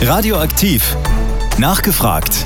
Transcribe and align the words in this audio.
Radioaktiv. 0.00 0.96
Nachgefragt. 1.58 2.44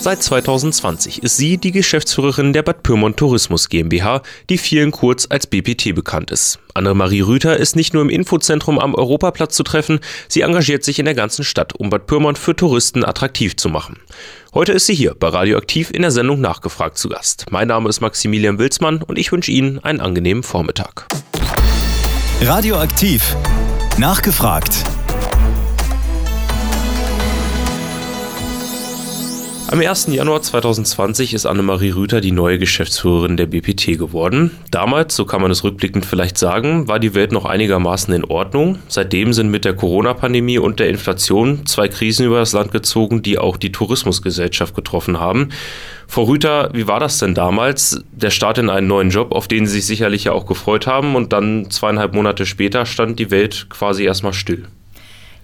Seit 0.00 0.22
2020 0.22 1.24
ist 1.24 1.36
sie 1.36 1.58
die 1.58 1.72
Geschäftsführerin 1.72 2.52
der 2.52 2.62
Bad 2.62 2.84
Pyrmont 2.84 3.16
Tourismus 3.16 3.68
GmbH, 3.70 4.22
die 4.48 4.56
vielen 4.56 4.92
kurz 4.92 5.26
als 5.28 5.48
BPT 5.48 5.96
bekannt 5.96 6.30
ist. 6.30 6.60
Annemarie 6.72 7.22
Rüther 7.22 7.56
ist 7.56 7.74
nicht 7.74 7.92
nur 7.92 8.04
im 8.04 8.08
Infozentrum 8.08 8.78
am 8.78 8.94
Europaplatz 8.94 9.56
zu 9.56 9.64
treffen, 9.64 9.98
sie 10.28 10.42
engagiert 10.42 10.84
sich 10.84 11.00
in 11.00 11.06
der 11.06 11.14
ganzen 11.14 11.42
Stadt, 11.42 11.74
um 11.74 11.90
Bad 11.90 12.06
Pyrmont 12.06 12.38
für 12.38 12.54
Touristen 12.54 13.04
attraktiv 13.04 13.56
zu 13.56 13.68
machen. 13.68 13.98
Heute 14.54 14.70
ist 14.70 14.86
sie 14.86 14.94
hier 14.94 15.16
bei 15.18 15.26
Radioaktiv 15.26 15.90
in 15.90 16.02
der 16.02 16.12
Sendung 16.12 16.40
Nachgefragt 16.40 16.98
zu 16.98 17.08
Gast. 17.08 17.46
Mein 17.50 17.66
Name 17.66 17.88
ist 17.88 18.00
Maximilian 18.00 18.60
Wilsmann 18.60 19.02
und 19.02 19.18
ich 19.18 19.32
wünsche 19.32 19.50
Ihnen 19.50 19.80
einen 19.80 20.00
angenehmen 20.00 20.44
Vormittag. 20.44 21.08
Radioaktiv. 22.42 23.36
Nachgefragt. 23.98 24.99
Am 29.70 29.78
1. 29.78 30.08
Januar 30.08 30.42
2020 30.42 31.32
ist 31.32 31.46
Annemarie 31.46 31.92
Rüther 31.92 32.20
die 32.20 32.32
neue 32.32 32.58
Geschäftsführerin 32.58 33.36
der 33.36 33.46
BPT 33.46 33.96
geworden. 33.98 34.50
Damals, 34.72 35.14
so 35.14 35.24
kann 35.24 35.40
man 35.40 35.52
es 35.52 35.62
rückblickend 35.62 36.04
vielleicht 36.04 36.38
sagen, 36.38 36.88
war 36.88 36.98
die 36.98 37.14
Welt 37.14 37.30
noch 37.30 37.44
einigermaßen 37.44 38.12
in 38.12 38.24
Ordnung. 38.24 38.80
Seitdem 38.88 39.32
sind 39.32 39.48
mit 39.48 39.64
der 39.64 39.76
Corona-Pandemie 39.76 40.58
und 40.58 40.80
der 40.80 40.88
Inflation 40.88 41.66
zwei 41.66 41.86
Krisen 41.86 42.26
über 42.26 42.40
das 42.40 42.52
Land 42.52 42.72
gezogen, 42.72 43.22
die 43.22 43.38
auch 43.38 43.56
die 43.56 43.70
Tourismusgesellschaft 43.70 44.74
getroffen 44.74 45.20
haben. 45.20 45.50
Frau 46.08 46.24
Rüther, 46.24 46.70
wie 46.72 46.88
war 46.88 46.98
das 46.98 47.18
denn 47.18 47.36
damals? 47.36 48.02
Der 48.10 48.30
Start 48.30 48.58
in 48.58 48.70
einen 48.70 48.88
neuen 48.88 49.10
Job, 49.10 49.30
auf 49.30 49.46
den 49.46 49.68
Sie 49.68 49.74
sich 49.74 49.86
sicherlich 49.86 50.24
ja 50.24 50.32
auch 50.32 50.46
gefreut 50.46 50.88
haben 50.88 51.14
und 51.14 51.32
dann 51.32 51.70
zweieinhalb 51.70 52.12
Monate 52.12 52.44
später 52.44 52.86
stand 52.86 53.20
die 53.20 53.30
Welt 53.30 53.66
quasi 53.70 54.02
erstmal 54.02 54.32
still. 54.32 54.66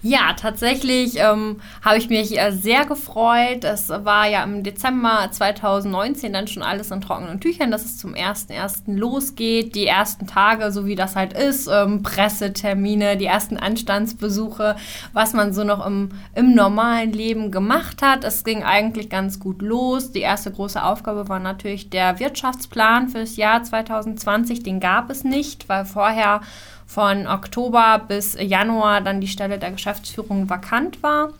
Ja, 0.03 0.33
tatsächlich 0.33 1.15
ähm, 1.17 1.59
habe 1.83 1.97
ich 1.97 2.07
mich 2.07 2.39
äh, 2.39 2.51
sehr 2.51 2.85
gefreut. 2.85 3.63
Es 3.63 3.89
war 3.89 4.27
ja 4.27 4.43
im 4.43 4.61
Dezember 4.61 5.27
2019 5.31 6.31
dann 6.31 6.47
schon 6.47 6.61
alles 6.61 6.91
in 6.91 7.01
trockenen 7.01 7.39
Tüchern, 7.39 7.71
dass 7.71 7.83
es 7.83 7.97
zum 7.97 8.13
1.1. 8.13 8.95
losgeht. 8.95 9.73
Die 9.73 9.87
ersten 9.87 10.27
Tage, 10.27 10.71
so 10.71 10.85
wie 10.85 10.95
das 10.95 11.15
halt 11.15 11.33
ist, 11.33 11.67
ähm, 11.67 12.03
Pressetermine, 12.03 13.17
die 13.17 13.25
ersten 13.25 13.57
Anstandsbesuche, 13.57 14.75
was 15.13 15.33
man 15.33 15.51
so 15.51 15.63
noch 15.63 15.83
im, 15.85 16.09
im 16.35 16.53
normalen 16.53 17.11
Leben 17.11 17.51
gemacht 17.51 18.03
hat. 18.03 18.23
Es 18.23 18.43
ging 18.43 18.63
eigentlich 18.63 19.09
ganz 19.09 19.39
gut 19.39 19.63
los. 19.63 20.11
Die 20.11 20.21
erste 20.21 20.51
große 20.51 20.81
Aufgabe 20.81 21.27
war 21.27 21.39
natürlich 21.39 21.89
der 21.89 22.19
Wirtschaftsplan 22.19 23.09
für 23.09 23.19
das 23.19 23.35
Jahr 23.35 23.63
2020. 23.63 24.61
Den 24.61 24.79
gab 24.79 25.09
es 25.09 25.23
nicht, 25.23 25.67
weil 25.69 25.85
vorher 25.85 26.41
von 26.87 27.27
Oktober 27.27 28.01
bis 28.07 28.35
Januar 28.39 29.01
dann 29.01 29.21
die 29.21 29.27
Stelle 29.27 29.59
der 29.59 29.71
Geschäftsführung 29.71 30.49
vakant 30.49 31.03
war. 31.03 31.33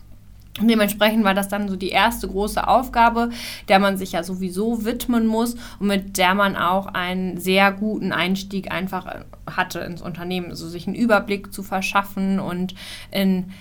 Dementsprechend 0.60 1.24
war 1.24 1.34
das 1.34 1.48
dann 1.48 1.68
so 1.68 1.76
die 1.76 1.90
erste 1.90 2.28
große 2.28 2.66
Aufgabe, 2.66 3.30
der 3.68 3.78
man 3.78 3.96
sich 3.96 4.12
ja 4.12 4.22
sowieso 4.22 4.84
widmen 4.84 5.26
muss 5.26 5.54
und 5.78 5.86
mit 5.86 6.18
der 6.18 6.34
man 6.34 6.56
auch 6.56 6.86
einen 6.86 7.38
sehr 7.38 7.72
guten 7.72 8.12
Einstieg 8.12 8.70
einfach 8.70 9.24
hatte 9.48 9.80
ins 9.80 10.02
Unternehmen, 10.02 10.50
also 10.50 10.68
sich 10.68 10.86
einen 10.86 10.96
Überblick 10.96 11.52
zu 11.52 11.62
verschaffen 11.62 12.40
und 12.40 12.74
in 13.10 13.52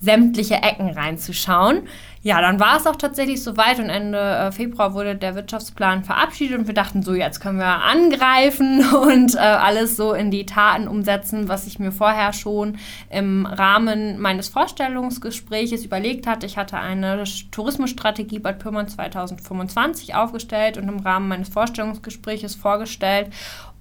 sämtliche 0.00 0.54
Ecken 0.54 0.90
reinzuschauen. 0.90 1.82
Ja, 2.22 2.42
dann 2.42 2.60
war 2.60 2.76
es 2.76 2.86
auch 2.86 2.96
tatsächlich 2.96 3.42
soweit 3.42 3.78
und 3.78 3.88
Ende 3.88 4.18
äh, 4.18 4.52
Februar 4.52 4.92
wurde 4.92 5.16
der 5.16 5.34
Wirtschaftsplan 5.34 6.04
verabschiedet 6.04 6.58
und 6.58 6.66
wir 6.66 6.74
dachten 6.74 7.02
so, 7.02 7.14
jetzt 7.14 7.40
können 7.40 7.58
wir 7.58 7.82
angreifen 7.82 8.84
und 8.94 9.36
äh, 9.36 9.38
alles 9.38 9.96
so 9.96 10.12
in 10.12 10.30
die 10.30 10.44
Taten 10.44 10.86
umsetzen, 10.86 11.48
was 11.48 11.66
ich 11.66 11.78
mir 11.78 11.92
vorher 11.92 12.34
schon 12.34 12.76
im 13.08 13.46
Rahmen 13.46 14.18
meines 14.18 14.48
Vorstellungsgespräches 14.48 15.86
überlegt 15.86 16.26
hatte. 16.26 16.44
Ich 16.44 16.58
hatte 16.58 16.76
eine 16.76 17.24
Tourismusstrategie 17.50 18.38
Bad 18.38 18.58
Pyrmont 18.58 18.90
2025 18.90 20.14
aufgestellt 20.14 20.76
und 20.76 20.88
im 20.88 21.00
Rahmen 21.00 21.28
meines 21.28 21.48
Vorstellungsgespräches 21.48 22.54
vorgestellt 22.54 23.30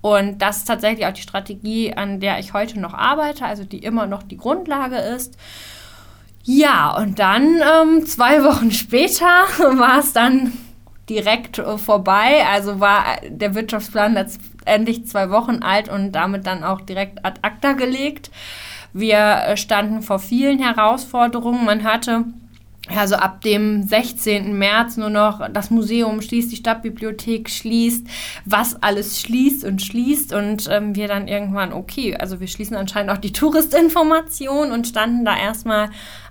und 0.02 0.42
das 0.42 0.58
ist 0.58 0.66
tatsächlich 0.66 1.06
auch 1.06 1.14
die 1.14 1.22
Strategie, 1.22 1.94
an 1.94 2.20
der 2.20 2.40
ich 2.40 2.54
heute 2.54 2.80
noch 2.80 2.94
arbeite, 2.94 3.46
also 3.46 3.66
die 3.66 3.80
immer 3.80 4.08
noch 4.08 4.24
die 4.24 4.38
Grundlage 4.38 4.96
ist. 4.96 5.38
Ja, 6.44 6.96
und 6.98 7.20
dann 7.20 7.58
ähm, 7.62 8.06
zwei 8.06 8.44
Wochen 8.44 8.72
später 8.72 9.26
war 9.60 10.00
es 10.00 10.14
dann 10.14 10.54
direkt 11.10 11.60
äh, 11.60 11.78
vorbei. 11.78 12.46
Also 12.48 12.80
war 12.80 13.04
der 13.28 13.56
Wirtschaftsplan 13.56 14.14
letztendlich 14.14 15.06
zwei 15.08 15.30
Wochen 15.30 15.62
alt 15.62 15.90
und 15.90 16.12
damit 16.14 16.48
dann 16.48 16.64
auch 16.64 16.82
direkt 16.82 17.26
ad 17.26 17.40
acta 17.42 17.74
gelegt. 17.74 18.32
Wir 18.94 19.18
äh, 19.18 19.58
standen 19.58 20.02
vor 20.02 20.20
vielen 20.20 20.60
Herausforderungen. 20.60 21.66
Man 21.66 21.84
hatte 21.84 22.26
also 22.96 23.16
ab 23.16 23.42
dem 23.42 23.84
16. 23.84 24.58
März 24.58 24.98
nur 24.98 25.10
noch 25.10 25.48
das 25.52 25.70
Museum 25.70 26.22
schließt, 26.22 26.52
die 26.52 26.56
Stadtbibliothek 26.56 27.50
schließt, 27.50 28.08
was 28.46 28.82
alles 28.82 29.22
schließt 29.22 29.64
und 29.64 29.82
schließt 29.82 30.34
und 30.34 30.68
ähm, 30.72 30.96
wir 30.96 31.08
dann 31.08 31.28
irgendwann, 31.28 31.72
okay, 31.72 32.16
also 32.16 32.40
wir 32.40 32.48
schließen 32.48 32.76
anscheinend 32.76 33.12
auch 33.12 33.18
die 33.18 33.34
Touristinformation 33.34 34.72
und 34.72 34.88
standen 34.88 35.24
da 35.24 35.38
erstmal 35.38 35.90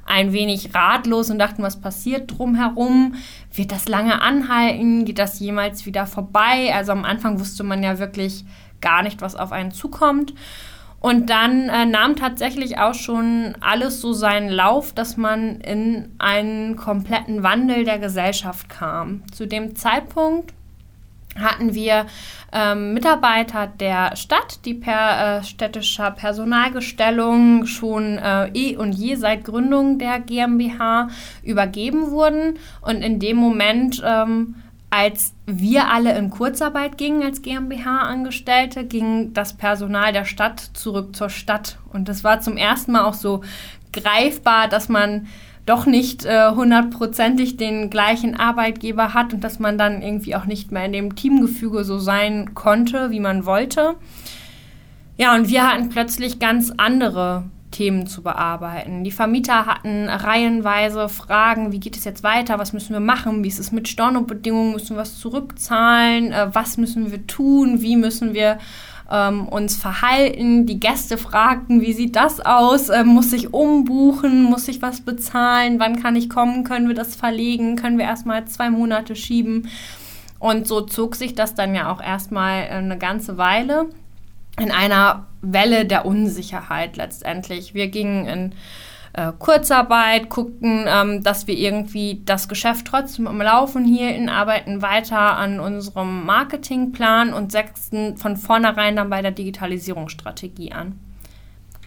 ein 0.09 0.33
wenig 0.33 0.75
ratlos 0.75 1.31
und 1.31 1.39
dachten, 1.39 1.63
was 1.63 1.81
passiert 1.81 2.39
drumherum? 2.39 3.15
Wird 3.53 3.73
das 3.73 3.89
lange 3.89 4.23
anhalten? 4.23 5.05
Geht 5.05 5.19
das 5.19 5.39
jemals 5.39 5.87
wieder 5.87 6.07
vorbei? 6.07 6.73
Also 6.75 6.93
am 6.93 7.05
Anfang 7.05 7.39
wusste 7.39 7.63
man 7.63 7.83
ja 7.83 7.99
wirklich 7.99 8.45
gar 8.81 9.03
nicht, 9.03 9.21
was 9.21 9.37
auf 9.37 9.53
einen 9.53 9.71
zukommt. 9.71 10.35
Und 11.01 11.31
dann 11.31 11.69
äh, 11.69 11.87
nahm 11.87 12.17
tatsächlich 12.17 12.79
auch 12.79 12.95
schon 12.95 13.57
alles 13.61 14.01
so 14.01 14.13
seinen 14.13 14.49
Lauf, 14.49 14.93
dass 14.93 15.17
man 15.17 15.61
in 15.61 16.15
einen 16.19 16.75
kompletten 16.75 17.45
Wandel 17.45 17.85
der 17.85 18.01
Gesellschaft 18.01 18.69
kam. 18.69 19.23
Zu 19.33 19.47
dem 19.47 19.77
Zeitpunkt 19.77 20.55
hatten 21.41 21.75
wir 21.75 22.07
ähm, 22.53 22.95
Mitarbeiter 22.95 23.67
der 23.67 24.17
Stadt, 24.17 24.65
die 24.65 24.75
per 24.75 25.39
äh, 25.39 25.45
städtischer 25.45 26.11
Personalgestellung 26.11 27.67
schon 27.67 28.19
äh, 28.19 28.49
eh 28.55 28.77
und 28.77 28.93
je 28.93 29.17
seit 29.17 29.45
Gründung 29.45 29.99
der 29.99 30.21
GmbH 30.21 31.09
übergeben 31.43 32.11
wurden. 32.11 32.59
Und 32.81 33.03
in 33.03 33.21
dem 33.21 33.37
Moment, 33.37 34.03
ähm, 34.05 34.55
als 34.91 35.35
wir 35.45 35.91
alle 35.91 36.17
in 36.17 36.31
Kurzarbeit 36.31 36.97
gingen 36.97 37.23
als 37.23 37.43
GmbH-Angestellte, 37.43 38.85
ging 38.85 39.35
das 39.35 39.53
Personal 39.53 40.13
der 40.13 40.25
Stadt 40.25 40.61
zurück 40.73 41.15
zur 41.15 41.29
Stadt. 41.29 41.79
Und 41.93 42.09
das 42.09 42.25
war 42.25 42.41
zum 42.41 42.57
ersten 42.57 42.93
Mal 42.93 43.05
auch 43.05 43.15
so 43.15 43.43
greifbar, 43.93 44.69
dass 44.69 44.89
man 44.89 45.27
doch 45.69 45.87
nicht 45.87 46.25
äh, 46.25 46.51
hundertprozentig 46.51 47.57
den 47.57 47.91
gleichen 47.91 48.39
Arbeitgeber 48.39 49.15
hat 49.15 49.35
und 49.35 49.45
dass 49.45 49.59
man 49.59 49.79
dann 49.79 50.03
irgendwie 50.03 50.35
auch 50.35 50.47
nicht 50.47 50.73
mehr 50.73 50.85
in 50.85 50.93
dem 50.93 51.15
Teamgefüge 51.15 51.85
so 51.85 51.99
sein 51.99 52.55
konnte, 52.55 53.11
wie 53.11 53.21
man 53.21 53.45
wollte. 53.45 53.95
Ja, 55.17 55.35
und 55.35 55.49
wir 55.49 55.69
hatten 55.69 55.89
plötzlich 55.89 56.39
ganz 56.39 56.73
andere 56.77 57.45
Themen 57.71 58.07
zu 58.07 58.23
bearbeiten. 58.23 59.05
Die 59.05 59.11
Vermieter 59.11 59.67
hatten 59.67 60.09
reihenweise 60.09 61.09
Fragen, 61.09 61.71
wie 61.71 61.81
geht 61.81 61.97
es 61.97 62.05
jetzt 62.05 62.23
weiter, 62.23 62.59
was 62.59 62.73
müssen 62.73 62.93
wir 62.95 63.01
machen, 63.01 63.45
wie 63.45 63.49
ist 63.49 63.59
es 63.59 63.73
mit 63.73 63.89
Stornobedingungen, 63.89 64.73
müssen 64.73 64.97
wir 64.97 65.03
was 65.03 65.19
zurückzahlen, 65.19 66.33
äh, 66.33 66.49
was 66.53 66.79
müssen 66.79 67.11
wir 67.11 67.27
tun, 67.27 67.83
wie 67.83 67.97
müssen 67.97 68.33
wir 68.33 68.59
ähm, 69.11 69.49
uns 69.49 69.77
verhalten. 69.77 70.67
Die 70.67 70.81
Gäste 70.81 71.19
fragten, 71.19 71.81
wie 71.81 71.93
sieht 71.93 72.17
das 72.17 72.41
aus? 72.41 72.89
Ähm, 72.89 73.09
muss 73.09 73.33
ich 73.33 73.53
umbuchen? 73.55 74.43
Muss 74.43 74.69
ich 74.69 74.83
was 74.83 75.01
bezahlen? 75.01 75.81
Wann 75.81 76.03
kann 76.03 76.17
ich 76.17 76.29
kommen? 76.29 76.65
Können 76.65 76.89
wir 76.89 76.95
das 76.95 77.17
verlegen? 77.17 77.77
Können 77.77 77.99
wir 77.99 78.05
erstmal 78.05 78.47
zwei 78.47 78.71
Monate 78.71 79.17
schieben? 79.17 79.69
Und 80.39 80.67
so 80.67 80.83
zog 80.83 81.17
sich 81.17 81.35
das 81.35 81.55
dann 81.55 81.75
ja 81.75 81.91
auch 81.91 82.03
erstmal 82.03 82.69
eine 82.69 82.99
ganze 82.99 83.39
Weile 83.39 83.87
in 84.61 84.71
einer 84.71 85.27
Welle 85.41 85.85
der 85.85 86.05
Unsicherheit 86.05 86.97
letztendlich. 86.97 87.75
Wir 87.75 87.89
gingen 87.89 88.27
in 88.27 88.53
äh, 89.19 89.33
Kurzarbeit, 89.37 90.29
guckten, 90.29 90.85
ähm, 90.87 91.25
dass 91.25 91.49
wir 91.49 91.59
irgendwie 91.59 92.23
das 92.25 92.49
Geschäft 92.49 92.87
trotzdem 92.87 93.27
am 93.27 93.41
Laufen 93.41 93.85
hielten, 93.85 94.29
arbeiten 94.29 94.81
weiter 94.81 95.37
an 95.37 95.59
unserem 95.59 96.25
Marketingplan 96.25 97.33
und 97.33 97.51
setzten 97.51 98.17
von 98.17 98.37
vornherein 98.37 98.95
dann 98.95 99.11
bei 99.11 99.21
der 99.21 99.33
Digitalisierungsstrategie 99.33 100.71
an. 100.71 101.01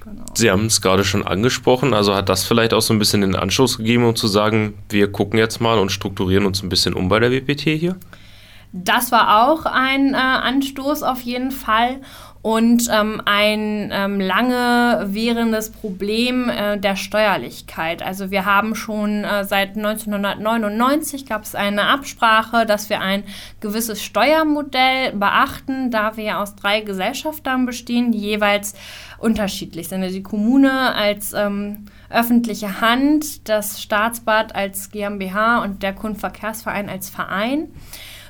Genau. 0.04 0.26
Sie 0.34 0.52
haben 0.52 0.66
es 0.66 0.82
gerade 0.82 1.06
schon 1.06 1.26
angesprochen, 1.26 1.94
also 1.94 2.14
hat 2.14 2.28
das 2.28 2.44
vielleicht 2.44 2.74
auch 2.74 2.82
so 2.82 2.94
ein 2.94 3.00
bisschen 3.00 3.22
den 3.22 3.36
Anschluss 3.36 3.78
gegeben, 3.78 4.04
um 4.04 4.16
zu 4.16 4.28
sagen, 4.28 4.74
wir 4.90 5.10
gucken 5.10 5.40
jetzt 5.40 5.62
mal 5.62 5.80
und 5.80 5.92
strukturieren 5.92 6.46
uns 6.46 6.62
ein 6.64 6.70
bisschen 6.70 6.94
um 6.96 7.08
bei 7.08 7.20
der 7.20 7.32
WPT 7.32 7.62
hier? 7.62 7.96
Das 8.74 9.12
war 9.12 9.48
auch 9.48 9.66
ein 9.66 10.16
äh, 10.16 10.18
Anstoß 10.18 11.04
auf 11.04 11.22
jeden 11.22 11.52
Fall. 11.52 12.02
Und 12.42 12.88
ähm, 12.92 13.22
ein 13.26 13.92
ähm, 13.94 14.20
lange 14.20 15.06
währendes 15.14 15.70
Problem 15.70 16.50
äh, 16.50 16.78
der 16.78 16.96
Steuerlichkeit. 16.96 18.02
Also 18.02 18.32
wir 18.32 18.46
haben 18.46 18.74
schon 18.74 19.24
äh, 19.24 19.46
seit 19.46 19.78
1999 19.78 21.28
gab 21.28 21.44
es 21.44 21.54
eine 21.54 21.84
Absprache, 21.84 22.66
dass 22.66 22.90
wir 22.90 23.00
ein 23.00 23.24
gewisses 23.60 24.02
Steuermodell 24.02 25.14
beachten, 25.14 25.92
da 25.92 26.18
wir 26.18 26.40
aus 26.40 26.56
drei 26.56 26.82
Gesellschaftern 26.82 27.68
bestehen, 27.68 28.12
die 28.12 28.20
jeweils 28.20 28.74
unterschiedlich 29.20 29.88
sind. 29.88 30.02
Also 30.02 30.16
die 30.16 30.24
Kommune 30.24 30.96
als 30.96 31.34
ähm, 31.34 31.86
öffentliche 32.10 32.82
Hand, 32.82 33.48
das 33.50 33.82
Staatsbad 33.82 34.56
als 34.56 34.90
GmbH 34.90 35.62
und 35.64 35.84
der 35.84 35.94
Kundenverkehrsverein 35.94 36.90
als 36.90 37.12
Verein. 37.12 37.70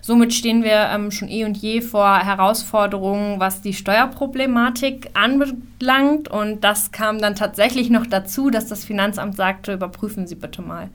Somit 0.01 0.33
stehen 0.33 0.63
wir 0.63 0.89
ähm, 0.91 1.11
schon 1.11 1.29
eh 1.29 1.45
und 1.45 1.57
je 1.57 1.81
vor 1.81 2.17
Herausforderungen, 2.17 3.39
was 3.39 3.61
die 3.61 3.73
Steuerproblematik 3.73 5.11
anbelangt. 5.13 6.27
Und 6.27 6.63
das 6.63 6.91
kam 6.91 7.19
dann 7.19 7.35
tatsächlich 7.35 7.91
noch 7.91 8.07
dazu, 8.07 8.49
dass 8.49 8.65
das 8.65 8.83
Finanzamt 8.83 9.35
sagte, 9.35 9.73
überprüfen 9.73 10.25
Sie 10.25 10.35
bitte 10.35 10.63
mal, 10.63 10.89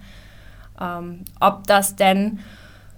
ähm, 0.80 1.20
ob 1.38 1.68
das 1.68 1.94
denn 1.94 2.40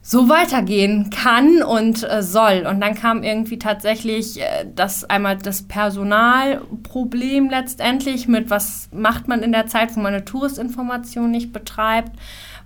so 0.01 0.31
weitergehen 0.31 1.11
kann 1.11 1.63
und 1.63 2.11
äh, 2.11 2.23
soll. 2.23 2.67
Und 2.67 2.81
dann 2.81 2.95
kam 2.95 3.23
irgendwie 3.23 3.59
tatsächlich 3.59 4.41
äh, 4.41 4.65
das 4.75 5.05
einmal 5.05 5.37
das 5.37 5.65
Personalproblem 5.65 7.51
letztendlich 7.51 8.27
mit, 8.27 8.49
was 8.49 8.89
macht 8.91 9.29
man 9.29 9.43
in 9.43 9.53
der 9.53 9.67
Zeit, 9.67 9.95
wo 9.95 10.01
man 10.01 10.15
eine 10.15 10.25
Touristinformation 10.25 11.31
nicht 11.31 11.53
betreibt 11.53 12.13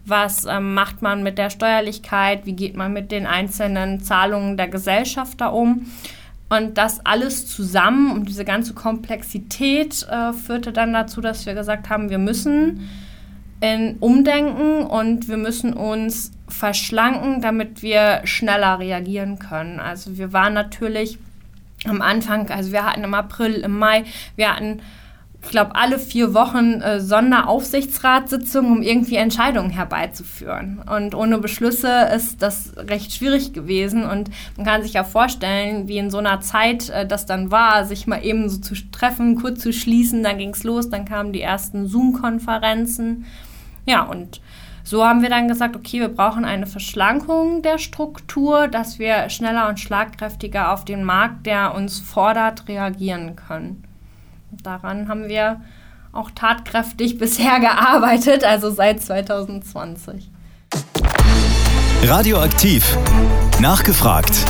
was 0.05 0.45
ähm, 0.45 0.75
macht 0.75 1.03
man 1.03 1.23
mit 1.23 1.39
der 1.39 1.51
Steuerlichkeit, 1.51 2.45
wie 2.47 2.55
geht 2.55 2.77
man 2.77 2.93
mit 2.93 3.13
den 3.13 3.27
einzelnen 3.27 4.01
Zahlungen 4.01 4.57
der 4.57 4.69
Gesellschafter 4.69 5.53
um. 5.53 5.87
Und 6.49 6.77
das 6.77 7.07
alles 7.07 7.47
zusammen 7.47 8.13
und 8.13 8.29
diese 8.29 8.45
ganze 8.45 8.75
Komplexität 8.75 10.07
äh, 10.11 10.33
führte 10.33 10.73
dann 10.73 10.93
dazu, 10.93 11.21
dass 11.21 11.47
wir 11.47 11.55
gesagt 11.55 11.89
haben, 11.89 12.11
wir 12.11 12.19
müssen 12.19 12.91
in 13.61 13.97
umdenken 14.01 14.83
und 14.83 15.29
wir 15.29 15.37
müssen 15.37 15.73
uns 15.73 16.33
verschlanken, 16.49 17.41
damit 17.41 17.83
wir 17.83 18.21
schneller 18.25 18.81
reagieren 18.81 19.39
können. 19.39 19.81
Also 19.81 20.19
wir 20.19 20.33
waren 20.33 20.53
natürlich 20.53 21.19
am 21.87 22.03
Anfang, 22.03 22.51
also 22.51 22.73
wir 22.73 22.85
hatten 22.85 23.05
im 23.05 23.15
April, 23.15 23.55
im 23.55 23.79
Mai, 23.79 24.05
wir 24.37 24.55
hatten 24.55 24.81
ich 25.45 25.51
glaube, 25.51 25.75
alle 25.75 25.99
vier 25.99 26.35
Wochen 26.35 26.81
äh, 26.81 27.01
Sonderaufsichtsratssitzungen, 27.01 28.71
um 28.71 28.83
irgendwie 28.83 29.17
Entscheidungen 29.17 29.71
herbeizuführen. 29.71 30.81
Und 30.89 31.15
ohne 31.15 31.39
Beschlüsse 31.39 32.09
ist 32.15 32.43
das 32.43 32.73
recht 32.77 33.13
schwierig 33.13 33.53
gewesen. 33.53 34.05
Und 34.05 34.31
man 34.57 34.65
kann 34.65 34.83
sich 34.83 34.93
ja 34.93 35.05
vorstellen, 35.05 35.89
wie 35.89 35.99
in 35.99 36.11
so 36.11 36.19
einer 36.19 36.41
Zeit 36.41 36.91
äh, 36.91 37.07
das 37.07 37.27
dann 37.27 37.51
war, 37.51 37.85
sich 37.85 38.07
mal 38.07 38.25
eben 38.25 38.49
so 38.49 38.59
zu 38.59 38.75
treffen, 38.93 39.37
kurz 39.37 39.61
zu 39.61 39.73
schließen, 39.73 40.23
dann 40.23 40.39
ging 40.39 40.51
es 40.51 40.63
los, 40.63 40.91
dann 40.91 41.05
kamen 41.05 41.33
die 41.33 41.43
ersten 41.43 41.87
Zoom-Konferenzen. 41.87 43.27
Ja, 43.85 44.03
und 44.03 44.41
so 44.85 45.05
haben 45.05 45.23
wir 45.23 45.29
dann 45.29 45.49
gesagt, 45.49 45.75
okay, 45.75 46.01
wir 46.01 46.09
brauchen 46.09 46.45
eine 46.45 46.67
Verschlankung 46.67 47.63
der 47.63 47.79
Struktur, 47.79 48.69
dass 48.69 48.99
wir 48.99 49.29
schneller 49.29 49.69
und 49.69 49.81
schlagkräftiger 49.81 50.73
auf 50.73 50.85
den 50.85 51.03
Markt, 51.03 51.47
der 51.47 51.75
uns 51.75 51.99
fordert, 51.99 52.69
reagieren 52.69 53.37
können. 53.37 53.85
Daran 54.63 55.09
haben 55.09 55.29
wir 55.29 55.61
auch 56.13 56.31
tatkräftig 56.31 57.19
bisher 57.19 57.61
gearbeitet, 57.61 58.45
also 58.45 58.71
seit 58.71 59.03
2020. 59.03 60.31
Radioaktiv. 62.05 62.97
Nachgefragt. 63.61 64.45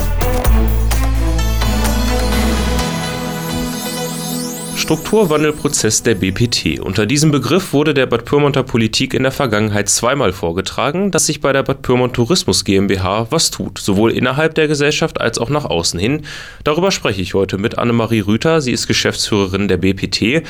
Strukturwandelprozess 4.83 6.03
der 6.03 6.15
BPT. 6.15 6.81
Unter 6.81 7.05
diesem 7.05 7.31
Begriff 7.31 7.71
wurde 7.71 7.93
der 7.93 8.05
Bad 8.05 8.25
Pyrmonter 8.25 8.63
Politik 8.63 9.13
in 9.13 9.23
der 9.23 9.31
Vergangenheit 9.31 9.87
zweimal 9.87 10.33
vorgetragen, 10.33 11.09
dass 11.09 11.25
sich 11.25 11.39
bei 11.39 11.53
der 11.53 11.63
Bad 11.63 11.83
Pyrmont 11.83 12.13
Tourismus 12.13 12.65
GmbH 12.65 13.27
was 13.29 13.49
tut, 13.49 13.79
sowohl 13.79 14.11
innerhalb 14.11 14.55
der 14.55 14.67
Gesellschaft 14.67 15.21
als 15.21 15.37
auch 15.37 15.49
nach 15.49 15.63
außen 15.63 15.97
hin. 15.97 16.23
Darüber 16.65 16.91
spreche 16.91 17.21
ich 17.21 17.33
heute 17.33 17.57
mit 17.57 17.77
Annemarie 17.77 18.19
Rüther. 18.19 18.59
Sie 18.59 18.73
ist 18.73 18.87
Geschäftsführerin 18.87 19.69
der 19.69 19.77
BPT. 19.77 20.45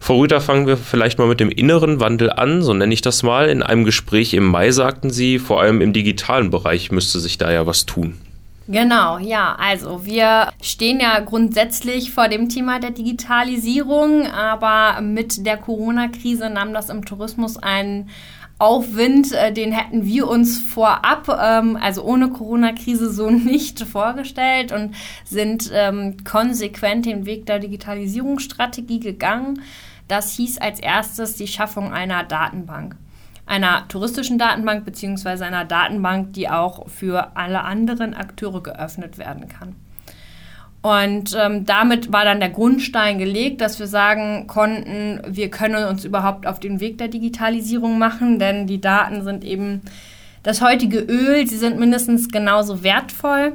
Frau 0.00 0.18
Rüther, 0.18 0.42
fangen 0.42 0.66
wir 0.66 0.76
vielleicht 0.76 1.18
mal 1.18 1.26
mit 1.26 1.40
dem 1.40 1.48
inneren 1.48 1.98
Wandel 1.98 2.28
an, 2.28 2.60
so 2.60 2.74
nenne 2.74 2.92
ich 2.92 3.00
das 3.00 3.22
mal. 3.22 3.48
In 3.48 3.62
einem 3.62 3.84
Gespräch 3.84 4.34
im 4.34 4.44
Mai 4.44 4.70
sagten 4.70 5.08
Sie, 5.08 5.38
vor 5.38 5.62
allem 5.62 5.80
im 5.80 5.94
digitalen 5.94 6.50
Bereich 6.50 6.92
müsste 6.92 7.20
sich 7.20 7.38
da 7.38 7.50
ja 7.50 7.66
was 7.66 7.86
tun. 7.86 8.18
Genau, 8.72 9.18
ja. 9.18 9.54
Also 9.58 10.06
wir 10.06 10.50
stehen 10.62 10.98
ja 10.98 11.20
grundsätzlich 11.20 12.10
vor 12.10 12.28
dem 12.28 12.48
Thema 12.48 12.80
der 12.80 12.90
Digitalisierung, 12.90 14.26
aber 14.26 15.02
mit 15.02 15.44
der 15.44 15.58
Corona-Krise 15.58 16.48
nahm 16.48 16.72
das 16.72 16.88
im 16.88 17.04
Tourismus 17.04 17.58
einen 17.58 18.08
Aufwind, 18.58 19.32
äh, 19.32 19.52
den 19.52 19.72
hätten 19.72 20.06
wir 20.06 20.26
uns 20.26 20.58
vorab, 20.58 21.28
ähm, 21.28 21.76
also 21.76 22.02
ohne 22.02 22.30
Corona-Krise, 22.30 23.12
so 23.12 23.28
nicht 23.30 23.80
vorgestellt 23.80 24.72
und 24.72 24.94
sind 25.26 25.70
ähm, 25.74 26.24
konsequent 26.24 27.04
den 27.04 27.26
Weg 27.26 27.44
der 27.44 27.58
Digitalisierungsstrategie 27.58 29.00
gegangen. 29.00 29.60
Das 30.08 30.32
hieß 30.36 30.58
als 30.58 30.80
erstes 30.80 31.36
die 31.36 31.46
Schaffung 31.46 31.92
einer 31.92 32.24
Datenbank 32.24 32.96
einer 33.52 33.86
touristischen 33.88 34.38
Datenbank 34.38 34.86
beziehungsweise 34.86 35.44
einer 35.44 35.66
Datenbank, 35.66 36.32
die 36.32 36.48
auch 36.48 36.88
für 36.88 37.36
alle 37.36 37.64
anderen 37.64 38.14
Akteure 38.14 38.62
geöffnet 38.62 39.18
werden 39.18 39.46
kann. 39.46 39.76
Und 40.80 41.36
ähm, 41.38 41.66
damit 41.66 42.12
war 42.12 42.24
dann 42.24 42.40
der 42.40 42.48
Grundstein 42.48 43.18
gelegt, 43.18 43.60
dass 43.60 43.78
wir 43.78 43.86
sagen 43.86 44.46
konnten, 44.46 45.20
wir 45.28 45.50
können 45.50 45.84
uns 45.86 46.04
überhaupt 46.06 46.46
auf 46.46 46.60
den 46.60 46.80
Weg 46.80 46.96
der 46.96 47.08
Digitalisierung 47.08 47.98
machen, 47.98 48.38
denn 48.38 48.66
die 48.66 48.80
Daten 48.80 49.22
sind 49.22 49.44
eben 49.44 49.82
das 50.42 50.62
heutige 50.62 50.98
Öl, 50.98 51.46
sie 51.46 51.58
sind 51.58 51.78
mindestens 51.78 52.30
genauso 52.30 52.82
wertvoll. 52.82 53.52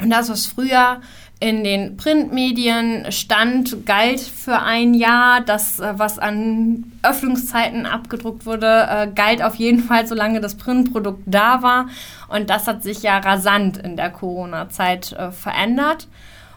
Und 0.00 0.10
das, 0.10 0.28
was 0.28 0.46
früher 0.46 1.00
in 1.44 1.62
den 1.62 1.98
Printmedien 1.98 3.12
stand, 3.12 3.84
galt 3.84 4.20
für 4.20 4.60
ein 4.60 4.94
Jahr. 4.94 5.42
Das, 5.42 5.78
äh, 5.78 5.92
was 5.98 6.18
an 6.18 6.90
Öffnungszeiten 7.02 7.84
abgedruckt 7.84 8.46
wurde, 8.46 8.86
äh, 8.88 9.08
galt 9.14 9.42
auf 9.42 9.56
jeden 9.56 9.82
Fall, 9.82 10.06
solange 10.06 10.40
das 10.40 10.54
Printprodukt 10.54 11.22
da 11.26 11.60
war. 11.60 11.88
Und 12.28 12.48
das 12.48 12.66
hat 12.66 12.82
sich 12.82 13.02
ja 13.02 13.18
rasant 13.18 13.76
in 13.76 13.94
der 13.94 14.08
Corona-Zeit 14.08 15.12
äh, 15.12 15.32
verändert. 15.32 16.08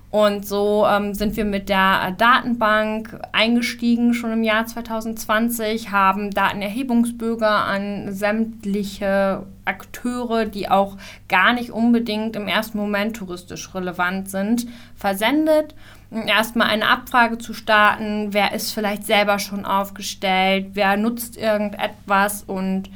Und 0.10 0.48
so 0.48 0.86
ähm, 0.90 1.14
sind 1.14 1.36
wir 1.36 1.44
mit 1.44 1.68
der 1.68 2.12
Datenbank 2.12 3.20
eingestiegen 3.34 4.14
schon 4.14 4.32
im 4.32 4.44
Jahr 4.44 4.66
2020, 4.66 5.92
haben 5.92 6.32
Datenerhebungsbürger 6.32 7.66
an 7.66 8.14
sämtliche 8.14 9.44
Akteure, 9.66 10.46
die 10.46 10.70
auch 10.70 10.96
gar 11.28 11.52
nicht 11.52 11.72
unbedingt 11.72 12.38
im 12.38 12.48
ersten 12.48 12.78
Moment 12.78 13.18
touristisch 13.18 13.76
relevant 13.76 14.30
sind, 14.30 14.66
versendet. 14.96 15.76
Erstmal 16.10 16.70
eine 16.70 16.88
Abfrage 16.88 17.38
zu 17.38 17.54
starten, 17.54 18.30
wer 18.32 18.54
ist 18.54 18.72
vielleicht 18.72 19.06
selber 19.06 19.40
schon 19.40 19.66
aufgestellt, 19.66 20.68
wer 20.74 20.96
nutzt 20.96 21.36
irgendetwas 21.36 22.44
und 22.44 22.90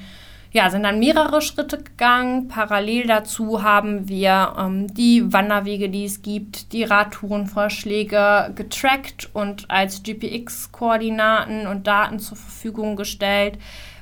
ja, 0.53 0.69
sind 0.69 0.83
dann 0.83 0.99
mehrere 0.99 1.41
Schritte 1.41 1.77
gegangen. 1.77 2.49
Parallel 2.49 3.07
dazu 3.07 3.63
haben 3.63 4.09
wir 4.09 4.53
ähm, 4.59 4.93
die 4.93 5.31
Wanderwege, 5.31 5.89
die 5.89 6.03
es 6.03 6.21
gibt, 6.21 6.73
die 6.73 6.83
Radtourenvorschläge 6.83 8.51
getrackt 8.53 9.29
und 9.33 9.71
als 9.71 10.03
GPX-Koordinaten 10.03 11.67
und 11.67 11.87
Daten 11.87 12.19
zur 12.19 12.35
Verfügung 12.35 12.97
gestellt. 12.97 13.57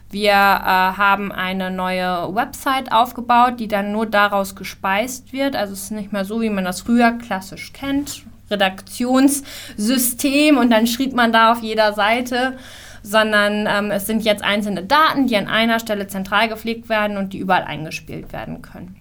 Wir 0.09 0.31
äh, 0.31 0.33
haben 0.33 1.31
eine 1.31 1.69
neue 1.69 2.33
Website 2.33 2.91
aufgebaut, 2.91 3.59
die 3.59 3.67
dann 3.67 3.91
nur 3.91 4.07
daraus 4.07 4.55
gespeist 4.55 5.33
wird. 5.33 5.55
Also 5.55 5.73
es 5.73 5.83
ist 5.83 5.91
nicht 5.91 6.11
mehr 6.11 6.25
so, 6.25 6.41
wie 6.41 6.49
man 6.49 6.65
das 6.65 6.81
früher 6.81 7.11
klassisch 7.11 7.73
kennt. 7.73 8.23
Redaktionssystem 8.49 10.57
und 10.57 10.71
dann 10.71 10.87
schrieb 10.87 11.13
man 11.13 11.31
da 11.31 11.51
auf 11.51 11.61
jeder 11.61 11.93
Seite 11.93 12.57
sondern 13.09 13.65
ähm, 13.67 13.91
es 13.91 14.05
sind 14.05 14.23
jetzt 14.23 14.43
einzelne 14.43 14.83
Daten, 14.83 15.27
die 15.27 15.35
an 15.35 15.47
einer 15.47 15.79
Stelle 15.79 16.07
zentral 16.07 16.47
gepflegt 16.47 16.89
werden 16.89 17.17
und 17.17 17.33
die 17.33 17.39
überall 17.39 17.63
eingespielt 17.63 18.31
werden 18.31 18.61
können. 18.61 18.95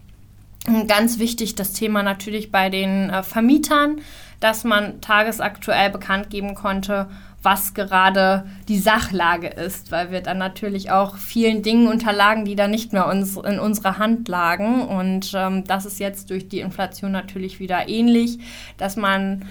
Ganz 0.86 1.18
wichtig 1.18 1.54
das 1.54 1.72
Thema 1.72 2.02
natürlich 2.02 2.50
bei 2.50 2.68
den 2.68 3.10
äh, 3.10 3.22
Vermietern, 3.22 4.00
dass 4.40 4.64
man 4.64 5.00
tagesaktuell 5.00 5.90
bekannt 5.90 6.30
geben 6.30 6.54
konnte, 6.54 7.08
was 7.42 7.74
gerade 7.74 8.46
die 8.68 8.78
Sachlage 8.78 9.46
ist, 9.46 9.92
weil 9.92 10.10
wir 10.10 10.20
dann 10.20 10.38
natürlich 10.38 10.90
auch 10.90 11.16
vielen 11.16 11.62
Dingen 11.62 11.86
unterlagen, 11.86 12.44
die 12.44 12.56
dann 12.56 12.70
nicht 12.70 12.92
mehr 12.92 13.06
uns, 13.06 13.36
in 13.36 13.60
unserer 13.60 13.98
Hand 13.98 14.28
lagen. 14.28 14.82
Und 14.82 15.32
ähm, 15.34 15.64
das 15.64 15.86
ist 15.86 16.00
jetzt 16.00 16.30
durch 16.30 16.48
die 16.48 16.60
Inflation 16.60 17.12
natürlich 17.12 17.60
wieder 17.60 17.88
ähnlich, 17.88 18.38
dass 18.76 18.96
man 18.96 19.46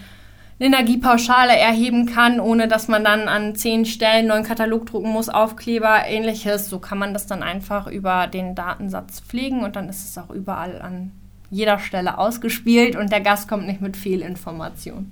Energiepauschale 0.59 1.55
erheben 1.55 2.07
kann, 2.07 2.39
ohne 2.39 2.67
dass 2.67 2.87
man 2.87 3.03
dann 3.03 3.27
an 3.27 3.55
zehn 3.55 3.85
Stellen 3.85 4.27
neuen 4.27 4.43
Katalog 4.43 4.87
drucken 4.87 5.09
muss, 5.09 5.29
Aufkleber, 5.29 6.05
ähnliches. 6.07 6.69
So 6.69 6.79
kann 6.79 6.97
man 6.97 7.13
das 7.13 7.27
dann 7.27 7.43
einfach 7.43 7.87
über 7.87 8.27
den 8.27 8.55
Datensatz 8.55 9.21
pflegen 9.21 9.63
und 9.63 9.75
dann 9.75 9.87
ist 9.87 10.03
es 10.03 10.17
auch 10.17 10.31
überall 10.31 10.81
an 10.81 11.11
jeder 11.51 11.79
Stelle 11.79 12.17
ausgespielt 12.17 12.95
und 12.95 13.11
der 13.11 13.21
Gast 13.21 13.47
kommt 13.47 13.67
nicht 13.67 13.81
mit 13.81 13.95
Fehlinformationen. 13.95 15.11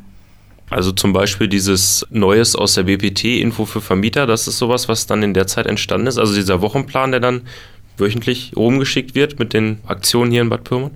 Also 0.69 0.91
zum 0.91 1.13
Beispiel 1.13 1.47
dieses 1.47 2.05
Neues 2.09 2.55
aus 2.55 2.73
der 2.73 2.83
BPT-Info 2.83 3.65
für 3.65 3.81
Vermieter, 3.81 4.25
das 4.25 4.47
ist 4.47 4.57
sowas, 4.57 4.89
was 4.89 5.05
dann 5.05 5.21
in 5.21 5.35
der 5.35 5.45
Zeit 5.45 5.67
entstanden 5.67 6.07
ist. 6.07 6.17
Also 6.17 6.33
dieser 6.33 6.61
Wochenplan, 6.61 7.11
der 7.11 7.19
dann 7.19 7.41
wöchentlich 7.97 8.53
rumgeschickt 8.55 9.13
wird 9.13 9.37
mit 9.37 9.53
den 9.53 9.77
Aktionen 9.85 10.31
hier 10.31 10.41
in 10.41 10.49
Bad 10.49 10.63
Pyrmont? 10.63 10.93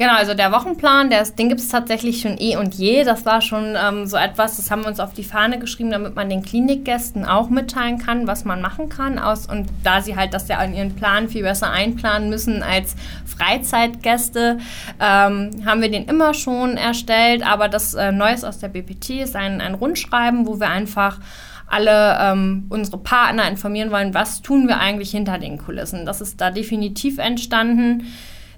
Genau, 0.00 0.14
also 0.14 0.32
der 0.32 0.50
Wochenplan, 0.50 1.10
der, 1.10 1.22
den 1.24 1.50
gibt 1.50 1.60
es 1.60 1.68
tatsächlich 1.68 2.22
schon 2.22 2.38
eh 2.38 2.56
und 2.56 2.74
je. 2.74 3.04
Das 3.04 3.26
war 3.26 3.42
schon 3.42 3.76
ähm, 3.76 4.06
so 4.06 4.16
etwas, 4.16 4.56
das 4.56 4.70
haben 4.70 4.80
wir 4.80 4.88
uns 4.88 4.98
auf 4.98 5.12
die 5.12 5.24
Fahne 5.24 5.58
geschrieben, 5.58 5.90
damit 5.90 6.16
man 6.16 6.30
den 6.30 6.40
Klinikgästen 6.40 7.26
auch 7.26 7.50
mitteilen 7.50 7.98
kann, 7.98 8.26
was 8.26 8.46
man 8.46 8.62
machen 8.62 8.88
kann. 8.88 9.18
Aus, 9.18 9.44
und 9.44 9.66
da 9.84 10.00
sie 10.00 10.16
halt 10.16 10.32
das 10.32 10.48
ja 10.48 10.62
in 10.62 10.72
ihren 10.72 10.96
Plan 10.96 11.28
viel 11.28 11.42
besser 11.42 11.70
einplanen 11.70 12.30
müssen 12.30 12.62
als 12.62 12.96
Freizeitgäste, 13.26 14.56
ähm, 14.98 15.50
haben 15.66 15.82
wir 15.82 15.90
den 15.90 16.06
immer 16.06 16.32
schon 16.32 16.78
erstellt. 16.78 17.46
Aber 17.46 17.68
das 17.68 17.92
äh, 17.92 18.10
Neues 18.10 18.42
aus 18.42 18.58
der 18.58 18.68
BPT 18.68 19.10
ist 19.20 19.36
ein, 19.36 19.60
ein 19.60 19.74
Rundschreiben, 19.74 20.46
wo 20.46 20.58
wir 20.58 20.70
einfach 20.70 21.18
alle 21.66 22.18
ähm, 22.22 22.64
unsere 22.70 22.96
Partner 22.96 23.46
informieren 23.46 23.90
wollen, 23.90 24.14
was 24.14 24.40
tun 24.40 24.66
wir 24.66 24.80
eigentlich 24.80 25.10
hinter 25.10 25.36
den 25.36 25.58
Kulissen. 25.58 26.06
Das 26.06 26.22
ist 26.22 26.40
da 26.40 26.50
definitiv 26.50 27.18
entstanden 27.18 28.06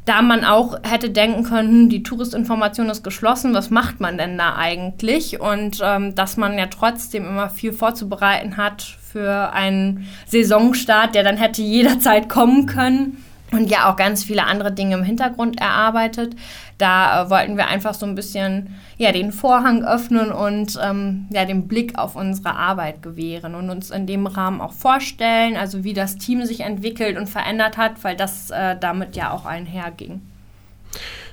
da 0.05 0.21
man 0.21 0.45
auch 0.45 0.79
hätte 0.83 1.11
denken 1.11 1.45
können, 1.45 1.69
hm, 1.69 1.89
die 1.89 2.03
Touristinformation 2.03 2.91
ist 2.91 3.05
geschlossen, 3.05 3.55
was 3.55 3.71
macht 3.71 4.01
man 4.01 4.19
denn 4.19 4.37
da 4.37 4.57
eigentlich? 4.57 5.41
Und 5.41 5.79
ähm, 5.83 6.15
dass 6.15 6.37
man 6.37 6.59
ja 6.59 6.67
trotzdem 6.67 7.25
immer 7.25 7.51
viel 7.51 7.73
vorzubereiten 7.73 8.57
hat 8.57 8.83
für 8.83 9.53
einen 9.53 10.09
Saisonstart, 10.27 11.15
der 11.15 11.23
dann 11.23 11.37
hätte 11.37 11.63
jederzeit 11.63 12.29
kommen 12.29 12.67
können 12.67 13.25
und 13.53 13.71
ja 13.71 13.91
auch 13.91 13.97
ganz 13.97 14.25
viele 14.25 14.45
andere 14.45 14.73
Dinge 14.73 14.97
im 14.97 15.05
Hintergrund 15.05 15.61
erarbeitet. 15.61 16.35
Da 16.79 17.23
äh, 17.23 17.31
wollten 17.31 17.57
wir 17.57 17.69
einfach 17.69 17.95
so 17.95 18.07
ein 18.07 18.15
bisschen 18.15 18.75
ja, 18.99 19.13
den 19.13 19.33
Vorhang 19.33 19.85
öffnen 19.85 20.33
und 20.33 20.79
ähm, 20.83 21.27
ja, 21.31 21.45
den 21.45 21.69
Blick 21.69 21.99
auf 21.99 22.17
unsere 22.17 22.57
Arbeit 22.57 23.03
gewähren 23.03 23.55
und 23.55 23.71
uns 23.71 23.91
in 23.91 24.07
dem 24.07 24.27
Rahmen 24.27 24.61
auch 24.61 24.73
vorstellen, 24.73 25.57
also 25.57 25.85
wie 25.85 25.95
das 25.95 26.17
Team 26.17 26.45
sich 26.45 26.61
entwickelt 26.61 27.17
und 27.17 27.29
verändert 27.29 27.77
hat, 27.77 28.03
weil 28.03 28.17
das 28.17 28.51
äh, 28.51 28.77
damit 28.79 29.17
ja 29.17 29.31
auch 29.31 29.45
einherging. 29.45 30.23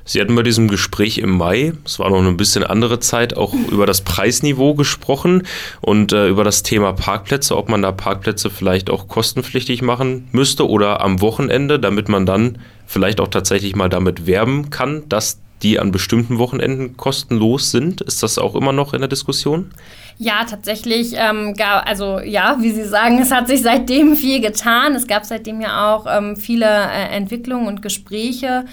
Sie 0.10 0.20
hatten 0.20 0.34
bei 0.34 0.42
diesem 0.42 0.68
Gespräch 0.68 1.20
im 1.20 1.30
Mai, 1.30 1.74
es 1.86 2.00
war 2.00 2.10
noch 2.10 2.18
eine 2.18 2.32
bisschen 2.32 2.64
andere 2.64 3.00
Zeit, 3.00 3.38
auch 3.38 3.54
über 3.54 3.86
das 3.86 4.02
Preisniveau 4.02 4.74
gesprochen 4.74 5.44
und 5.82 6.14
äh, 6.14 6.30
über 6.30 6.44
das 6.44 6.64
Thema 6.64 6.94
Parkplätze, 6.94 7.56
ob 7.56 7.70
man 7.70 7.84
da 7.84 7.92
Parkplätze 7.92 8.50
vielleicht 8.50 8.90
auch 8.90 9.08
kostenpflichtig 9.08 9.84
machen 9.84 10.28
müsste 10.32 10.68
oder 10.68 11.02
am 11.02 11.22
Wochenende, 11.22 11.80
damit 11.80 12.10
man 12.10 12.26
dann 12.26 12.58
vielleicht 12.88 13.22
auch 13.22 13.28
tatsächlich 13.28 13.76
mal 13.76 13.88
damit 13.88 14.26
werben 14.26 14.72
kann, 14.72 15.08
dass 15.10 15.42
die 15.62 15.78
an 15.78 15.92
bestimmten 15.92 16.40
Wochenenden 16.40 16.98
kostenlos 16.98 17.70
sind. 17.70 18.02
Ist 18.02 18.24
das 18.24 18.40
auch 18.40 18.56
immer 18.56 18.72
noch 18.72 18.96
in 18.96 19.02
der 19.02 19.10
Diskussion? 19.10 19.70
Ja, 20.18 20.44
tatsächlich. 20.44 21.14
Ähm, 21.16 21.54
gab, 21.54 21.88
also 21.88 22.20
ja, 22.20 22.58
wie 22.60 22.72
Sie 22.72 22.86
sagen, 22.86 23.20
es 23.20 23.32
hat 23.32 23.48
sich 23.48 23.62
seitdem 23.62 24.16
viel 24.16 24.42
getan. 24.42 24.96
Es 24.96 25.06
gab 25.06 25.24
seitdem 25.26 25.62
ja 25.62 25.94
auch 25.94 26.06
ähm, 26.10 26.36
viele 26.36 26.66
äh, 26.66 27.16
Entwicklungen 27.16 27.68
und 27.68 27.82
Gespräche. 27.82 28.66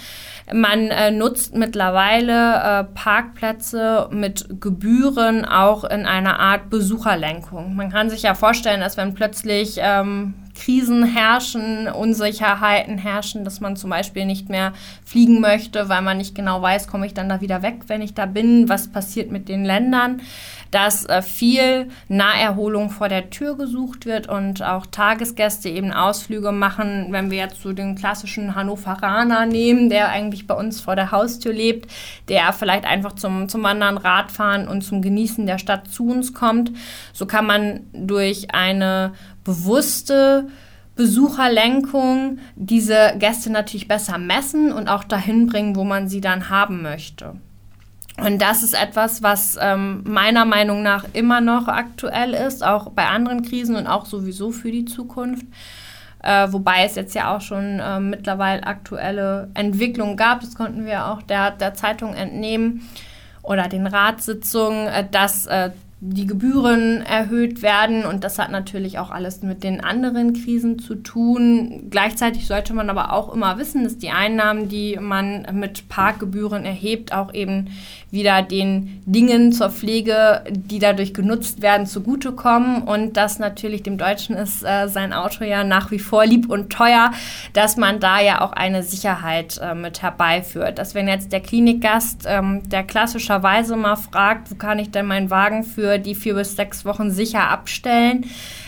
Man 0.53 0.91
äh, 0.91 1.11
nutzt 1.11 1.55
mittlerweile 1.55 2.55
äh, 2.55 2.83
Parkplätze 2.93 4.07
mit 4.11 4.61
Gebühren 4.61 5.43
auch 5.43 5.83
in 5.83 6.05
einer 6.05 6.39
Art 6.39 6.69
Besucherlenkung. 6.69 7.75
Man 7.75 7.91
kann 7.91 8.09
sich 8.09 8.21
ja 8.21 8.33
vorstellen, 8.33 8.79
dass 8.79 8.95
wenn 8.95 9.13
plötzlich 9.13 9.77
ähm, 9.81 10.35
Krisen 10.57 11.03
herrschen, 11.03 11.87
Unsicherheiten 11.87 12.97
herrschen, 12.97 13.43
dass 13.43 13.59
man 13.59 13.75
zum 13.75 13.89
Beispiel 13.89 14.25
nicht 14.25 14.49
mehr 14.49 14.73
fliegen 15.05 15.39
möchte, 15.39 15.89
weil 15.89 16.01
man 16.01 16.17
nicht 16.17 16.33
genau 16.33 16.61
weiß, 16.61 16.87
komme 16.87 17.05
ich 17.05 17.13
dann 17.13 17.29
da 17.29 17.41
wieder 17.41 17.61
weg, 17.61 17.81
wenn 17.87 18.01
ich 18.01 18.13
da 18.13 18.25
bin, 18.25 18.69
was 18.69 18.87
passiert 18.87 19.31
mit 19.31 19.49
den 19.49 19.65
Ländern, 19.65 20.21
dass 20.71 21.05
äh, 21.05 21.21
viel 21.21 21.89
Naherholung 22.07 22.89
vor 22.89 23.09
der 23.09 23.29
Tür 23.29 23.57
gesucht 23.57 24.05
wird 24.05 24.27
und 24.27 24.63
auch 24.63 24.85
Tagesgäste 24.85 25.69
eben 25.69 25.91
Ausflüge 25.91 26.51
machen, 26.51 27.07
wenn 27.11 27.31
wir 27.31 27.37
jetzt 27.37 27.61
so 27.61 27.73
den 27.73 27.95
klassischen 27.95 28.55
Hannoveraner 28.55 29.45
nehmen, 29.45 29.89
der 29.89 30.09
eigentlich 30.09 30.47
bei 30.47 30.55
uns 30.55 30.81
vor 30.81 30.95
der 30.95 31.11
Haustür 31.11 31.53
lebt, 31.53 31.91
der 32.29 32.53
vielleicht 32.53 32.85
einfach 32.85 33.13
zum, 33.13 33.49
zum 33.49 33.63
Wandern, 33.63 33.97
Radfahren 33.97 34.67
und 34.67 34.81
zum 34.81 35.01
Genießen 35.01 35.45
der 35.45 35.57
Stadt 35.57 35.87
zu 35.87 36.09
uns 36.09 36.33
kommt. 36.33 36.71
So 37.13 37.25
kann 37.25 37.45
man 37.45 37.81
durch 37.93 38.53
eine 38.53 39.13
bewusste 39.43 40.47
Besucherlenkung 40.95 42.39
diese 42.55 43.13
Gäste 43.19 43.51
natürlich 43.51 43.87
besser 43.87 44.17
messen 44.17 44.73
und 44.73 44.89
auch 44.89 45.03
dahin 45.03 45.47
bringen, 45.47 45.75
wo 45.75 45.83
man 45.83 46.09
sie 46.09 46.21
dann 46.21 46.49
haben 46.49 46.81
möchte. 46.81 47.35
Und 48.19 48.41
das 48.41 48.63
ist 48.63 48.73
etwas, 48.73 49.21
was 49.21 49.57
ähm, 49.61 50.03
meiner 50.05 50.45
Meinung 50.45 50.81
nach 50.81 51.05
immer 51.13 51.39
noch 51.39 51.67
aktuell 51.67 52.33
ist, 52.33 52.65
auch 52.65 52.89
bei 52.89 53.05
anderen 53.05 53.43
Krisen 53.43 53.75
und 53.75 53.85
auch 53.85 54.05
sowieso 54.05 54.51
für 54.51 54.71
die 54.71 54.85
Zukunft. 54.85 55.45
Äh, 56.23 56.51
wobei 56.51 56.83
es 56.83 56.95
jetzt 56.95 57.13
ja 57.13 57.35
auch 57.35 57.41
schon 57.41 57.79
äh, 57.79 57.99
mittlerweile 57.99 58.65
aktuelle 58.65 59.49
Entwicklungen 59.53 60.17
gab, 60.17 60.41
das 60.41 60.55
konnten 60.55 60.85
wir 60.85 61.07
auch 61.07 61.21
der, 61.21 61.51
der 61.51 61.75
Zeitung 61.75 62.15
entnehmen 62.15 62.89
oder 63.43 63.67
den 63.67 63.85
Ratssitzungen, 63.85 64.87
äh, 64.87 65.05
dass 65.09 65.45
äh, 65.45 65.69
die 65.99 66.27
Gebühren 66.27 67.01
erhöht 67.01 67.63
werden 67.63 68.05
und 68.05 68.23
das 68.23 68.37
hat 68.37 68.51
natürlich 68.51 68.99
auch 68.99 69.09
alles 69.09 69.41
mit 69.41 69.63
den 69.63 69.83
anderen 69.83 70.33
Krisen 70.33 70.77
zu 70.77 70.93
tun. 70.93 71.87
Gleichzeitig 71.89 72.45
sollte 72.45 72.75
man 72.75 72.91
aber 72.91 73.13
auch 73.13 73.33
immer 73.33 73.57
wissen, 73.57 73.83
dass 73.83 73.97
die 73.97 74.11
Einnahmen, 74.11 74.69
die 74.69 74.99
man 75.01 75.47
mit 75.53 75.89
Parkgebühren 75.89 76.65
erhebt, 76.65 77.13
auch 77.13 77.33
eben 77.33 77.69
wieder 78.09 78.41
den 78.41 79.01
Dingen 79.05 79.51
zur 79.51 79.69
Pflege, 79.69 80.43
die 80.49 80.79
dadurch 80.79 81.13
genutzt 81.13 81.61
werden, 81.61 81.85
zugutekommen 81.85 82.83
und 82.83 83.17
dass 83.17 83.39
natürlich 83.39 83.83
dem 83.83 83.97
Deutschen 83.97 84.35
ist 84.35 84.63
äh, 84.63 84.87
sein 84.87 85.11
Auto 85.13 85.43
ja 85.43 85.63
nach 85.63 85.91
wie 85.91 85.99
vor 85.99 86.25
lieb 86.25 86.49
und 86.49 86.71
teuer, 86.71 87.11
dass 87.53 87.75
man 87.75 87.99
da 87.99 88.21
ja 88.21 88.41
auch 88.41 88.53
eine 88.53 88.83
Sicherheit 88.83 89.59
äh, 89.61 89.75
mit 89.75 90.01
herbeiführt. 90.01 90.77
Dass 90.79 90.95
wenn 90.95 91.07
jetzt 91.07 91.33
der 91.33 91.41
Klinikgast, 91.41 92.25
ähm, 92.27 92.67
der 92.69 92.83
klassischerweise 92.83 93.75
mal 93.75 93.97
fragt, 93.97 94.51
wo 94.51 94.55
kann 94.55 94.79
ich 94.79 94.91
denn 94.91 95.05
meinen 95.05 95.29
Wagen 95.29 95.63
für 95.63 95.97
die 95.97 96.15
vier 96.15 96.35
bis 96.35 96.55
sechs 96.55 96.85
Wochen 96.85 97.11
sicher 97.11 97.49
abstellen, 97.49 98.25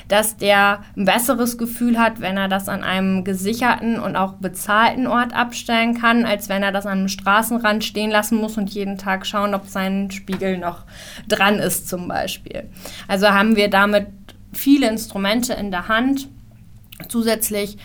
dass 0.09 0.35
der 0.35 0.83
ein 0.97 1.05
besseres 1.05 1.57
Gefühl 1.57 1.97
hat, 1.97 2.19
wenn 2.19 2.35
er 2.35 2.49
das 2.49 2.67
an 2.67 2.83
einem 2.83 3.23
gesicherten 3.23 3.99
und 3.99 4.15
auch 4.15 4.33
bezahlten 4.33 5.07
Ort 5.07 5.33
abstellen 5.33 5.93
kann, 5.93 6.25
als 6.25 6.49
wenn 6.49 6.63
er 6.63 6.71
das 6.71 6.85
an 6.85 6.99
einem 6.99 7.07
Straßenrand 7.07 7.83
stehen 7.83 8.09
lassen 8.09 8.37
muss 8.37 8.57
und 8.57 8.71
jeden 8.71 8.97
Tag 8.97 9.25
schauen, 9.25 9.53
ob 9.53 9.67
sein 9.67 10.11
Spiegel 10.11 10.57
noch 10.57 10.83
dran 11.27 11.59
ist 11.59 11.87
zum 11.87 12.07
Beispiel. 12.07 12.63
Also 13.07 13.29
haben 13.29 13.55
wir 13.55 13.69
damit 13.69 14.07
viele 14.51 14.89
Instrumente 14.89 15.53
in 15.53 15.71
der 15.71 15.87
Hand. 15.87 16.27
Zusätzlich 17.07 17.77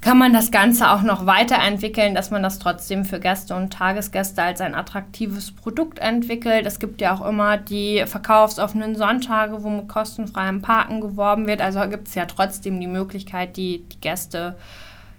kann 0.00 0.16
man 0.16 0.32
das 0.32 0.50
Ganze 0.50 0.90
auch 0.90 1.02
noch 1.02 1.26
weiterentwickeln, 1.26 2.14
dass 2.14 2.30
man 2.30 2.42
das 2.42 2.58
trotzdem 2.58 3.04
für 3.04 3.20
Gäste 3.20 3.54
und 3.54 3.72
Tagesgäste 3.72 4.42
als 4.42 4.62
ein 4.62 4.74
attraktives 4.74 5.52
Produkt 5.52 5.98
entwickelt. 5.98 6.64
Es 6.64 6.78
gibt 6.78 7.02
ja 7.02 7.14
auch 7.14 7.26
immer 7.26 7.58
die 7.58 8.04
verkaufsoffenen 8.06 8.96
Sonntage, 8.96 9.62
wo 9.62 9.68
mit 9.68 9.88
kostenfreiem 9.88 10.62
Parken 10.62 11.02
geworben 11.02 11.46
wird. 11.46 11.60
Also 11.60 11.80
gibt 11.88 12.08
es 12.08 12.14
ja 12.14 12.24
trotzdem 12.24 12.80
die 12.80 12.86
Möglichkeit, 12.86 13.58
die, 13.58 13.84
die 13.92 14.00
Gäste 14.00 14.56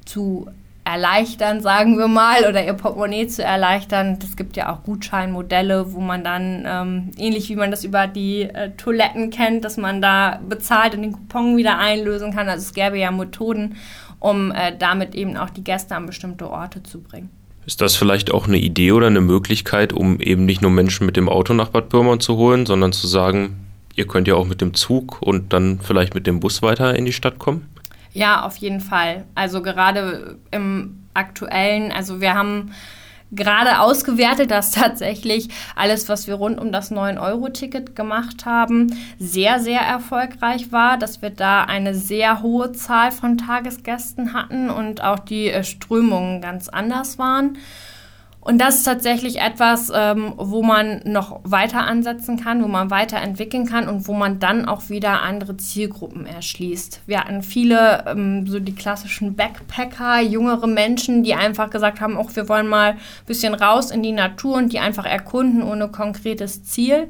zu 0.04 0.48
erleichtern, 0.84 1.62
sagen 1.62 2.00
wir 2.00 2.08
mal, 2.08 2.50
oder 2.50 2.66
ihr 2.66 2.74
Portemonnaie 2.74 3.28
zu 3.28 3.44
erleichtern. 3.44 4.18
Es 4.24 4.36
gibt 4.36 4.58
ja 4.58 4.74
auch 4.74 4.84
Gutscheinmodelle, 4.84 5.94
wo 5.94 6.00
man 6.00 6.24
dann, 6.24 6.64
ähm, 6.66 7.12
ähnlich 7.18 7.50
wie 7.50 7.56
man 7.56 7.70
das 7.70 7.84
über 7.84 8.08
die 8.08 8.42
äh, 8.42 8.72
Toiletten 8.72 9.30
kennt, 9.30 9.64
dass 9.64 9.78
man 9.78 10.02
da 10.02 10.40
bezahlt 10.48 10.96
und 10.96 11.04
den 11.04 11.12
Coupon 11.12 11.56
wieder 11.56 11.78
einlösen 11.78 12.34
kann. 12.34 12.50
Also 12.50 12.64
es 12.64 12.74
gäbe 12.74 12.98
ja 12.98 13.12
Methoden, 13.12 13.76
um 14.22 14.52
äh, 14.52 14.78
damit 14.78 15.14
eben 15.16 15.36
auch 15.36 15.50
die 15.50 15.64
Gäste 15.64 15.96
an 15.98 16.06
bestimmte 16.06 16.50
Orte 16.50 16.82
zu 16.84 17.02
bringen. 17.02 17.30
Ist 17.66 17.82
das 17.82 17.96
vielleicht 17.96 18.32
auch 18.32 18.48
eine 18.48 18.58
Idee 18.58 18.94
oder 18.94 19.08
eine 19.08 19.22
Möglichkeit, 19.22 19.92
um 19.92 20.20
eben 20.20 20.46
nicht 20.46 20.62
nur 20.62 20.72
Menschen 20.72 21.06
mit 21.06 21.18
dem 21.18 21.28
Auto 21.28 21.54
nach 21.54 21.70
Bad 21.70 21.90
Pyrmont 21.90 22.24
zu 22.24 22.38
holen, 22.38 22.66
sondern 22.66 22.94
zu 22.94 23.08
sagen, 23.08 23.68
ihr 23.96 24.08
könnt 24.08 24.28
ja 24.28 24.36
auch 24.36 24.46
mit 24.46 24.62
dem 24.62 24.74
Zug 24.74 25.22
und 25.22 25.54
dann 25.54 25.80
vielleicht 25.82 26.16
mit 26.16 26.26
dem 26.26 26.40
Bus 26.40 26.62
weiter 26.62 26.96
in 26.96 27.06
die 27.06 27.14
Stadt 27.14 27.40
kommen? 27.40 27.68
Ja, 28.14 28.46
auf 28.46 28.58
jeden 28.58 28.80
Fall. 28.80 29.26
Also 29.36 29.62
gerade 29.62 30.38
im 30.52 31.04
aktuellen, 31.14 31.92
also 31.92 32.22
wir 32.22 32.34
haben 32.34 32.72
gerade 33.32 33.80
ausgewertet, 33.80 34.52
dass 34.52 34.72
tatsächlich 34.72 35.50
alles, 35.76 36.10
was 36.10 36.28
wir 36.28 36.36
rund 36.36 36.60
um 36.60 36.72
das 36.72 36.92
9-Euro-Ticket 36.92 37.96
gemacht 37.96 38.46
haben, 38.46 38.96
sehr, 39.20 39.60
sehr 39.60 39.82
erfolgreich 39.82 40.72
war, 40.72 40.98
dass 40.98 41.22
wir 41.22 41.30
da 41.30 41.64
eine 41.64 41.96
sehr 41.96 42.42
hohe 42.42 42.72
Zahl 42.74 43.12
von 43.12 43.38
Tagesgästen 43.38 44.34
hatten 44.34 44.70
und 44.70 45.04
auch 45.04 45.20
die 45.20 45.50
äh, 45.50 45.64
Strömungen 45.64 46.42
ganz 46.42 46.70
anders 46.70 47.18
waren. 47.18 47.58
Und 48.44 48.60
das 48.60 48.78
ist 48.78 48.84
tatsächlich 48.84 49.40
etwas, 49.40 49.92
ähm, 49.94 50.34
wo 50.36 50.64
man 50.64 51.02
noch 51.06 51.42
weiter 51.44 51.82
ansetzen 51.82 52.44
kann, 52.44 52.64
wo 52.64 52.68
man 52.68 52.90
weiterentwickeln 52.90 53.68
kann 53.68 53.88
und 53.88 54.08
wo 54.08 54.14
man 54.14 54.40
dann 54.40 54.66
auch 54.66 54.90
wieder 54.90 55.22
andere 55.22 55.58
Zielgruppen 55.58 56.26
erschließt. 56.26 57.02
Wir 57.06 57.20
hatten 57.20 57.44
viele, 57.44 58.04
ähm, 58.08 58.48
so 58.48 58.60
die 58.60 58.74
klassischen 58.74 59.36
Backpacker, 59.36 60.22
jüngere 60.22 60.66
Menschen, 60.66 61.22
die 61.22 61.36
einfach 61.36 61.70
gesagt 61.70 62.02
haben, 62.02 62.18
auch 62.18 62.36
wir 62.36 62.50
wollen 62.50 62.68
mal 62.68 62.94
ein 62.94 62.98
bisschen 63.28 63.54
raus 63.54 63.92
in 63.92 64.02
die 64.02 64.12
Natur 64.12 64.56
und 64.56 64.74
die 64.74 64.80
einfach 64.80 65.06
erkunden 65.06 65.62
ohne 65.62 65.90
konkretes 65.90 66.64
Ziel 66.64 67.10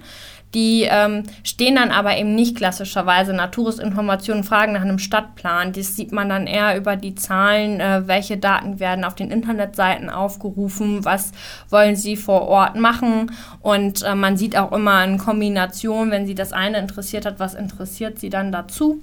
Die 0.54 0.86
ähm, 0.90 1.24
stehen 1.44 1.76
dann 1.76 1.92
aber 1.92 2.18
eben 2.18 2.36
nicht 2.36 2.58
klassischerweise 2.58 3.34
Naturistinformationen, 3.34 4.44
fragen 4.44 4.74
nach 4.74 4.82
einem 4.82 5.00
Stadtplan. 5.00 5.72
Das 5.72 5.96
sieht 5.96 6.12
man 6.12 6.28
dann 6.28 6.46
eher 6.46 6.76
über 6.78 6.98
die 6.98 7.16
Zahlen, 7.16 7.80
äh, 7.80 8.08
welche 8.08 8.38
Daten 8.38 8.80
werden 8.80 9.06
auf 9.06 9.16
den 9.16 9.32
Internetseiten 9.32 10.10
aufgerufen, 10.10 11.06
was 11.06 11.32
wollen 11.70 11.96
sie 11.96 12.18
vor 12.18 12.48
Ort 12.48 12.76
machen. 12.76 13.32
Und 13.62 14.02
äh, 14.04 14.16
man 14.16 14.36
sieht 14.36 14.58
auch 14.58 14.74
immer 14.74 15.04
in 15.06 15.18
Kombination, 15.18 16.12
wenn 16.12 16.28
sie 16.28 16.36
das 16.36 16.52
eine 16.52 16.80
interessiert 16.80 17.26
hat, 17.26 17.40
was 17.40 17.54
interessiert 17.54 18.20
sie 18.20 18.30
dann 18.30 18.52
dazu. 18.52 19.02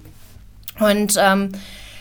Und 0.78 1.14
ähm, 1.18 1.52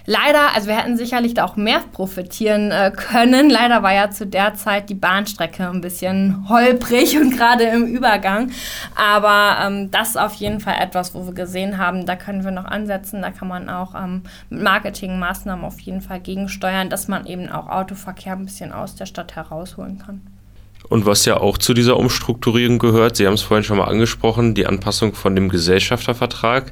Leider, 0.10 0.56
also 0.56 0.70
wir 0.70 0.78
hätten 0.78 0.96
sicherlich 0.96 1.34
da 1.34 1.44
auch 1.44 1.58
mehr 1.58 1.82
profitieren 1.92 2.72
äh, 2.72 2.94
können. 2.96 3.50
Leider 3.50 3.84
war 3.84 3.94
ja 3.94 4.10
zu 4.10 4.26
der 4.26 4.54
Zeit 4.54 4.90
die 4.90 4.96
Bahnstrecke 4.96 5.68
ein 5.68 5.82
bisschen 5.82 6.48
holprig 6.48 7.20
und 7.20 7.32
gerade 7.38 7.66
im 7.66 7.86
Übergang. 7.86 8.52
Aber 8.96 9.58
ähm, 9.62 9.92
das 9.92 10.12
ist 10.12 10.18
auf 10.18 10.34
jeden 10.36 10.62
Fall 10.62 10.76
etwas, 10.80 11.14
wo 11.14 11.26
wir 11.26 11.34
gesehen 11.34 11.78
haben, 11.78 12.06
da 12.06 12.16
können 12.16 12.46
wir 12.46 12.52
noch 12.52 12.64
ansetzen. 12.64 13.22
Da 13.22 13.32
kann 13.32 13.50
man 13.50 13.68
auch 13.68 13.96
ähm, 13.96 14.24
mit 14.50 14.62
Marketingmaßnahmen 14.62 15.66
auf 15.66 15.78
jeden 15.82 16.00
Fall 16.00 16.22
gegensteuern, 16.22 16.90
dass 16.90 17.10
man 17.10 17.26
eben 17.26 17.50
auch 17.50 17.68
Autoverkehr 17.68 18.32
ein 18.32 18.46
bisschen 18.46 18.72
aus 18.72 18.96
der 18.96 19.08
Stadt 19.08 19.36
herausholen 19.36 20.00
kann. 20.00 20.22
Und 20.88 21.06
was 21.06 21.26
ja 21.26 21.36
auch 21.36 21.58
zu 21.58 21.74
dieser 21.74 21.98
Umstrukturierung 21.98 22.80
gehört, 22.80 23.18
Sie 23.18 23.28
haben 23.28 23.34
es 23.34 23.42
vorhin 23.42 23.66
schon 23.66 23.78
mal 23.78 23.90
angesprochen, 23.90 24.54
die 24.54 24.68
Anpassung 24.68 25.14
von 25.14 25.36
dem 25.36 25.50
Gesellschaftervertrag. 25.50 26.72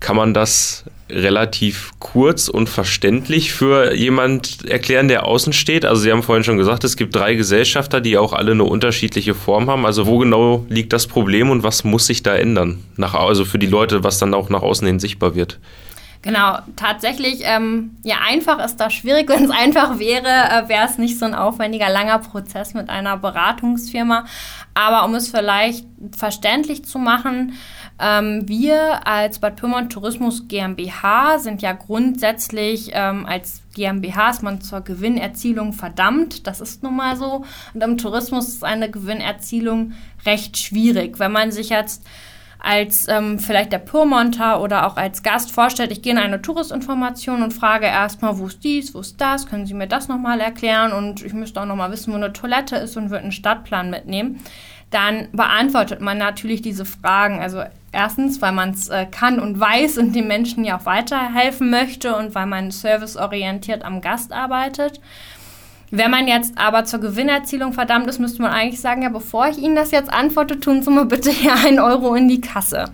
Kann 0.00 0.16
man 0.16 0.32
das 0.32 0.86
relativ 1.10 1.92
kurz 1.98 2.48
und 2.48 2.68
verständlich 2.68 3.52
für 3.52 3.94
jemand 3.94 4.64
erklären, 4.68 5.08
der 5.08 5.26
außen 5.26 5.52
steht? 5.52 5.84
Also 5.84 6.02
Sie 6.02 6.12
haben 6.12 6.22
vorhin 6.22 6.44
schon 6.44 6.58
gesagt, 6.58 6.84
es 6.84 6.96
gibt 6.96 7.14
drei 7.14 7.34
Gesellschafter, 7.34 8.00
die 8.00 8.18
auch 8.18 8.32
alle 8.32 8.52
eine 8.52 8.64
unterschiedliche 8.64 9.34
Form 9.34 9.68
haben. 9.70 9.86
Also 9.86 10.06
wo 10.06 10.18
genau 10.18 10.64
liegt 10.68 10.92
das 10.92 11.06
Problem 11.06 11.50
und 11.50 11.62
was 11.62 11.84
muss 11.84 12.06
sich 12.06 12.22
da 12.22 12.34
ändern? 12.34 12.82
Nach, 12.96 13.14
also 13.14 13.44
für 13.44 13.58
die 13.58 13.66
Leute, 13.66 14.04
was 14.04 14.18
dann 14.18 14.34
auch 14.34 14.48
nach 14.48 14.62
außen 14.62 14.86
hin 14.86 14.98
sichtbar 15.00 15.34
wird. 15.34 15.58
Genau, 16.22 16.58
tatsächlich, 16.76 17.40
ähm, 17.44 17.96
ja, 18.02 18.16
einfach 18.28 18.62
ist 18.62 18.76
das 18.76 18.92
schwierig. 18.92 19.28
Wenn 19.28 19.44
es 19.44 19.50
einfach 19.50 19.98
wäre, 19.98 20.26
äh, 20.26 20.68
wäre 20.68 20.86
es 20.86 20.98
nicht 20.98 21.18
so 21.18 21.24
ein 21.24 21.34
aufwendiger, 21.34 21.88
langer 21.88 22.18
Prozess 22.18 22.74
mit 22.74 22.90
einer 22.90 23.16
Beratungsfirma. 23.16 24.26
Aber 24.74 25.04
um 25.06 25.14
es 25.14 25.28
vielleicht 25.28 25.86
verständlich 26.16 26.84
zu 26.84 26.98
machen, 26.98 27.54
ähm, 28.00 28.48
wir 28.48 29.06
als 29.06 29.38
Bad 29.38 29.56
Pyrmont 29.56 29.92
Tourismus 29.92 30.48
GmbH 30.48 31.38
sind 31.38 31.60
ja 31.60 31.72
grundsätzlich 31.72 32.90
ähm, 32.92 33.26
als 33.26 33.62
GmbH 33.74 34.30
ist 34.30 34.42
man 34.42 34.60
zur 34.60 34.80
Gewinnerzielung 34.80 35.72
verdammt. 35.72 36.46
Das 36.46 36.60
ist 36.60 36.82
nun 36.82 36.96
mal 36.96 37.16
so. 37.16 37.44
Und 37.74 37.82
im 37.82 37.98
Tourismus 37.98 38.48
ist 38.48 38.64
eine 38.64 38.90
Gewinnerzielung 38.90 39.92
recht 40.24 40.56
schwierig. 40.56 41.18
Wenn 41.18 41.32
man 41.32 41.52
sich 41.52 41.68
jetzt 41.68 42.04
als 42.58 43.06
ähm, 43.08 43.38
vielleicht 43.38 43.72
der 43.72 43.78
Pyrmonter 43.78 44.60
oder 44.60 44.86
auch 44.86 44.96
als 44.96 45.22
Gast 45.22 45.50
vorstellt, 45.52 45.92
ich 45.92 46.02
gehe 46.02 46.12
in 46.12 46.18
eine 46.18 46.42
Touristinformation 46.42 47.42
und 47.42 47.52
frage 47.52 47.86
erstmal, 47.86 48.38
wo 48.38 48.46
ist 48.46 48.62
dies, 48.62 48.94
wo 48.94 49.00
ist 49.00 49.20
das, 49.20 49.46
können 49.46 49.66
Sie 49.66 49.74
mir 49.74 49.86
das 49.86 50.08
nochmal 50.08 50.40
erklären 50.40 50.92
und 50.92 51.22
ich 51.22 51.32
müsste 51.32 51.60
auch 51.60 51.66
nochmal 51.66 51.90
wissen, 51.90 52.12
wo 52.12 52.16
eine 52.16 52.32
Toilette 52.32 52.76
ist 52.76 52.96
und 52.96 53.10
würde 53.10 53.22
einen 53.22 53.32
Stadtplan 53.32 53.88
mitnehmen, 53.88 54.40
dann 54.90 55.28
beantwortet 55.32 56.00
man 56.00 56.18
natürlich 56.18 56.60
diese 56.60 56.84
Fragen. 56.84 57.40
Also 57.40 57.62
erstens, 57.92 58.40
weil 58.40 58.52
man 58.52 58.70
es 58.70 58.88
äh, 58.88 59.06
kann 59.06 59.38
und 59.38 59.58
weiß 59.58 59.98
und 59.98 60.14
den 60.14 60.28
Menschen 60.28 60.64
ja 60.64 60.78
auch 60.78 60.86
weiterhelfen 60.86 61.70
möchte 61.70 62.16
und 62.16 62.34
weil 62.34 62.46
man 62.46 62.70
serviceorientiert 62.70 63.84
am 63.84 64.00
Gast 64.00 64.32
arbeitet. 64.32 65.00
Wenn 65.90 66.10
man 66.10 66.28
jetzt 66.28 66.56
aber 66.56 66.84
zur 66.84 67.00
Gewinnerzielung 67.00 67.72
verdammt 67.72 68.06
ist, 68.06 68.20
müsste 68.20 68.42
man 68.42 68.52
eigentlich 68.52 68.80
sagen, 68.80 69.02
ja, 69.02 69.08
bevor 69.08 69.48
ich 69.48 69.58
Ihnen 69.58 69.74
das 69.74 69.90
jetzt 69.90 70.12
antworte, 70.12 70.60
tun 70.60 70.82
Sie 70.82 70.90
mal 70.90 71.04
bitte 71.04 71.30
hier 71.30 71.54
einen 71.54 71.80
Euro 71.80 72.14
in 72.14 72.28
die 72.28 72.40
Kasse. 72.40 72.84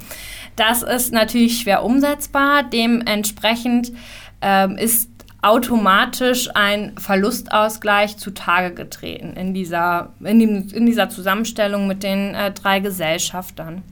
Das 0.56 0.82
ist 0.82 1.12
natürlich 1.12 1.60
schwer 1.60 1.84
umsetzbar. 1.84 2.62
Dementsprechend 2.62 3.92
ähm, 4.40 4.78
ist 4.78 5.10
automatisch 5.42 6.48
ein 6.54 6.96
Verlustausgleich 6.98 8.16
zutage 8.16 8.74
getreten 8.74 9.34
in 9.34 9.52
dieser, 9.52 10.14
in 10.24 10.40
dem, 10.40 10.68
in 10.72 10.86
dieser 10.86 11.10
Zusammenstellung 11.10 11.86
mit 11.86 12.02
den 12.02 12.34
äh, 12.34 12.50
drei 12.52 12.80
Gesellschaftern. 12.80 13.82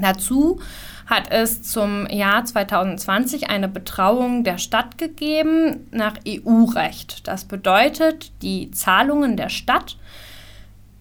Dazu 0.00 0.60
hat 1.06 1.30
es 1.30 1.62
zum 1.62 2.06
Jahr 2.08 2.44
2020 2.44 3.48
eine 3.48 3.68
Betrauung 3.68 4.42
der 4.44 4.58
Stadt 4.58 4.98
gegeben 4.98 5.86
nach 5.92 6.16
EU-Recht. 6.26 7.26
Das 7.28 7.44
bedeutet, 7.44 8.32
die 8.42 8.70
Zahlungen 8.72 9.36
der 9.36 9.48
Stadt, 9.48 9.96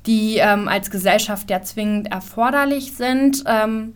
die 0.05 0.37
ähm, 0.37 0.67
als 0.67 0.91
Gesellschaft 0.91 1.49
ja 1.49 1.63
zwingend 1.63 2.11
erforderlich 2.11 2.93
sind, 2.93 3.43
ähm, 3.47 3.95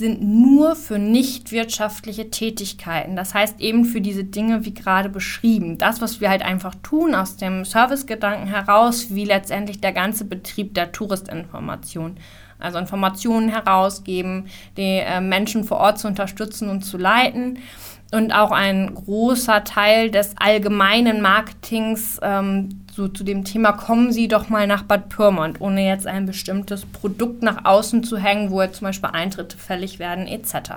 sind 0.00 0.22
nur 0.22 0.76
für 0.76 0.98
nicht 0.98 1.52
wirtschaftliche 1.52 2.30
Tätigkeiten. 2.30 3.16
Das 3.16 3.34
heißt 3.34 3.60
eben 3.60 3.84
für 3.84 4.00
diese 4.00 4.24
Dinge 4.24 4.64
wie 4.64 4.72
gerade 4.72 5.10
beschrieben. 5.10 5.76
Das, 5.76 6.00
was 6.00 6.22
wir 6.22 6.30
halt 6.30 6.42
einfach 6.42 6.74
tun 6.82 7.14
aus 7.14 7.36
dem 7.36 7.66
Servicegedanken 7.66 8.46
heraus, 8.46 9.08
wie 9.10 9.26
letztendlich 9.26 9.80
der 9.80 9.92
ganze 9.92 10.24
Betrieb 10.24 10.72
der 10.72 10.92
Touristinformation 10.92 12.16
also 12.60 12.78
Informationen 12.78 13.48
herausgeben, 13.48 14.46
die 14.76 14.98
äh, 14.98 15.20
Menschen 15.20 15.64
vor 15.64 15.78
Ort 15.78 15.98
zu 15.98 16.08
unterstützen 16.08 16.68
und 16.68 16.82
zu 16.82 16.98
leiten. 16.98 17.58
Und 18.12 18.32
auch 18.32 18.50
ein 18.50 18.92
großer 18.92 19.62
Teil 19.62 20.10
des 20.10 20.34
allgemeinen 20.36 21.20
Marketings 21.20 22.18
ähm, 22.22 22.80
so 22.92 23.06
zu 23.06 23.22
dem 23.22 23.44
Thema, 23.44 23.72
kommen 23.72 24.12
Sie 24.12 24.26
doch 24.26 24.48
mal 24.48 24.66
nach 24.66 24.82
Bad 24.82 25.08
Pyrmont, 25.08 25.60
ohne 25.60 25.86
jetzt 25.86 26.06
ein 26.06 26.26
bestimmtes 26.26 26.84
Produkt 26.86 27.42
nach 27.42 27.64
außen 27.64 28.02
zu 28.02 28.16
hängen, 28.16 28.50
wo 28.50 28.62
jetzt 28.62 28.78
zum 28.78 28.86
Beispiel 28.86 29.10
Eintritte 29.12 29.56
fällig 29.56 29.98
werden 30.00 30.26
etc. 30.26 30.72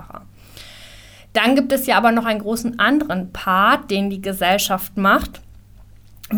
Dann 1.32 1.56
gibt 1.56 1.72
es 1.72 1.86
ja 1.86 1.96
aber 1.96 2.12
noch 2.12 2.24
einen 2.24 2.40
großen 2.40 2.78
anderen 2.78 3.32
Part, 3.32 3.90
den 3.90 4.10
die 4.10 4.22
Gesellschaft 4.22 4.96
macht 4.96 5.40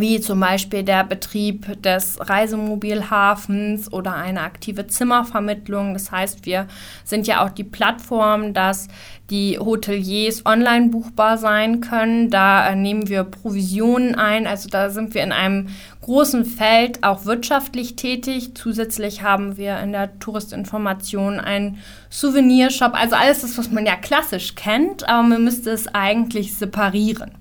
wie 0.01 0.21
zum 0.21 0.41
Beispiel 0.41 0.83
der 0.83 1.05
Betrieb 1.05 1.83
des 1.83 2.19
Reisemobilhafens 2.21 3.93
oder 3.93 4.15
eine 4.15 4.41
aktive 4.43 4.87
Zimmervermittlung. 4.87 5.93
Das 5.95 6.11
heißt, 6.11 6.47
wir 6.47 6.67
sind 7.05 7.27
ja 7.27 7.45
auch 7.45 7.51
die 7.51 7.65
Plattform, 7.65 8.55
dass 8.55 8.89
die 9.31 9.59
Hoteliers 9.59 10.47
online 10.47 10.89
buchbar 10.89 11.37
sein 11.39 11.81
können. 11.81 12.31
Da 12.31 12.69
äh, 12.69 12.77
nehmen 12.77 13.09
wir 13.09 13.25
Provisionen 13.25 14.15
ein. 14.15 14.47
Also 14.47 14.69
da 14.69 14.91
sind 14.91 15.15
wir 15.15 15.23
in 15.23 15.33
einem 15.33 15.69
großen 16.03 16.45
Feld 16.45 17.03
auch 17.03 17.25
wirtschaftlich 17.25 17.97
tätig. 17.97 18.55
Zusätzlich 18.55 19.23
haben 19.23 19.57
wir 19.57 19.79
in 19.81 19.93
der 19.93 20.19
Touristinformation 20.21 21.41
einen 21.41 21.79
Souvenirshop. 22.11 22.95
Also 22.95 23.17
alles 23.17 23.43
das, 23.43 23.59
was 23.59 23.71
man 23.71 23.87
ja 23.87 23.97
klassisch 23.97 24.55
kennt, 24.55 25.09
aber 25.09 25.23
man 25.27 25.45
müsste 25.45 25.71
es 25.71 25.89
eigentlich 25.89 26.57
separieren. 26.57 27.33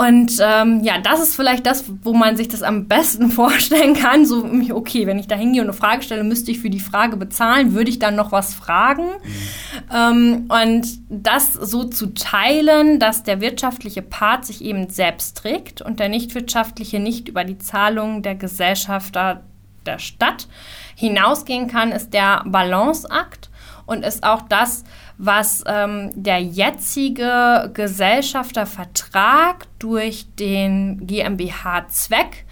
Und 0.00 0.38
ähm, 0.40 0.82
ja, 0.82 0.96
das 0.96 1.20
ist 1.20 1.36
vielleicht 1.36 1.66
das, 1.66 1.84
wo 2.02 2.14
man 2.14 2.34
sich 2.34 2.48
das 2.48 2.62
am 2.62 2.88
besten 2.88 3.30
vorstellen 3.30 3.92
kann. 3.92 4.24
So, 4.24 4.48
okay, 4.72 5.06
wenn 5.06 5.18
ich 5.18 5.28
da 5.28 5.36
hingehe 5.36 5.60
und 5.60 5.68
eine 5.68 5.76
Frage 5.76 6.00
stelle, 6.00 6.24
müsste 6.24 6.50
ich 6.50 6.58
für 6.58 6.70
die 6.70 6.80
Frage 6.80 7.18
bezahlen, 7.18 7.74
würde 7.74 7.90
ich 7.90 7.98
dann 7.98 8.16
noch 8.16 8.32
was 8.32 8.54
fragen? 8.54 9.04
Mhm. 9.04 9.94
Ähm, 9.94 10.48
und 10.48 10.86
das 11.10 11.52
so 11.52 11.84
zu 11.84 12.14
teilen, 12.14 12.98
dass 12.98 13.24
der 13.24 13.42
wirtschaftliche 13.42 14.00
Part 14.00 14.46
sich 14.46 14.64
eben 14.64 14.88
selbst 14.88 15.36
trägt 15.36 15.82
und 15.82 16.00
der 16.00 16.08
nichtwirtschaftliche 16.08 16.98
nicht 16.98 17.28
über 17.28 17.44
die 17.44 17.58
Zahlungen 17.58 18.22
der 18.22 18.36
Gesellschafter 18.36 19.42
der 19.84 19.98
Stadt 19.98 20.48
hinausgehen 20.94 21.68
kann, 21.68 21.92
ist 21.92 22.14
der 22.14 22.42
Balanceakt 22.46 23.50
und 23.84 24.02
ist 24.02 24.24
auch 24.24 24.42
das, 24.48 24.84
was 25.22 25.62
ähm, 25.66 26.10
der 26.14 26.40
jetzige 26.40 27.70
Gesellschaftervertrag 27.74 29.66
durch 29.78 30.26
den 30.38 31.06
GmbH-Zweck 31.06 32.46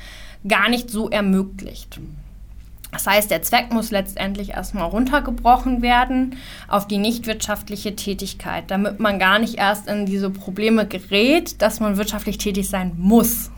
gar 0.46 0.68
nicht 0.68 0.90
so 0.90 1.08
ermöglicht. 1.08 1.98
Das 2.92 3.06
heißt, 3.06 3.30
der 3.30 3.40
Zweck 3.40 3.72
muss 3.72 3.90
letztendlich 3.90 4.50
erstmal 4.50 4.84
runtergebrochen 4.84 5.80
werden 5.80 6.36
auf 6.68 6.86
die 6.86 6.98
nichtwirtschaftliche 6.98 7.96
Tätigkeit, 7.96 8.70
damit 8.70 9.00
man 9.00 9.18
gar 9.18 9.38
nicht 9.38 9.54
erst 9.54 9.88
in 9.88 10.04
diese 10.04 10.28
Probleme 10.28 10.86
gerät, 10.86 11.62
dass 11.62 11.80
man 11.80 11.96
wirtschaftlich 11.96 12.36
tätig 12.36 12.68
sein 12.68 12.92
muss. 12.98 13.50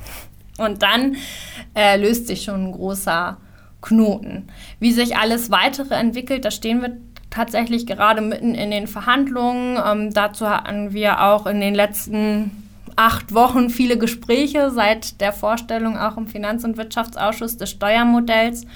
Und 0.56 0.82
dann 0.82 1.16
äh, 1.74 1.96
löst 1.96 2.28
sich 2.28 2.42
schon 2.44 2.68
ein 2.68 2.72
großer 2.72 3.38
Knoten. 3.82 4.48
Wie 4.78 4.92
sich 4.92 5.16
alles 5.16 5.50
weitere 5.50 5.94
entwickelt, 5.94 6.44
da 6.44 6.50
stehen 6.50 6.82
wir 6.82 6.96
tatsächlich 7.30 7.86
gerade 7.86 8.20
mitten 8.20 8.54
in 8.54 8.70
den 8.70 8.86
Verhandlungen. 8.86 9.78
Ähm, 9.84 10.12
dazu 10.12 10.48
hatten 10.48 10.92
wir 10.92 11.22
auch 11.22 11.46
in 11.46 11.60
den 11.60 11.74
letzten 11.74 12.50
acht 12.96 13.32
Wochen 13.32 13.70
viele 13.70 13.96
Gespräche 13.96 14.70
seit 14.70 15.20
der 15.20 15.32
Vorstellung 15.32 15.96
auch 15.96 16.16
im 16.16 16.26
Finanz- 16.26 16.64
und 16.64 16.76
Wirtschaftsausschuss 16.76 17.56
des 17.56 17.70
Steuermodells, 17.70 18.66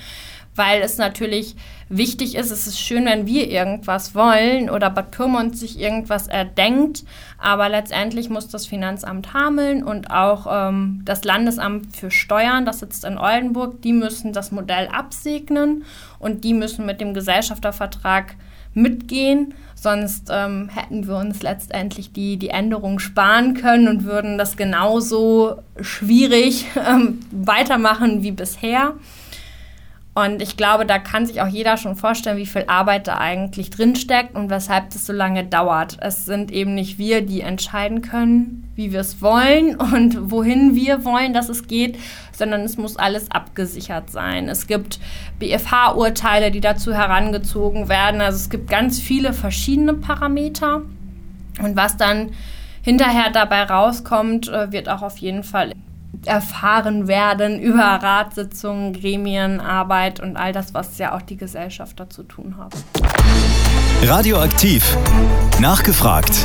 weil 0.56 0.82
es 0.82 0.96
natürlich 0.98 1.56
wichtig 1.88 2.36
ist. 2.36 2.50
Es 2.50 2.66
ist 2.66 2.80
schön, 2.80 3.04
wenn 3.04 3.26
wir 3.26 3.50
irgendwas 3.50 4.14
wollen 4.14 4.70
oder 4.70 4.88
Bad 4.88 5.10
Pyrmont 5.10 5.58
sich 5.58 5.78
irgendwas 5.78 6.28
erdenkt, 6.28 7.04
aber 7.38 7.68
letztendlich 7.68 8.30
muss 8.30 8.48
das 8.48 8.66
Finanzamt 8.66 9.34
Hameln 9.34 9.84
und 9.84 10.10
auch 10.10 10.46
ähm, 10.48 11.02
das 11.04 11.24
Landesamt 11.24 11.94
für 11.96 12.10
Steuern, 12.10 12.64
das 12.64 12.80
sitzt 12.80 13.04
in 13.04 13.18
Oldenburg, 13.18 13.82
die 13.82 13.92
müssen 13.92 14.32
das 14.32 14.52
Modell 14.52 14.88
absegnen 14.88 15.84
und 16.18 16.44
die 16.44 16.54
müssen 16.54 16.86
mit 16.86 17.00
dem 17.00 17.14
Gesellschaftervertrag 17.14 18.36
mitgehen. 18.74 19.54
Sonst 19.74 20.28
ähm, 20.30 20.70
hätten 20.74 21.06
wir 21.06 21.16
uns 21.16 21.42
letztendlich 21.42 22.12
die, 22.12 22.38
die 22.38 22.48
Änderung 22.48 22.98
sparen 22.98 23.54
können 23.54 23.88
und 23.88 24.04
würden 24.04 24.38
das 24.38 24.56
genauso 24.56 25.56
schwierig 25.80 26.66
ähm, 26.88 27.20
weitermachen 27.30 28.22
wie 28.22 28.32
bisher. 28.32 28.94
Und 30.14 30.40
ich 30.40 30.56
glaube, 30.56 30.86
da 30.86 31.00
kann 31.00 31.26
sich 31.26 31.40
auch 31.40 31.48
jeder 31.48 31.76
schon 31.76 31.96
vorstellen, 31.96 32.36
wie 32.36 32.46
viel 32.46 32.64
Arbeit 32.68 33.08
da 33.08 33.18
eigentlich 33.18 33.70
drinsteckt 33.70 34.36
und 34.36 34.48
weshalb 34.48 34.90
das 34.90 35.06
so 35.06 35.12
lange 35.12 35.42
dauert. 35.42 35.96
Es 36.00 36.24
sind 36.24 36.52
eben 36.52 36.76
nicht 36.76 36.98
wir, 36.98 37.20
die 37.20 37.40
entscheiden 37.40 38.00
können, 38.00 38.70
wie 38.76 38.92
wir 38.92 39.00
es 39.00 39.20
wollen 39.20 39.74
und 39.94 40.30
wohin 40.30 40.76
wir 40.76 41.04
wollen, 41.04 41.32
dass 41.32 41.48
es 41.48 41.66
geht, 41.66 41.98
sondern 42.32 42.60
es 42.60 42.76
muss 42.76 42.96
alles 42.96 43.28
abgesichert 43.32 44.08
sein. 44.08 44.48
Es 44.48 44.68
gibt 44.68 45.00
BFH-Urteile, 45.40 46.52
die 46.52 46.60
dazu 46.60 46.94
herangezogen 46.94 47.88
werden. 47.88 48.20
Also 48.20 48.36
es 48.36 48.50
gibt 48.50 48.70
ganz 48.70 49.00
viele 49.00 49.32
verschiedene 49.32 49.94
Parameter. 49.94 50.82
Und 51.60 51.74
was 51.74 51.96
dann 51.96 52.30
hinterher 52.82 53.30
dabei 53.32 53.64
rauskommt, 53.64 54.48
äh, 54.48 54.70
wird 54.70 54.88
auch 54.88 55.02
auf 55.02 55.18
jeden 55.18 55.42
Fall 55.42 55.72
erfahren 56.24 57.08
werden 57.08 57.60
über 57.60 57.82
Ratssitzungen, 57.82 58.92
Gremienarbeit 58.92 60.20
und 60.20 60.36
all 60.36 60.52
das, 60.52 60.74
was 60.74 60.98
ja 60.98 61.14
auch 61.14 61.22
die 61.22 61.36
Gesellschaft 61.36 61.98
dazu 62.00 62.22
tun 62.22 62.56
hat. 62.58 62.74
Radioaktiv. 64.02 64.96
Nachgefragt. 65.60 66.44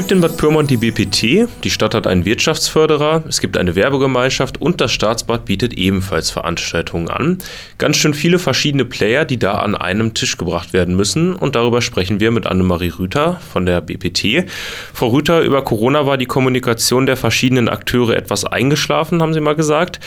Gibt 0.00 0.12
in 0.12 0.22
Bad 0.22 0.38
Pyrmont 0.38 0.70
die 0.70 0.78
BPT, 0.78 1.46
die 1.62 1.70
Stadt 1.70 1.94
hat 1.94 2.06
einen 2.06 2.24
Wirtschaftsförderer, 2.24 3.22
es 3.28 3.38
gibt 3.38 3.58
eine 3.58 3.74
Werbegemeinschaft 3.74 4.58
und 4.58 4.80
das 4.80 4.92
Staatsbad 4.92 5.44
bietet 5.44 5.74
ebenfalls 5.74 6.30
Veranstaltungen 6.30 7.10
an. 7.10 7.36
Ganz 7.76 7.98
schön 7.98 8.14
viele 8.14 8.38
verschiedene 8.38 8.86
Player, 8.86 9.26
die 9.26 9.38
da 9.38 9.56
an 9.56 9.74
einem 9.74 10.14
Tisch 10.14 10.38
gebracht 10.38 10.72
werden 10.72 10.96
müssen 10.96 11.36
und 11.36 11.54
darüber 11.54 11.82
sprechen 11.82 12.18
wir 12.18 12.30
mit 12.30 12.46
Annemarie 12.46 12.94
Rüther 12.98 13.42
von 13.52 13.66
der 13.66 13.82
BPT. 13.82 14.50
Frau 14.94 15.08
Rüther, 15.08 15.42
über 15.42 15.62
Corona 15.64 16.06
war 16.06 16.16
die 16.16 16.24
Kommunikation 16.24 17.04
der 17.04 17.18
verschiedenen 17.18 17.68
Akteure 17.68 18.16
etwas 18.16 18.46
eingeschlafen, 18.46 19.20
haben 19.20 19.34
Sie 19.34 19.40
mal 19.40 19.54
gesagt. 19.54 20.00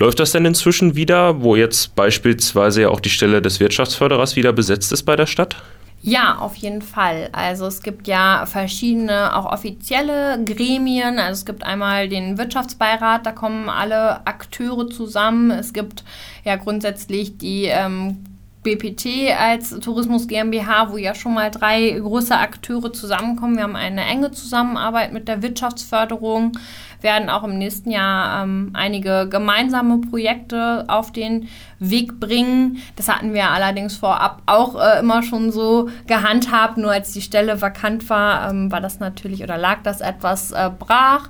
Läuft 0.00 0.18
das 0.18 0.32
denn 0.32 0.44
inzwischen 0.44 0.96
wieder, 0.96 1.40
wo 1.40 1.54
jetzt 1.54 1.94
beispielsweise 1.94 2.82
ja 2.82 2.88
auch 2.88 2.98
die 2.98 3.10
Stelle 3.10 3.40
des 3.40 3.60
Wirtschaftsförderers 3.60 4.34
wieder 4.34 4.52
besetzt 4.52 4.90
ist 4.90 5.04
bei 5.04 5.14
der 5.14 5.26
Stadt? 5.26 5.54
Ja, 6.02 6.38
auf 6.38 6.54
jeden 6.56 6.82
Fall. 6.82 7.30
Also 7.32 7.66
es 7.66 7.82
gibt 7.82 8.06
ja 8.06 8.46
verschiedene 8.46 9.34
auch 9.34 9.50
offizielle 9.52 10.42
Gremien. 10.44 11.18
Also 11.18 11.40
es 11.40 11.46
gibt 11.46 11.64
einmal 11.64 12.08
den 12.08 12.38
Wirtschaftsbeirat, 12.38 13.26
da 13.26 13.32
kommen 13.32 13.68
alle 13.68 14.24
Akteure 14.26 14.88
zusammen. 14.88 15.50
Es 15.50 15.72
gibt 15.72 16.04
ja 16.44 16.56
grundsätzlich 16.56 17.38
die 17.38 17.64
ähm, 17.64 18.35
BPT 18.66 19.32
als 19.38 19.70
Tourismus 19.78 20.26
GmbH, 20.26 20.90
wo 20.90 20.96
ja 20.96 21.14
schon 21.14 21.34
mal 21.34 21.52
drei 21.52 21.90
große 21.90 22.36
Akteure 22.36 22.92
zusammenkommen. 22.92 23.56
Wir 23.56 23.62
haben 23.62 23.76
eine 23.76 24.04
enge 24.04 24.32
Zusammenarbeit 24.32 25.12
mit 25.12 25.28
der 25.28 25.40
Wirtschaftsförderung, 25.40 26.58
werden 27.00 27.30
auch 27.30 27.44
im 27.44 27.58
nächsten 27.58 27.92
Jahr 27.92 28.42
ähm, 28.42 28.70
einige 28.72 29.28
gemeinsame 29.30 29.98
Projekte 29.98 30.84
auf 30.88 31.12
den 31.12 31.48
Weg 31.78 32.18
bringen. 32.18 32.82
Das 32.96 33.08
hatten 33.08 33.34
wir 33.34 33.50
allerdings 33.50 33.96
vorab 33.96 34.42
auch 34.46 34.74
äh, 34.74 34.98
immer 34.98 35.22
schon 35.22 35.52
so 35.52 35.88
gehandhabt. 36.08 36.76
Nur 36.76 36.90
als 36.90 37.12
die 37.12 37.22
Stelle 37.22 37.62
vakant 37.62 38.10
war, 38.10 38.50
ähm, 38.50 38.72
war 38.72 38.80
das 38.80 38.98
natürlich 38.98 39.44
oder 39.44 39.58
lag 39.58 39.82
das 39.84 40.00
etwas 40.00 40.50
äh, 40.50 40.70
brach. 40.76 41.28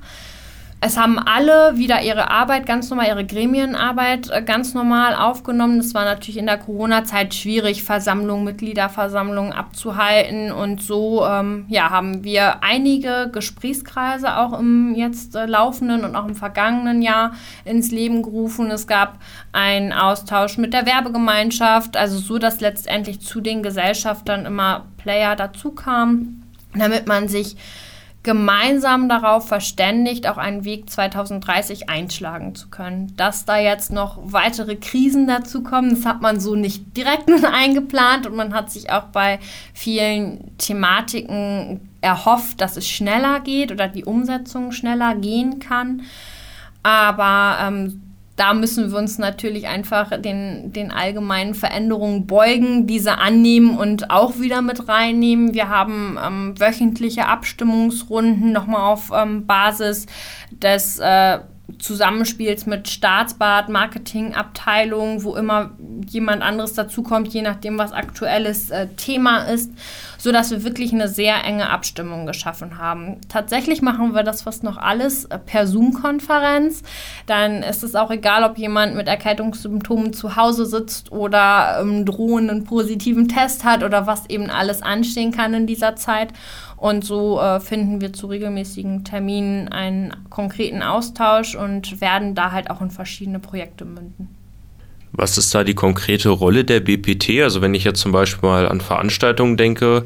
Es 0.78 0.98
haben 0.98 1.18
alle 1.18 1.78
wieder 1.78 2.02
ihre 2.02 2.30
Arbeit 2.30 2.66
ganz 2.66 2.90
normal, 2.90 3.06
ihre 3.06 3.24
Gremienarbeit 3.24 4.28
äh, 4.30 4.42
ganz 4.42 4.74
normal 4.74 5.14
aufgenommen. 5.14 5.80
Es 5.80 5.94
war 5.94 6.04
natürlich 6.04 6.36
in 6.36 6.44
der 6.44 6.58
Corona-Zeit 6.58 7.32
schwierig, 7.32 7.82
Versammlungen, 7.82 8.44
Mitgliederversammlungen 8.44 9.54
abzuhalten. 9.54 10.52
Und 10.52 10.82
so 10.82 11.24
ähm, 11.24 11.64
ja, 11.68 11.88
haben 11.88 12.24
wir 12.24 12.62
einige 12.62 13.30
Gesprächskreise 13.32 14.36
auch 14.36 14.58
im 14.58 14.94
jetzt 14.94 15.34
äh, 15.34 15.46
laufenden 15.46 16.04
und 16.04 16.14
auch 16.14 16.28
im 16.28 16.34
vergangenen 16.34 17.00
Jahr 17.00 17.32
ins 17.64 17.90
Leben 17.90 18.22
gerufen. 18.22 18.70
Es 18.70 18.86
gab 18.86 19.18
einen 19.52 19.94
Austausch 19.94 20.58
mit 20.58 20.74
der 20.74 20.84
Werbegemeinschaft, 20.84 21.96
also 21.96 22.18
so, 22.18 22.36
dass 22.36 22.60
letztendlich 22.60 23.20
zu 23.20 23.40
den 23.40 23.62
Gesellschaftern 23.62 24.44
immer 24.44 24.84
Player 24.98 25.36
dazu 25.36 25.70
kamen, 25.70 26.44
damit 26.74 27.06
man 27.06 27.28
sich 27.28 27.56
gemeinsam 28.26 29.08
darauf 29.08 29.46
verständigt, 29.46 30.28
auch 30.28 30.36
einen 30.36 30.64
Weg 30.64 30.90
2030 30.90 31.88
einschlagen 31.88 32.56
zu 32.56 32.66
können. 32.68 33.16
Dass 33.16 33.44
da 33.44 33.56
jetzt 33.56 33.92
noch 33.92 34.18
weitere 34.20 34.74
Krisen 34.74 35.28
dazu 35.28 35.62
kommen, 35.62 35.90
das 35.90 36.04
hat 36.04 36.22
man 36.22 36.40
so 36.40 36.56
nicht 36.56 36.96
direkt 36.96 37.28
nun 37.28 37.44
eingeplant 37.44 38.26
und 38.26 38.34
man 38.34 38.52
hat 38.52 38.72
sich 38.72 38.90
auch 38.90 39.04
bei 39.04 39.38
vielen 39.72 40.56
Thematiken 40.58 41.88
erhofft, 42.00 42.60
dass 42.60 42.76
es 42.76 42.88
schneller 42.88 43.38
geht 43.38 43.70
oder 43.70 43.86
die 43.86 44.04
Umsetzung 44.04 44.72
schneller 44.72 45.14
gehen 45.14 45.60
kann. 45.60 46.02
Aber 46.82 47.58
ähm, 47.62 48.02
da 48.37 48.53
müssen 48.53 48.92
wir 48.92 48.99
uns 48.99 49.18
natürlich 49.18 49.66
einfach 49.66 50.20
den, 50.20 50.72
den 50.72 50.90
allgemeinen 50.90 51.55
Veränderungen 51.55 52.27
beugen, 52.27 52.87
diese 52.87 53.16
annehmen 53.18 53.79
und 53.79 54.11
auch 54.11 54.38
wieder 54.38 54.61
mit 54.61 54.88
reinnehmen. 54.88 55.55
Wir 55.55 55.70
haben 55.70 56.18
ähm, 56.22 56.61
wöchentliche 56.61 57.27
Abstimmungsrunden 57.27 58.53
nochmal 58.53 58.92
auf 58.92 59.11
ähm, 59.14 59.46
Basis 59.46 60.07
des 60.51 60.99
äh, 60.99 61.38
Zusammenspiels 61.79 62.66
mit 62.66 62.88
Staatsbad, 62.88 63.70
Marketingabteilung, 63.70 65.25
wo 65.25 65.35
immer 65.35 65.70
jemand 66.07 66.42
anderes 66.42 66.75
dazukommt, 66.75 67.29
je 67.29 67.42
nachdem, 67.42 67.79
was 67.79 67.92
aktuelles 67.92 68.70
äh, 68.70 68.87
Thema 68.96 69.44
ist, 69.44 69.72
so 70.18 70.33
dass 70.33 70.50
wir 70.50 70.64
wirklich 70.64 70.92
eine 70.92 71.09
sehr 71.09 71.44
enge 71.44 71.68
Abstimmung 71.70 72.26
geschaffen 72.26 72.79
haben. 72.79 73.20
Tatsächlich 73.29 73.83
machen 73.83 74.14
wir 74.14 74.22
das 74.22 74.42
fast 74.42 74.62
noch 74.62 74.76
alles 74.76 75.24
äh, 75.26 75.38
per 75.38 75.66
Zoom-Konferenz. 75.66 76.83
Dann 77.26 77.62
ist 77.62 77.83
es 77.83 77.94
auch 77.94 78.11
egal, 78.11 78.44
ob 78.44 78.59
jemand 78.59 78.94
mit 78.94 79.09
Erkältungssymptomen 79.09 80.12
zu 80.12 80.37
Hause 80.37 80.66
sitzt 80.66 81.12
oder 81.12 81.79
einen 81.79 82.05
drohenden 82.05 82.64
positiven 82.64 83.29
Test 83.29 83.64
hat 83.64 83.83
oder 83.83 84.07
was 84.07 84.29
eben 84.29 84.50
alles 84.50 84.83
anstehen 84.83 85.33
kann 85.33 85.55
in 85.55 85.66
dieser 85.66 85.96
Zeit. 85.96 86.33
Und 86.76 87.05
so 87.05 87.40
äh, 87.40 87.59
finden 87.61 88.00
wir 88.00 88.12
zu 88.12 88.26
regelmäßigen 88.26 89.05
Terminen 89.05 89.68
einen 89.68 90.14
konkreten 90.29 90.83
Austausch 90.83 91.55
und 91.55 92.00
werden 92.00 92.35
da 92.35 92.52
halt 92.52 92.70
auch 92.70 92.83
in 92.83 92.90
verschiedene 92.90 93.38
Projekte 93.38 93.85
münden. 93.85 94.37
Was 95.12 95.38
ist 95.38 95.55
da 95.55 95.64
die 95.64 95.75
konkrete 95.75 96.29
Rolle 96.29 96.64
der 96.64 96.81
BPT? 96.81 97.42
Also 97.42 97.62
wenn 97.62 97.75
ich 97.75 97.85
jetzt 97.85 98.01
zum 98.01 98.12
Beispiel 98.12 98.49
mal 98.49 98.69
an 98.69 98.81
Veranstaltungen 98.81 99.57
denke, 99.57 100.05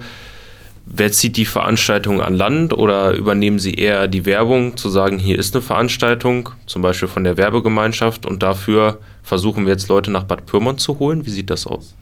wer 0.86 1.12
zieht 1.12 1.36
die 1.36 1.44
Veranstaltung 1.44 2.20
an 2.20 2.34
Land 2.34 2.72
oder 2.72 3.12
übernehmen 3.12 3.58
Sie 3.58 3.74
eher 3.74 4.08
die 4.08 4.26
Werbung, 4.26 4.76
zu 4.76 4.88
sagen, 4.88 5.18
hier 5.18 5.38
ist 5.38 5.54
eine 5.54 5.62
Veranstaltung, 5.62 6.50
zum 6.66 6.82
Beispiel 6.82 7.08
von 7.08 7.24
der 7.24 7.36
Werbegemeinschaft 7.36 8.26
und 8.26 8.42
dafür 8.42 8.98
versuchen 9.22 9.66
wir 9.66 9.72
jetzt 9.72 9.88
Leute 9.88 10.10
nach 10.10 10.24
Bad 10.24 10.46
Pyrmont 10.46 10.80
zu 10.80 10.98
holen? 10.98 11.26
Wie 11.26 11.30
sieht 11.30 11.50
das 11.50 11.66
aus? 11.66 11.94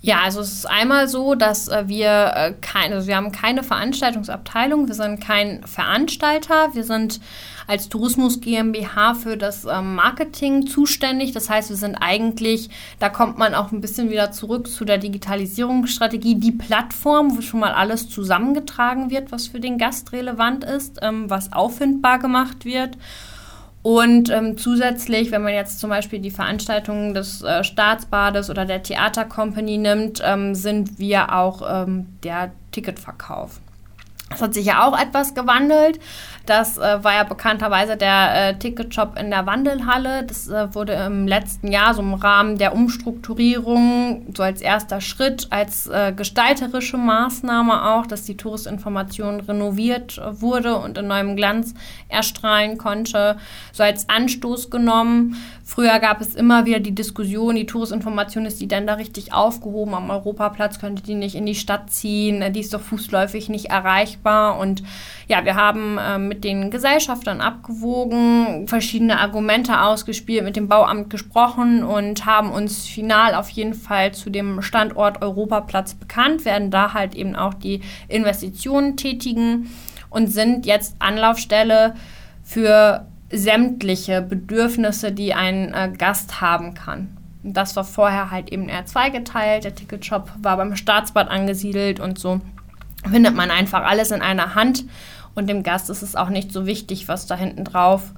Ja, 0.00 0.20
also 0.22 0.40
es 0.40 0.52
ist 0.52 0.66
einmal 0.66 1.08
so, 1.08 1.34
dass 1.34 1.66
äh, 1.66 1.88
wir 1.88 2.32
äh, 2.36 2.54
keine, 2.60 2.96
also 2.96 3.08
wir 3.08 3.16
haben 3.16 3.32
keine 3.32 3.64
Veranstaltungsabteilung, 3.64 4.86
wir 4.86 4.94
sind 4.94 5.20
kein 5.20 5.66
Veranstalter, 5.66 6.72
wir 6.72 6.84
sind 6.84 7.20
als 7.66 7.88
Tourismus 7.88 8.40
GmbH 8.40 9.14
für 9.14 9.36
das 9.36 9.64
ähm, 9.64 9.96
Marketing 9.96 10.68
zuständig. 10.68 11.32
Das 11.32 11.50
heißt, 11.50 11.68
wir 11.68 11.76
sind 11.76 11.96
eigentlich, 11.96 12.70
da 13.00 13.08
kommt 13.08 13.38
man 13.38 13.54
auch 13.54 13.72
ein 13.72 13.80
bisschen 13.80 14.08
wieder 14.08 14.30
zurück 14.30 14.68
zu 14.68 14.84
der 14.84 14.98
Digitalisierungsstrategie, 14.98 16.36
die 16.36 16.52
Plattform, 16.52 17.36
wo 17.36 17.40
schon 17.40 17.60
mal 17.60 17.72
alles 17.72 18.08
zusammengetragen 18.08 19.10
wird, 19.10 19.32
was 19.32 19.48
für 19.48 19.58
den 19.58 19.78
Gast 19.78 20.12
relevant 20.12 20.64
ist, 20.64 21.00
ähm, 21.02 21.28
was 21.28 21.52
auffindbar 21.52 22.20
gemacht 22.20 22.64
wird. 22.64 22.96
Und 23.88 24.28
ähm, 24.28 24.58
zusätzlich, 24.58 25.30
wenn 25.30 25.40
man 25.40 25.54
jetzt 25.54 25.80
zum 25.80 25.88
Beispiel 25.88 26.18
die 26.18 26.30
Veranstaltungen 26.30 27.14
des 27.14 27.42
äh, 27.42 27.64
Staatsbades 27.64 28.50
oder 28.50 28.66
der 28.66 28.82
Theatercompany 28.82 29.78
nimmt, 29.78 30.20
ähm, 30.22 30.54
sind 30.54 30.98
wir 30.98 31.34
auch 31.34 31.62
ähm, 31.66 32.04
der 32.22 32.52
Ticketverkauf. 32.70 33.60
Das 34.28 34.42
hat 34.42 34.52
sich 34.52 34.66
ja 34.66 34.86
auch 34.86 34.98
etwas 34.98 35.34
gewandelt. 35.34 36.00
Das 36.48 36.78
äh, 36.78 37.04
war 37.04 37.12
ja 37.12 37.24
bekannterweise 37.24 37.98
der 37.98 38.48
äh, 38.48 38.58
Ticketshop 38.58 39.18
in 39.18 39.28
der 39.28 39.44
Wandelhalle. 39.44 40.24
Das 40.24 40.48
äh, 40.48 40.74
wurde 40.74 40.94
im 40.94 41.28
letzten 41.28 41.70
Jahr 41.70 41.92
so 41.92 42.00
im 42.00 42.14
Rahmen 42.14 42.56
der 42.56 42.74
Umstrukturierung, 42.74 44.24
so 44.34 44.42
als 44.42 44.62
erster 44.62 45.02
Schritt, 45.02 45.48
als 45.50 45.88
äh, 45.88 46.14
gestalterische 46.16 46.96
Maßnahme 46.96 47.90
auch, 47.90 48.06
dass 48.06 48.22
die 48.22 48.38
Touristinformation 48.38 49.40
renoviert 49.40 50.16
äh, 50.16 50.40
wurde 50.40 50.76
und 50.76 50.96
in 50.96 51.08
neuem 51.08 51.36
Glanz 51.36 51.74
erstrahlen 52.08 52.78
konnte, 52.78 53.36
so 53.72 53.82
als 53.82 54.08
Anstoß 54.08 54.70
genommen. 54.70 55.36
Früher 55.64 55.98
gab 55.98 56.22
es 56.22 56.34
immer 56.34 56.64
wieder 56.64 56.80
die 56.80 56.94
Diskussion, 56.94 57.56
die 57.56 57.66
Touristinformation 57.66 58.46
ist 58.46 58.58
die 58.58 58.68
denn 58.68 58.86
da 58.86 58.94
richtig 58.94 59.34
aufgehoben 59.34 59.92
am 59.92 60.08
Europaplatz, 60.08 60.78
könnte 60.78 61.02
die 61.02 61.14
nicht 61.14 61.34
in 61.34 61.44
die 61.44 61.54
Stadt 61.54 61.90
ziehen, 61.90 62.54
die 62.54 62.60
ist 62.60 62.72
doch 62.72 62.80
fußläufig 62.80 63.50
nicht 63.50 63.66
erreichbar 63.66 64.58
und 64.58 64.82
ja, 65.28 65.44
wir 65.44 65.56
haben 65.56 65.98
äh, 65.98 66.18
mit 66.38 66.44
den 66.44 66.70
Gesellschaftern 66.70 67.40
abgewogen, 67.40 68.68
verschiedene 68.68 69.18
Argumente 69.18 69.80
ausgespielt, 69.80 70.44
mit 70.44 70.54
dem 70.54 70.68
Bauamt 70.68 71.10
gesprochen 71.10 71.82
und 71.82 72.26
haben 72.26 72.52
uns 72.52 72.86
final 72.86 73.34
auf 73.34 73.50
jeden 73.50 73.74
Fall 73.74 74.14
zu 74.14 74.30
dem 74.30 74.62
Standort 74.62 75.20
Europaplatz 75.20 75.94
bekannt, 75.94 76.44
werden 76.44 76.70
da 76.70 76.94
halt 76.94 77.16
eben 77.16 77.34
auch 77.34 77.54
die 77.54 77.80
Investitionen 78.06 78.96
tätigen 78.96 79.68
und 80.10 80.28
sind 80.28 80.64
jetzt 80.64 80.94
Anlaufstelle 81.00 81.96
für 82.44 83.04
sämtliche 83.32 84.22
Bedürfnisse, 84.22 85.10
die 85.10 85.34
ein 85.34 85.74
äh, 85.74 85.90
Gast 85.98 86.40
haben 86.40 86.74
kann. 86.74 87.16
Das 87.42 87.74
war 87.74 87.82
vorher 87.82 88.30
halt 88.30 88.52
eben 88.52 88.68
eher 88.68 88.86
zweigeteilt. 88.86 89.64
Der 89.64 89.74
Ticketshop 89.74 90.30
war 90.40 90.56
beim 90.56 90.76
Staatsbad 90.76 91.28
angesiedelt 91.30 91.98
und 91.98 92.16
so 92.16 92.40
findet 93.10 93.34
man 93.34 93.50
einfach 93.50 93.82
alles 93.82 94.12
in 94.12 94.22
einer 94.22 94.54
Hand 94.54 94.84
und 95.38 95.46
dem 95.48 95.62
Gast 95.62 95.88
ist 95.88 96.02
es 96.02 96.16
auch 96.16 96.28
nicht 96.28 96.52
so 96.52 96.66
wichtig, 96.66 97.08
was 97.08 97.26
da 97.26 97.34
hinten 97.36 97.64
drauf 97.64 98.12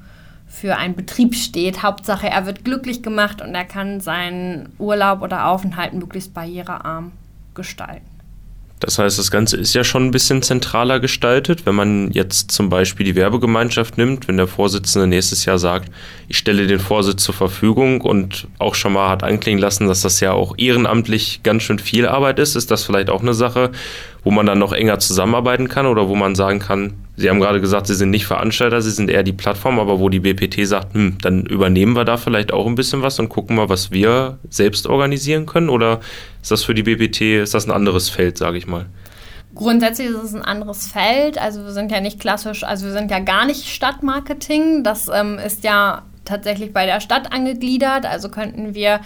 für 0.48 0.76
einen 0.76 0.96
Betrieb 0.96 1.37
steht. 1.37 1.83
Hauptsache, 1.83 2.28
er 2.28 2.44
wird 2.46 2.64
glücklich 2.64 3.02
gemacht 3.02 3.40
und 3.40 3.54
er 3.54 3.64
kann 3.64 4.00
seinen 4.00 4.70
Urlaub 4.78 5.22
oder 5.22 5.46
Aufenthalt 5.46 5.92
möglichst 5.92 6.35
barrierearm 6.35 7.12
gestalten. 7.54 8.10
Das 8.81 8.99
heißt, 8.99 9.19
das 9.19 9.31
Ganze 9.31 9.59
ist 9.59 9.75
ja 9.75 9.85
schon 9.85 10.07
ein 10.07 10.11
bisschen 10.11 10.40
zentraler 10.40 11.01
gestaltet. 11.01 11.66
Wenn 11.66 11.75
man 11.75 12.11
jetzt 12.12 12.51
zum 12.51 12.71
Beispiel 12.71 13.05
die 13.05 13.14
Werbegemeinschaft 13.14 13.99
nimmt, 13.99 14.27
wenn 14.27 14.38
der 14.38 14.47
Vorsitzende 14.47 15.07
nächstes 15.07 15.45
Jahr 15.45 15.59
sagt, 15.59 15.93
ich 16.29 16.38
stelle 16.38 16.66
den 16.66 16.81
Vorsitz 16.81 17.23
zur 17.23 17.35
Verfügung 17.35 18.01
und 18.01 18.49
auch 18.59 18.75
schon 18.75 18.95
mal 18.95 19.11
hat 19.11 19.23
anklingen 19.23 19.61
lassen, 19.61 19.87
dass 19.87 20.01
das 20.01 20.21
ja 20.21 20.33
auch 20.33 20.55
ehrenamtlich 20.57 21.43
ganz 21.43 21.62
schön 21.62 21.79
viel 21.79 22.07
Arbeit 22.07 22.38
ist, 22.38 22.57
ist 22.57 22.71
das 22.71 22.85
vielleicht 22.85 23.11
auch 23.11 23.21
eine 23.21 23.35
Sache, 23.35 23.71
wo 24.25 24.31
man 24.31 24.47
dann 24.47 24.59
noch 24.59 24.73
enger 24.73 24.99
zusammenarbeiten 24.99 25.69
kann 25.69 25.87
oder 25.87 26.09
wo 26.09 26.14
man 26.14 26.35
sagen 26.35 26.59
kann, 26.59 26.95
Sie 27.16 27.29
haben 27.29 27.40
gerade 27.40 27.61
gesagt, 27.61 27.87
Sie 27.87 27.95
sind 27.95 28.09
nicht 28.09 28.25
Veranstalter, 28.25 28.81
Sie 28.81 28.90
sind 28.90 29.11
eher 29.11 29.23
die 29.23 29.35
Plattform, 29.35 29.79
aber 29.79 30.01
wo 30.01 30.09
die 30.09 30.21
BPT 30.21 30.66
sagt, 30.66 30.95
hm, 30.95 31.19
dann 31.21 31.45
übernehmen 31.45 31.95
wir 31.95 32.07
da 32.07 32.16
vielleicht 32.16 32.51
auch 32.51 32.66
ein 32.66 32.77
bisschen 32.77 33.03
was 33.03 33.19
und 33.19 33.29
gucken 33.29 33.57
mal, 33.57 33.69
was 33.69 33.90
wir 33.90 34.38
selbst 34.49 34.87
organisieren 34.87 35.45
können? 35.45 35.69
Oder 35.69 36.01
ist 36.42 36.50
das 36.50 36.64
für 36.64 36.74
die 36.74 36.83
BPT, 36.83 37.42
ist 37.42 37.55
das 37.55 37.66
ein 37.66 37.72
anderes 37.72 38.09
Feld, 38.09 38.38
sage 38.38 38.59
ich 38.59 38.66
mal? 38.66 38.87
Grundsätzlich 39.55 40.09
ist 40.09 40.22
es 40.22 40.35
ein 40.35 40.42
anderes 40.42 40.87
Feld. 40.87 41.37
Also 41.37 41.64
wir 41.64 41.72
sind 41.72 41.90
ja 41.90 42.00
nicht 42.00 42.20
klassisch, 42.20 42.62
also 42.62 42.87
wir 42.87 42.92
sind 42.92 43.11
ja 43.11 43.18
gar 43.18 43.46
nicht 43.46 43.66
Stadtmarketing. 43.66 44.85
Das 44.85 45.09
ähm, 45.12 45.38
ist 45.38 45.64
ja 45.64 46.03
tatsächlich 46.24 46.72
bei 46.72 46.87
der 46.87 47.00
Stadt 47.00 47.33
angegliedert. 47.33 48.07
Also 48.07 48.29
könnten 48.29 48.74
wir 48.74 49.00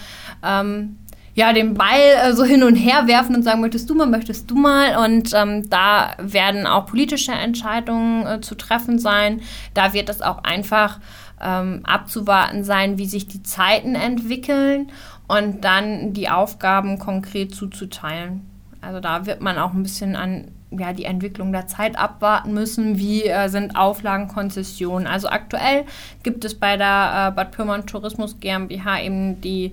ähm, 0.44 0.96
ja, 1.34 1.52
den 1.52 1.74
Ball 1.74 2.00
äh, 2.22 2.32
so 2.34 2.44
hin 2.44 2.62
und 2.62 2.76
her 2.76 3.06
werfen 3.06 3.34
und 3.34 3.42
sagen, 3.42 3.60
möchtest 3.60 3.90
du 3.90 3.94
mal, 3.94 4.06
möchtest 4.06 4.50
du 4.50 4.54
mal. 4.54 5.04
Und 5.04 5.32
ähm, 5.34 5.68
da 5.68 6.14
werden 6.18 6.66
auch 6.66 6.86
politische 6.86 7.32
Entscheidungen 7.32 8.26
äh, 8.26 8.40
zu 8.40 8.54
treffen 8.54 8.98
sein. 8.98 9.40
Da 9.72 9.92
wird 9.92 10.08
es 10.08 10.22
auch 10.22 10.44
einfach 10.44 11.00
ähm, 11.42 11.80
abzuwarten 11.84 12.62
sein, 12.62 12.98
wie 12.98 13.06
sich 13.06 13.26
die 13.26 13.42
Zeiten 13.42 13.96
entwickeln 13.96 14.92
und 15.28 15.64
dann 15.64 16.12
die 16.12 16.28
Aufgaben 16.28 16.98
konkret 16.98 17.54
zuzuteilen. 17.54 18.42
Also 18.80 19.00
da 19.00 19.26
wird 19.26 19.40
man 19.40 19.58
auch 19.58 19.72
ein 19.72 19.82
bisschen 19.82 20.16
an 20.16 20.48
ja, 20.70 20.92
die 20.92 21.04
Entwicklung 21.04 21.52
der 21.52 21.66
Zeit 21.66 21.98
abwarten 21.98 22.52
müssen. 22.52 22.98
Wie 22.98 23.24
äh, 23.24 23.48
sind 23.48 23.76
Auflagen, 23.76 24.28
Konzessionen? 24.28 25.06
Also 25.06 25.28
aktuell 25.28 25.84
gibt 26.22 26.44
es 26.44 26.54
bei 26.54 26.76
der 26.76 27.28
äh, 27.28 27.36
Bad 27.36 27.52
Pyrmont 27.52 27.86
Tourismus 27.86 28.40
GmbH 28.40 29.00
eben 29.00 29.40
die 29.40 29.72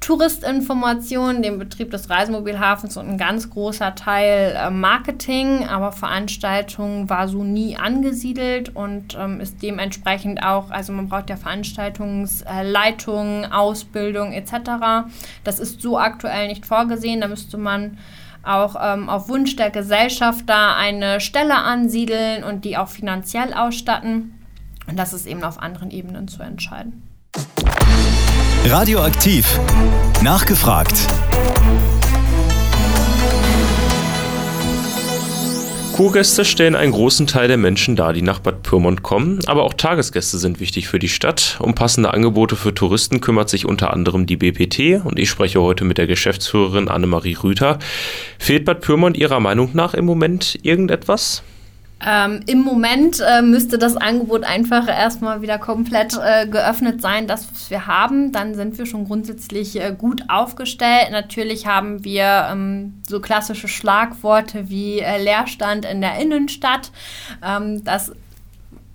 Touristinformation, 0.00 1.42
dem 1.42 1.58
Betrieb 1.58 1.90
des 1.90 2.08
Reisemobilhafens 2.08 2.96
und 2.96 3.06
ein 3.06 3.18
ganz 3.18 3.50
großer 3.50 3.94
Teil 3.94 4.56
äh, 4.56 4.70
Marketing, 4.70 5.68
aber 5.68 5.92
Veranstaltung 5.92 7.10
war 7.10 7.28
so 7.28 7.44
nie 7.44 7.76
angesiedelt 7.76 8.74
und 8.74 9.14
ähm, 9.20 9.40
ist 9.40 9.62
dementsprechend 9.62 10.42
auch, 10.42 10.70
also 10.70 10.94
man 10.94 11.08
braucht 11.08 11.28
ja 11.28 11.36
Veranstaltungsleitung, 11.36 13.44
Ausbildung 13.52 14.32
etc. 14.32 14.52
Das 15.44 15.60
ist 15.60 15.82
so 15.82 15.98
aktuell 15.98 16.48
nicht 16.48 16.64
vorgesehen, 16.64 17.20
da 17.20 17.28
müsste 17.28 17.58
man 17.58 17.98
auch 18.42 18.76
ähm, 18.80 19.10
auf 19.10 19.28
Wunsch 19.28 19.54
der 19.56 19.68
Gesellschaft 19.68 20.48
da 20.48 20.76
eine 20.76 21.20
Stelle 21.20 21.56
ansiedeln 21.56 22.42
und 22.42 22.64
die 22.64 22.78
auch 22.78 22.88
finanziell 22.88 23.52
ausstatten. 23.52 24.32
Und 24.88 24.98
das 24.98 25.12
ist 25.12 25.26
eben 25.26 25.44
auf 25.44 25.60
anderen 25.60 25.90
Ebenen 25.90 26.26
zu 26.26 26.42
entscheiden. 26.42 27.09
Radioaktiv. 28.66 29.58
Nachgefragt. 30.22 31.08
Kurgäste 35.96 36.44
stellen 36.44 36.76
einen 36.76 36.92
großen 36.92 37.26
Teil 37.26 37.48
der 37.48 37.56
Menschen 37.56 37.96
dar, 37.96 38.12
die 38.12 38.22
nach 38.22 38.38
Bad 38.38 38.62
Pyrmont 38.62 39.02
kommen, 39.02 39.40
aber 39.46 39.64
auch 39.64 39.74
Tagesgäste 39.74 40.38
sind 40.38 40.60
wichtig 40.60 40.88
für 40.88 40.98
die 40.98 41.08
Stadt. 41.08 41.56
Um 41.60 41.74
passende 41.74 42.12
Angebote 42.12 42.54
für 42.54 42.74
Touristen 42.74 43.20
kümmert 43.20 43.48
sich 43.48 43.64
unter 43.64 43.94
anderem 43.94 44.26
die 44.26 44.36
BPT 44.36 45.04
und 45.04 45.18
ich 45.18 45.30
spreche 45.30 45.60
heute 45.60 45.84
mit 45.84 45.98
der 45.98 46.06
Geschäftsführerin 46.06 46.88
Annemarie 46.88 47.38
Rüther. 47.42 47.78
Fehlt 48.38 48.66
Bad 48.66 48.82
Pyrmont 48.82 49.16
Ihrer 49.16 49.40
Meinung 49.40 49.70
nach 49.72 49.94
im 49.94 50.04
Moment 50.04 50.58
irgendetwas? 50.62 51.42
Ähm, 52.04 52.40
Im 52.46 52.60
Moment 52.62 53.20
äh, 53.20 53.42
müsste 53.42 53.76
das 53.76 53.96
Angebot 53.96 54.44
einfach 54.44 54.88
erstmal 54.88 55.42
wieder 55.42 55.58
komplett 55.58 56.18
äh, 56.22 56.46
geöffnet 56.46 57.02
sein, 57.02 57.26
das, 57.26 57.50
was 57.50 57.70
wir 57.70 57.86
haben. 57.86 58.32
Dann 58.32 58.54
sind 58.54 58.78
wir 58.78 58.86
schon 58.86 59.04
grundsätzlich 59.06 59.78
äh, 59.78 59.94
gut 59.96 60.24
aufgestellt. 60.28 61.08
Natürlich 61.10 61.66
haben 61.66 62.02
wir 62.02 62.48
ähm, 62.50 63.02
so 63.06 63.20
klassische 63.20 63.68
Schlagworte 63.68 64.70
wie 64.70 65.00
äh, 65.00 65.22
Leerstand 65.22 65.84
in 65.84 66.00
der 66.00 66.18
Innenstadt. 66.18 66.90
Ähm, 67.44 67.84
das 67.84 68.12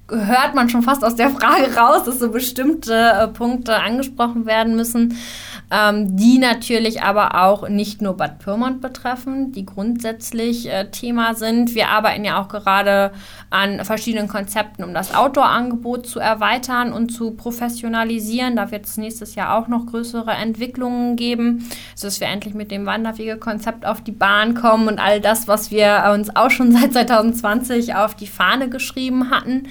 hört 0.09 0.53
man 0.53 0.69
schon 0.69 0.83
fast 0.83 1.03
aus 1.03 1.15
der 1.15 1.29
Frage 1.29 1.75
raus, 1.75 2.03
dass 2.05 2.19
so 2.19 2.29
bestimmte 2.29 2.93
äh, 2.93 3.27
Punkte 3.27 3.75
angesprochen 3.75 4.45
werden 4.45 4.75
müssen 4.75 5.17
ähm, 5.71 6.15
die 6.15 6.38
natürlich 6.38 7.01
aber 7.01 7.43
auch 7.43 7.67
nicht 7.69 8.01
nur 8.01 8.15
Bad 8.17 8.39
Pyrmont 8.39 8.82
betreffen, 8.82 9.51
die 9.51 9.65
grundsätzlich 9.65 10.71
äh, 10.71 10.89
Thema 10.91 11.34
sind. 11.34 11.75
Wir 11.75 11.89
arbeiten 11.89 12.23
ja 12.23 12.41
auch 12.41 12.47
gerade 12.47 13.12
an 13.49 13.84
verschiedenen 13.84 14.28
Konzepten, 14.28 14.84
um 14.84 14.93
das 14.93 15.13
Outdoor-Angebot 15.13 16.08
zu 16.08 16.19
erweitern 16.19 16.93
und 16.93 17.10
zu 17.10 17.32
professionalisieren. 17.32 18.56
Da 18.56 18.71
wird 18.71 18.86
es 18.86 18.97
nächstes 18.97 19.36
Jahr 19.36 19.58
auch 19.58 19.67
noch 19.67 19.88
größere 19.88 20.32
Entwicklungen 20.32 21.15
geben, 21.15 21.67
sodass 21.95 22.19
wir 22.19 22.28
endlich 22.28 22.54
mit 22.54 22.71
dem 22.71 22.86
Wanderwege-Konzept 22.86 23.86
auf 23.86 24.01
die 24.01 24.12
Bahn 24.12 24.54
kommen 24.54 24.88
und 24.88 24.99
all 24.99 25.19
das, 25.19 25.47
was 25.47 25.71
wir 25.71 26.12
uns 26.13 26.36
auch 26.36 26.51
schon 26.51 26.71
seit 26.75 26.93
2020 26.93 27.95
auf 27.95 28.15
die 28.15 28.28
Fahne 28.28 28.69
geschrieben 28.69 29.30
hatten. 29.32 29.67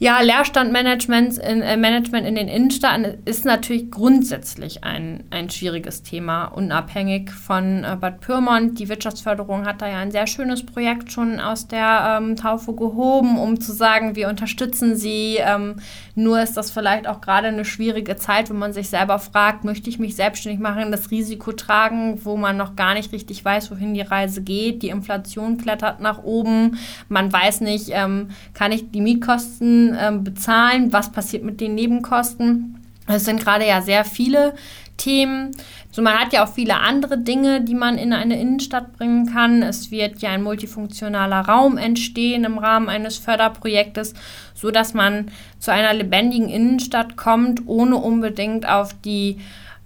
Ja, 0.00 0.20
Leerstandmanagement 0.20 1.38
in, 1.38 1.60
äh, 1.60 1.76
Management 1.76 2.24
in 2.24 2.36
den 2.36 2.46
Innenstädten 2.46 3.18
ist 3.24 3.44
natürlich 3.44 3.90
grundsätzlich 3.90 4.84
ein, 4.84 5.24
ein 5.30 5.50
schwieriges 5.50 6.04
Thema, 6.04 6.44
unabhängig 6.44 7.32
von 7.32 7.82
äh, 7.82 7.96
Bad 8.00 8.20
Pyrmont. 8.20 8.78
Die 8.78 8.88
Wirtschaftsförderung 8.88 9.66
hat 9.66 9.82
da 9.82 9.88
ja 9.88 9.98
ein 9.98 10.12
sehr 10.12 10.28
schönes 10.28 10.64
Projekt 10.64 11.10
schon 11.10 11.40
aus 11.40 11.66
der 11.66 12.20
ähm, 12.20 12.36
Taufe 12.36 12.74
gehoben, 12.74 13.38
um 13.38 13.60
zu 13.60 13.72
sagen, 13.72 14.14
wir 14.14 14.28
unterstützen 14.28 14.94
sie. 14.94 15.38
Ähm, 15.40 15.74
nur 16.14 16.40
ist 16.40 16.56
das 16.56 16.70
vielleicht 16.70 17.08
auch 17.08 17.20
gerade 17.20 17.48
eine 17.48 17.64
schwierige 17.64 18.14
Zeit, 18.14 18.50
wenn 18.50 18.58
man 18.58 18.72
sich 18.72 18.90
selber 18.90 19.18
fragt, 19.18 19.64
möchte 19.64 19.90
ich 19.90 19.98
mich 19.98 20.14
selbstständig 20.14 20.60
machen, 20.60 20.92
das 20.92 21.10
Risiko 21.10 21.50
tragen, 21.50 22.24
wo 22.24 22.36
man 22.36 22.56
noch 22.56 22.76
gar 22.76 22.94
nicht 22.94 23.12
richtig 23.12 23.44
weiß, 23.44 23.72
wohin 23.72 23.94
die 23.94 24.02
Reise 24.02 24.42
geht. 24.42 24.82
Die 24.82 24.90
Inflation 24.90 25.58
klettert 25.58 25.98
nach 25.98 26.22
oben. 26.22 26.78
Man 27.08 27.32
weiß 27.32 27.62
nicht, 27.62 27.88
ähm, 27.90 28.28
kann 28.54 28.70
ich 28.70 28.92
die 28.92 29.00
Mietkosten 29.00 29.87
ähm, 29.98 30.24
bezahlen, 30.24 30.92
was 30.92 31.12
passiert 31.12 31.44
mit 31.44 31.60
den 31.60 31.74
Nebenkosten. 31.74 32.78
Es 33.06 33.24
sind 33.24 33.40
gerade 33.40 33.66
ja 33.66 33.80
sehr 33.80 34.04
viele 34.04 34.54
Themen. 34.98 35.52
So, 35.90 36.02
man 36.02 36.18
hat 36.18 36.32
ja 36.32 36.44
auch 36.44 36.52
viele 36.52 36.78
andere 36.78 37.18
Dinge, 37.18 37.62
die 37.62 37.74
man 37.74 37.96
in 37.96 38.12
eine 38.12 38.38
Innenstadt 38.38 38.92
bringen 38.92 39.32
kann. 39.32 39.62
Es 39.62 39.90
wird 39.90 40.20
ja 40.20 40.30
ein 40.30 40.42
multifunktionaler 40.42 41.40
Raum 41.40 41.78
entstehen 41.78 42.44
im 42.44 42.58
Rahmen 42.58 42.88
eines 42.88 43.16
Förderprojektes, 43.16 44.14
so 44.54 44.70
dass 44.70 44.92
man 44.92 45.30
zu 45.58 45.72
einer 45.72 45.94
lebendigen 45.94 46.48
Innenstadt 46.48 47.16
kommt, 47.16 47.66
ohne 47.66 47.96
unbedingt 47.96 48.68
auf 48.68 48.94
die 49.04 49.38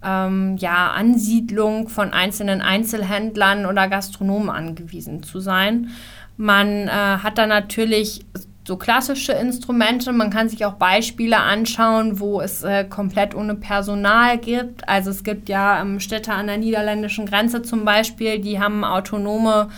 ähm, 0.04 0.56
ja, 0.58 0.90
Ansiedlung 0.90 1.88
von 1.88 2.12
einzelnen 2.12 2.60
Einzelhändlern 2.60 3.66
oder 3.66 3.88
Gastronomen 3.88 4.50
angewiesen 4.50 5.22
zu 5.22 5.38
sein. 5.38 5.90
Man 6.36 6.88
äh, 6.88 6.90
hat 6.90 7.38
da 7.38 7.46
natürlich 7.46 8.24
so 8.64 8.77
klassische 8.77 9.33
Instrumente. 9.33 10.12
Man 10.12 10.31
kann 10.31 10.48
sich 10.48 10.64
auch 10.64 10.75
Beispiele 10.75 11.38
anschauen, 11.38 12.20
wo 12.20 12.40
es 12.40 12.62
äh, 12.62 12.85
komplett 12.85 13.35
ohne 13.35 13.55
Personal 13.55 14.38
gibt. 14.38 14.88
Also 14.88 15.11
es 15.11 15.25
gibt 15.25 15.48
ja 15.48 15.81
ähm, 15.81 15.98
Städte 15.98 16.33
an 16.33 16.46
der 16.46 16.59
niederländischen 16.59 17.27
Grenze 17.27 17.62
zum 17.62 17.85
Beispiel, 17.85 18.38
die 18.38 18.61
haben 18.61 18.85
autonome 18.85 19.68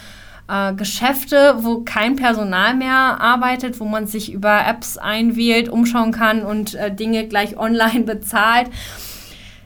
äh, 0.49 0.75
Geschäfte, 0.75 1.57
wo 1.61 1.81
kein 1.81 2.17
Personal 2.17 2.75
mehr 2.75 3.21
arbeitet, 3.21 3.81
wo 3.81 3.87
man 3.87 4.07
sich 4.07 4.33
über 4.33 4.67
Apps 4.67 4.99
einwählt, 4.99 5.71
umschauen 5.71 6.13
kann 6.13 6.43
und 6.43 6.75
äh, 6.75 6.95
Dinge 6.95 7.27
gleich 7.27 7.57
online 7.59 8.05
bezahlt. 8.05 8.69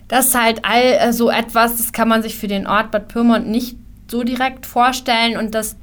Das 0.07 0.29
ist 0.29 0.41
halt 0.41 0.65
all 0.65 0.83
äh, 0.83 1.13
so 1.13 1.29
etwas, 1.29 1.77
das 1.77 1.93
kann 1.93 2.09
man 2.09 2.23
sich 2.23 2.37
für 2.37 2.49
den 2.49 2.69
Ort 2.69 2.93
Bad 2.93 3.09
Pyrmont 3.09 3.49
nicht 3.49 3.77
so 4.11 4.23
direkt 4.23 4.65
vorstellen 4.65 5.37
und 5.37 5.55
das 5.55 5.77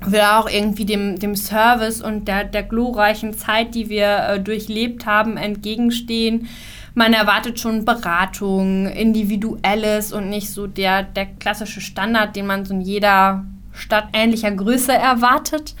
will 0.00 0.20
auch 0.20 0.48
irgendwie 0.48 0.84
dem, 0.84 1.18
dem 1.18 1.34
Service 1.34 2.00
und 2.00 2.28
der, 2.28 2.44
der 2.44 2.62
glorreichen 2.62 3.34
Zeit, 3.34 3.74
die 3.74 3.88
wir 3.88 4.18
äh, 4.18 4.40
durchlebt 4.40 5.06
haben, 5.06 5.36
entgegenstehen. 5.36 6.48
Man 6.94 7.12
erwartet 7.12 7.60
schon 7.60 7.84
Beratung, 7.84 8.86
Individuelles 8.86 10.12
und 10.12 10.28
nicht 10.28 10.50
so 10.50 10.66
der, 10.66 11.02
der 11.02 11.26
klassische 11.26 11.80
Standard, 11.80 12.36
den 12.36 12.46
man 12.46 12.64
so 12.64 12.74
in 12.74 12.80
jeder 12.80 13.44
Stadt 13.72 14.08
ähnlicher 14.12 14.50
Größe 14.50 14.92
erwartet. 14.92 15.74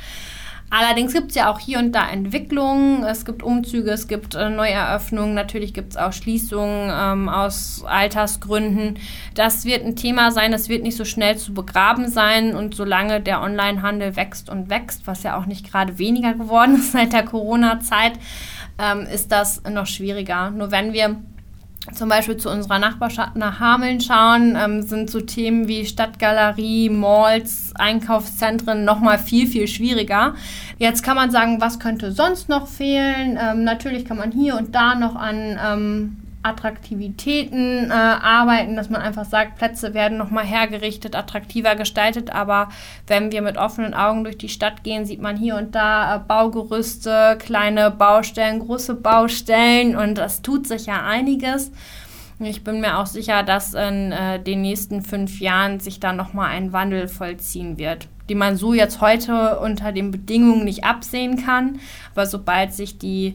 Allerdings 0.70 1.14
gibt 1.14 1.30
es 1.30 1.34
ja 1.34 1.50
auch 1.50 1.58
hier 1.58 1.78
und 1.78 1.92
da 1.92 2.08
Entwicklungen. 2.08 3.02
Es 3.02 3.24
gibt 3.24 3.42
Umzüge, 3.42 3.90
es 3.90 4.06
gibt 4.06 4.34
äh, 4.34 4.50
Neueröffnungen, 4.50 5.34
natürlich 5.34 5.72
gibt 5.72 5.92
es 5.92 5.96
auch 5.96 6.12
Schließungen 6.12 6.90
ähm, 6.92 7.28
aus 7.30 7.82
Altersgründen. 7.86 8.98
Das 9.34 9.64
wird 9.64 9.84
ein 9.84 9.96
Thema 9.96 10.30
sein, 10.30 10.52
das 10.52 10.68
wird 10.68 10.82
nicht 10.82 10.96
so 10.96 11.06
schnell 11.06 11.38
zu 11.38 11.54
begraben 11.54 12.08
sein. 12.08 12.54
Und 12.54 12.74
solange 12.74 13.20
der 13.22 13.40
Onlinehandel 13.40 14.16
wächst 14.16 14.50
und 14.50 14.68
wächst, 14.68 15.06
was 15.06 15.22
ja 15.22 15.38
auch 15.38 15.46
nicht 15.46 15.70
gerade 15.70 15.98
weniger 15.98 16.34
geworden 16.34 16.74
ist 16.78 16.92
seit 16.92 17.14
der 17.14 17.24
Corona-Zeit, 17.24 18.12
ähm, 18.78 19.06
ist 19.12 19.32
das 19.32 19.62
noch 19.64 19.86
schwieriger. 19.86 20.50
Nur 20.50 20.70
wenn 20.70 20.92
wir 20.92 21.16
zum 21.94 22.08
Beispiel 22.08 22.36
zu 22.36 22.50
unserer 22.50 22.78
Nachbarschaft 22.78 23.36
nach 23.36 23.60
Hameln 23.60 24.00
schauen, 24.00 24.56
ähm, 24.56 24.82
sind 24.82 25.10
so 25.10 25.20
Themen 25.20 25.68
wie 25.68 25.86
Stadtgalerie, 25.86 26.88
Malls, 26.90 27.72
Einkaufszentren 27.74 28.84
nochmal 28.84 29.18
viel, 29.18 29.46
viel 29.46 29.68
schwieriger. 29.68 30.34
Jetzt 30.78 31.02
kann 31.02 31.16
man 31.16 31.30
sagen, 31.30 31.60
was 31.60 31.78
könnte 31.78 32.12
sonst 32.12 32.48
noch 32.48 32.68
fehlen? 32.68 33.38
Ähm, 33.40 33.64
natürlich 33.64 34.04
kann 34.04 34.16
man 34.16 34.32
hier 34.32 34.56
und 34.56 34.74
da 34.74 34.94
noch 34.94 35.16
an 35.16 35.58
ähm, 35.64 36.16
Attraktivitäten 36.42 37.90
äh, 37.90 37.92
arbeiten, 37.92 38.76
dass 38.76 38.90
man 38.90 39.02
einfach 39.02 39.24
sagt, 39.24 39.56
Plätze 39.56 39.92
werden 39.92 40.18
nochmal 40.18 40.44
hergerichtet, 40.44 41.16
attraktiver 41.16 41.74
gestaltet. 41.74 42.30
Aber 42.30 42.68
wenn 43.06 43.32
wir 43.32 43.42
mit 43.42 43.56
offenen 43.56 43.92
Augen 43.92 44.24
durch 44.24 44.38
die 44.38 44.48
Stadt 44.48 44.84
gehen, 44.84 45.04
sieht 45.04 45.20
man 45.20 45.36
hier 45.36 45.56
und 45.56 45.74
da 45.74 46.16
äh, 46.16 46.20
Baugerüste, 46.20 47.36
kleine 47.40 47.90
Baustellen, 47.90 48.60
große 48.60 48.94
Baustellen 48.94 49.96
und 49.96 50.18
es 50.18 50.42
tut 50.42 50.66
sich 50.66 50.86
ja 50.86 51.04
einiges. 51.04 51.72
Ich 52.40 52.62
bin 52.62 52.80
mir 52.80 52.98
auch 52.98 53.06
sicher, 53.06 53.42
dass 53.42 53.74
in 53.74 54.12
äh, 54.12 54.40
den 54.40 54.62
nächsten 54.62 55.02
fünf 55.02 55.40
Jahren 55.40 55.80
sich 55.80 55.98
da 55.98 56.12
nochmal 56.12 56.50
ein 56.50 56.72
Wandel 56.72 57.08
vollziehen 57.08 57.78
wird, 57.78 58.06
den 58.30 58.38
man 58.38 58.56
so 58.56 58.74
jetzt 58.74 59.00
heute 59.00 59.58
unter 59.58 59.90
den 59.90 60.12
Bedingungen 60.12 60.64
nicht 60.64 60.84
absehen 60.84 61.44
kann. 61.44 61.80
Aber 62.14 62.26
sobald 62.26 62.72
sich 62.72 62.96
die 62.96 63.34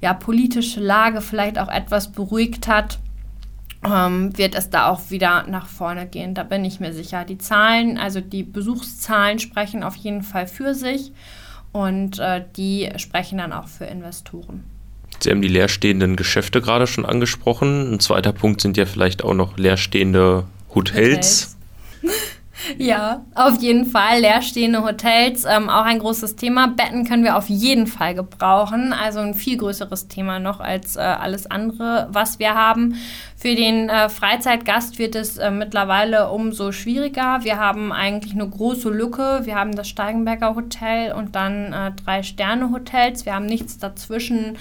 ja, 0.00 0.14
politische 0.14 0.80
Lage 0.80 1.20
vielleicht 1.20 1.58
auch 1.58 1.68
etwas 1.68 2.12
beruhigt 2.12 2.68
hat, 2.68 2.98
ähm, 3.84 4.36
wird 4.36 4.54
es 4.54 4.70
da 4.70 4.88
auch 4.88 5.10
wieder 5.10 5.46
nach 5.48 5.66
vorne 5.66 6.06
gehen. 6.06 6.34
Da 6.34 6.42
bin 6.42 6.64
ich 6.64 6.80
mir 6.80 6.92
sicher. 6.92 7.24
Die 7.24 7.38
Zahlen, 7.38 7.98
also 7.98 8.20
die 8.20 8.42
Besuchszahlen 8.42 9.38
sprechen 9.38 9.82
auf 9.82 9.96
jeden 9.96 10.22
Fall 10.22 10.46
für 10.46 10.74
sich 10.74 11.12
und 11.72 12.18
äh, 12.18 12.42
die 12.56 12.90
sprechen 12.96 13.38
dann 13.38 13.52
auch 13.52 13.68
für 13.68 13.84
Investoren. 13.84 14.64
Sie 15.20 15.30
haben 15.30 15.42
die 15.42 15.48
leerstehenden 15.48 16.16
Geschäfte 16.16 16.60
gerade 16.60 16.86
schon 16.86 17.06
angesprochen. 17.06 17.94
Ein 17.94 18.00
zweiter 18.00 18.32
Punkt 18.32 18.60
sind 18.60 18.76
ja 18.76 18.86
vielleicht 18.86 19.24
auch 19.24 19.34
noch 19.34 19.56
leerstehende 19.56 20.44
Hotels. 20.74 21.56
Hotels. 22.02 22.35
Ja, 22.78 23.24
auf 23.34 23.60
jeden 23.60 23.86
Fall. 23.86 24.20
Leerstehende 24.20 24.82
Hotels, 24.82 25.44
ähm, 25.44 25.68
auch 25.68 25.84
ein 25.84 25.98
großes 25.98 26.36
Thema. 26.36 26.68
Betten 26.68 27.06
können 27.06 27.24
wir 27.24 27.36
auf 27.36 27.48
jeden 27.48 27.86
Fall 27.86 28.14
gebrauchen. 28.14 28.92
Also 28.92 29.20
ein 29.20 29.34
viel 29.34 29.56
größeres 29.56 30.08
Thema 30.08 30.38
noch 30.38 30.60
als 30.60 30.96
äh, 30.96 31.00
alles 31.00 31.50
andere, 31.50 32.08
was 32.10 32.38
wir 32.38 32.54
haben. 32.54 32.96
Für 33.36 33.54
den 33.54 33.88
äh, 33.88 34.08
Freizeitgast 34.08 34.98
wird 34.98 35.14
es 35.14 35.36
äh, 35.36 35.50
mittlerweile 35.50 36.30
umso 36.30 36.72
schwieriger. 36.72 37.44
Wir 37.44 37.58
haben 37.58 37.92
eigentlich 37.92 38.32
eine 38.32 38.48
große 38.48 38.88
Lücke. 38.88 39.40
Wir 39.44 39.56
haben 39.56 39.76
das 39.76 39.88
Steigenberger 39.88 40.54
Hotel 40.54 41.12
und 41.12 41.34
dann 41.36 41.72
äh, 41.72 41.92
drei 42.04 42.22
Sterne-Hotels. 42.22 43.26
Wir 43.26 43.34
haben 43.34 43.46
nichts 43.46 43.78
dazwischen 43.78 44.56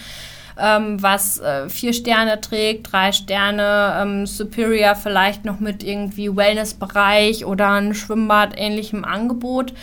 ähm, 0.58 1.02
was 1.02 1.40
äh, 1.40 1.70
vier 1.70 1.94
Sterne 1.94 2.40
trägt, 2.42 2.92
drei 2.92 3.12
Sterne, 3.12 3.98
ähm, 4.02 4.26
Superior 4.26 4.96
vielleicht 4.96 5.46
noch 5.46 5.60
mit 5.60 5.84
irgendwie 5.84 6.36
Wellnessbereich 6.36 7.46
oder 7.46 7.70
ein 7.72 7.94
Schwimmbad 7.94 8.54
ähnlichem 8.58 9.04
Angebot. 9.04 9.74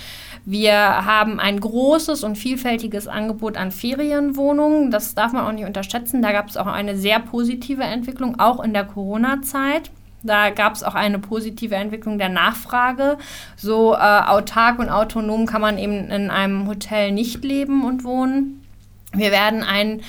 Wir 0.45 0.75
haben 0.75 1.39
ein 1.39 1.61
großes 1.61 2.25
und 2.25 2.37
vielfältiges 2.37 3.07
Angebot 3.07 3.57
an 3.57 3.71
Ferienwohnungen. 3.71 4.91
Das 4.91 5.15
darf 5.15 5.33
man 5.33 5.47
auch 5.47 5.53
nicht 5.53 5.67
unterschätzen. 5.67 6.21
Da 6.21 6.33
gab 6.33 6.49
es 6.49 6.57
auch 6.57 6.67
eine 6.67 6.97
sehr 6.97 7.21
positive 7.21 7.85
Entwicklung, 7.85 8.41
auch 8.41 8.63
in 8.63 8.73
der 8.73 8.85
Corona-Zeit. 8.85 9.91
Da 10.25 10.51
gab 10.51 10.75
es 10.75 10.83
auch 10.83 10.95
eine 10.95 11.19
positive 11.19 11.75
Entwicklung 11.75 12.19
der 12.19 12.29
Nachfrage. 12.29 13.19
So 13.57 13.95
äh, 13.95 13.97
autark 13.97 14.79
und 14.79 14.89
autonom 14.89 15.47
kann 15.47 15.61
man 15.61 15.79
eben 15.79 16.11
in 16.11 16.31
einem 16.31 16.67
Hotel 16.67 17.13
nicht 17.13 17.45
leben 17.45 17.85
und 17.85 18.03
wohnen. 18.03 18.65
Wir 19.13 19.31
werden 19.31 19.63
ein 19.63 20.01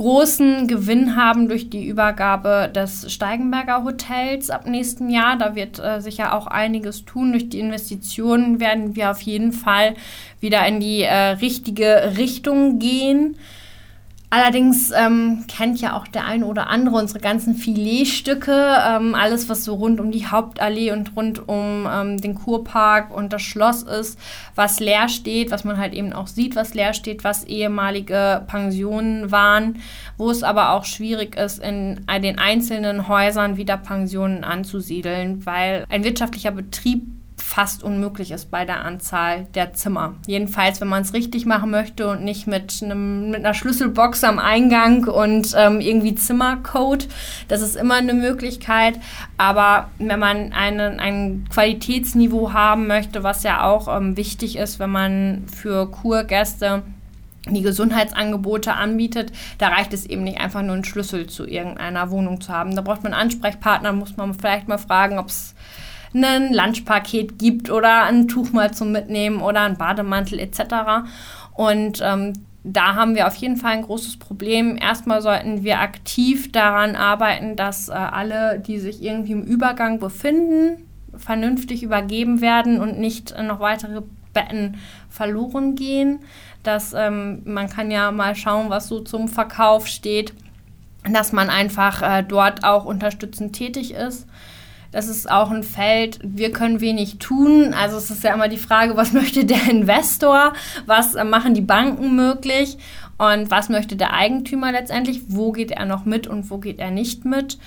großen 0.00 0.66
Gewinn 0.66 1.14
haben 1.14 1.46
durch 1.46 1.68
die 1.68 1.86
Übergabe 1.86 2.70
des 2.74 3.12
Steigenberger 3.12 3.84
Hotels 3.84 4.48
ab 4.48 4.66
nächsten 4.66 5.10
Jahr. 5.10 5.36
Da 5.36 5.54
wird 5.54 5.78
äh, 5.78 6.00
sicher 6.00 6.34
auch 6.34 6.46
einiges 6.46 7.04
tun. 7.04 7.32
Durch 7.32 7.50
die 7.50 7.60
Investitionen 7.60 8.60
werden 8.60 8.96
wir 8.96 9.10
auf 9.10 9.20
jeden 9.20 9.52
Fall 9.52 9.94
wieder 10.40 10.66
in 10.66 10.80
die 10.80 11.02
äh, 11.02 11.32
richtige 11.42 12.14
Richtung 12.16 12.78
gehen. 12.78 13.36
Allerdings 14.32 14.92
ähm, 14.92 15.44
kennt 15.48 15.80
ja 15.80 15.96
auch 15.96 16.06
der 16.06 16.24
eine 16.24 16.46
oder 16.46 16.68
andere 16.68 16.94
unsere 16.94 17.18
ganzen 17.18 17.56
Filetstücke, 17.56 18.76
ähm, 18.88 19.16
alles 19.16 19.48
was 19.48 19.64
so 19.64 19.74
rund 19.74 19.98
um 19.98 20.12
die 20.12 20.24
Hauptallee 20.24 20.92
und 20.92 21.16
rund 21.16 21.48
um 21.48 21.88
ähm, 21.92 22.20
den 22.20 22.36
Kurpark 22.36 23.12
und 23.12 23.32
das 23.32 23.42
Schloss 23.42 23.82
ist, 23.82 24.16
was 24.54 24.78
leer 24.78 25.08
steht, 25.08 25.50
was 25.50 25.64
man 25.64 25.78
halt 25.78 25.94
eben 25.94 26.12
auch 26.12 26.28
sieht, 26.28 26.54
was 26.54 26.74
leer 26.74 26.94
steht, 26.94 27.24
was 27.24 27.42
ehemalige 27.42 28.44
Pensionen 28.46 29.32
waren, 29.32 29.80
wo 30.16 30.30
es 30.30 30.44
aber 30.44 30.74
auch 30.74 30.84
schwierig 30.84 31.34
ist, 31.34 31.58
in 31.58 32.06
den 32.22 32.38
einzelnen 32.38 33.08
Häusern 33.08 33.56
wieder 33.56 33.78
Pensionen 33.78 34.44
anzusiedeln, 34.44 35.44
weil 35.44 35.86
ein 35.88 36.04
wirtschaftlicher 36.04 36.52
Betrieb 36.52 37.02
fast 37.50 37.82
unmöglich 37.82 38.30
ist 38.30 38.52
bei 38.52 38.64
der 38.64 38.84
Anzahl 38.84 39.48
der 39.56 39.72
Zimmer. 39.72 40.14
Jedenfalls, 40.28 40.80
wenn 40.80 40.86
man 40.86 41.02
es 41.02 41.14
richtig 41.14 41.46
machen 41.46 41.72
möchte 41.72 42.08
und 42.08 42.22
nicht 42.22 42.46
mit, 42.46 42.80
einem, 42.80 43.32
mit 43.32 43.40
einer 43.40 43.54
Schlüsselbox 43.54 44.22
am 44.22 44.38
Eingang 44.38 45.08
und 45.08 45.52
ähm, 45.56 45.80
irgendwie 45.80 46.14
Zimmercode. 46.14 47.08
Das 47.48 47.60
ist 47.60 47.74
immer 47.74 47.96
eine 47.96 48.14
Möglichkeit. 48.14 49.00
Aber 49.36 49.90
wenn 49.98 50.20
man 50.20 50.52
einen, 50.52 51.00
ein 51.00 51.48
Qualitätsniveau 51.50 52.52
haben 52.52 52.86
möchte, 52.86 53.24
was 53.24 53.42
ja 53.42 53.64
auch 53.64 53.94
ähm, 53.94 54.16
wichtig 54.16 54.56
ist, 54.56 54.78
wenn 54.78 54.90
man 54.90 55.46
für 55.48 55.90
Kurgäste 55.90 56.84
die 57.48 57.62
Gesundheitsangebote 57.62 58.74
anbietet, 58.74 59.32
da 59.58 59.68
reicht 59.68 59.92
es 59.92 60.06
eben 60.06 60.22
nicht 60.22 60.38
einfach 60.38 60.62
nur 60.62 60.74
einen 60.74 60.84
Schlüssel 60.84 61.26
zu 61.26 61.48
irgendeiner 61.48 62.12
Wohnung 62.12 62.40
zu 62.40 62.52
haben. 62.52 62.76
Da 62.76 62.82
braucht 62.82 63.02
man 63.02 63.12
Ansprechpartner, 63.12 63.92
muss 63.92 64.16
man 64.16 64.34
vielleicht 64.34 64.68
mal 64.68 64.78
fragen, 64.78 65.18
ob 65.18 65.26
es 65.26 65.56
ein 66.14 66.52
Lunchpaket 66.52 67.38
gibt 67.38 67.70
oder 67.70 68.04
ein 68.04 68.28
Tuch 68.28 68.52
mal 68.52 68.72
zum 68.72 68.92
Mitnehmen 68.92 69.40
oder 69.40 69.60
ein 69.62 69.76
Bademantel 69.76 70.38
etc. 70.38 71.06
Und 71.54 72.00
ähm, 72.02 72.32
da 72.62 72.94
haben 72.94 73.14
wir 73.14 73.26
auf 73.26 73.36
jeden 73.36 73.56
Fall 73.56 73.72
ein 73.72 73.82
großes 73.82 74.18
Problem. 74.18 74.76
Erstmal 74.76 75.22
sollten 75.22 75.64
wir 75.64 75.80
aktiv 75.80 76.52
daran 76.52 76.94
arbeiten, 76.94 77.56
dass 77.56 77.88
äh, 77.88 77.92
alle, 77.92 78.58
die 78.58 78.78
sich 78.78 79.02
irgendwie 79.02 79.32
im 79.32 79.42
Übergang 79.42 79.98
befinden, 79.98 80.86
vernünftig 81.16 81.82
übergeben 81.82 82.40
werden 82.40 82.80
und 82.80 82.98
nicht 82.98 83.32
äh, 83.32 83.42
noch 83.42 83.60
weitere 83.60 84.02
Betten 84.34 84.76
verloren 85.08 85.74
gehen. 85.74 86.20
Dass 86.62 86.92
ähm, 86.92 87.42
man 87.44 87.70
kann 87.70 87.90
ja 87.90 88.10
mal 88.10 88.34
schauen, 88.34 88.68
was 88.68 88.88
so 88.88 89.00
zum 89.00 89.28
Verkauf 89.28 89.86
steht, 89.86 90.34
dass 91.10 91.32
man 91.32 91.48
einfach 91.48 92.02
äh, 92.02 92.22
dort 92.22 92.64
auch 92.64 92.84
unterstützend 92.84 93.54
tätig 93.54 93.94
ist. 93.94 94.26
Das 94.92 95.08
ist 95.08 95.30
auch 95.30 95.50
ein 95.50 95.62
Feld, 95.62 96.18
wir 96.22 96.50
können 96.50 96.80
wenig 96.80 97.18
tun. 97.18 97.74
Also 97.74 97.96
es 97.96 98.10
ist 98.10 98.24
ja 98.24 98.34
immer 98.34 98.48
die 98.48 98.56
Frage, 98.56 98.96
was 98.96 99.12
möchte 99.14 99.44
der 99.44 99.68
Investor, 99.68 100.52
was 100.86 101.14
äh, 101.14 101.24
machen 101.24 101.54
die 101.54 101.60
Banken 101.60 102.16
möglich 102.16 102.76
und 103.18 103.50
was 103.50 103.68
möchte 103.68 103.96
der 103.96 104.14
Eigentümer 104.14 104.72
letztendlich, 104.72 105.22
wo 105.28 105.52
geht 105.52 105.70
er 105.70 105.86
noch 105.86 106.04
mit 106.04 106.26
und 106.26 106.50
wo 106.50 106.58
geht 106.58 106.78
er 106.78 106.90
nicht 106.90 107.24
mit. 107.24 107.58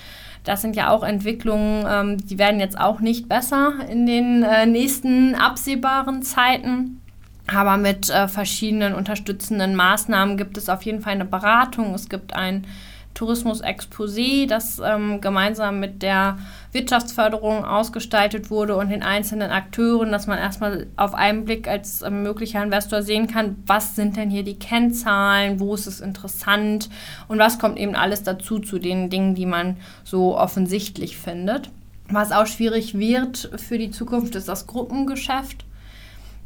Das 0.44 0.62
sind 0.62 0.76
ja 0.76 0.90
auch 0.90 1.04
Entwicklungen, 1.04 1.86
ähm, 1.88 2.18
die 2.18 2.38
werden 2.38 2.60
jetzt 2.60 2.78
auch 2.78 3.00
nicht 3.00 3.30
besser 3.30 3.74
in 3.90 4.06
den 4.06 4.44
äh, 4.44 4.66
nächsten 4.66 5.36
absehbaren 5.36 6.22
Zeiten. 6.22 7.00
Aber 7.48 7.78
mit 7.78 8.10
äh, 8.10 8.28
verschiedenen 8.28 8.94
unterstützenden 8.94 9.76
Maßnahmen 9.76 10.38
gibt 10.38 10.58
es 10.58 10.70
auf 10.70 10.82
jeden 10.84 11.02
Fall 11.02 11.14
eine 11.14 11.26
Beratung. 11.26 11.94
Es 11.94 12.10
gibt 12.10 12.34
ein 12.34 12.66
Tourismus-Exposé, 13.14 14.48
das 14.48 14.82
ähm, 14.84 15.22
gemeinsam 15.22 15.80
mit 15.80 16.02
der 16.02 16.38
Wirtschaftsförderung 16.72 17.66
ausgestaltet 17.66 18.50
wurde 18.50 18.76
und 18.76 18.90
den 18.90 19.04
einzelnen 19.04 19.52
Akteuren, 19.52 20.12
dass 20.12 20.28
man 20.28 20.38
erstmal 20.38 20.88
auf 20.96 21.14
einen 21.14 21.46
Blick 21.46 21.68
als 21.68 22.02
äh, 22.02 22.10
möglicher 22.10 22.64
Investor 22.64 23.04
sehen 23.04 23.28
kann, 23.28 23.58
was 23.66 23.96
sind 23.96 24.18
denn 24.18 24.30
hier 24.30 24.44
die 24.44 24.60
Kennzahlen, 24.60 25.60
wo 25.60 25.74
ist 25.76 25.88
es 25.88 26.02
interessant 26.02 26.90
und 27.28 27.40
was 27.40 27.60
kommt 27.60 27.78
eben 27.78 27.96
alles 27.96 28.24
dazu 28.24 28.60
zu 28.60 28.80
den 28.80 29.10
Dingen, 29.10 29.36
die 29.36 29.46
man 29.46 29.78
so 30.04 30.38
offensichtlich 30.38 31.18
findet. 31.18 31.70
Was 32.10 32.32
auch 32.32 32.48
schwierig 32.48 32.98
wird 32.98 33.50
für 33.58 33.78
die 33.78 33.92
Zukunft, 33.92 34.36
ist 34.36 34.48
das 34.48 34.68
Gruppengeschäft. 34.68 35.66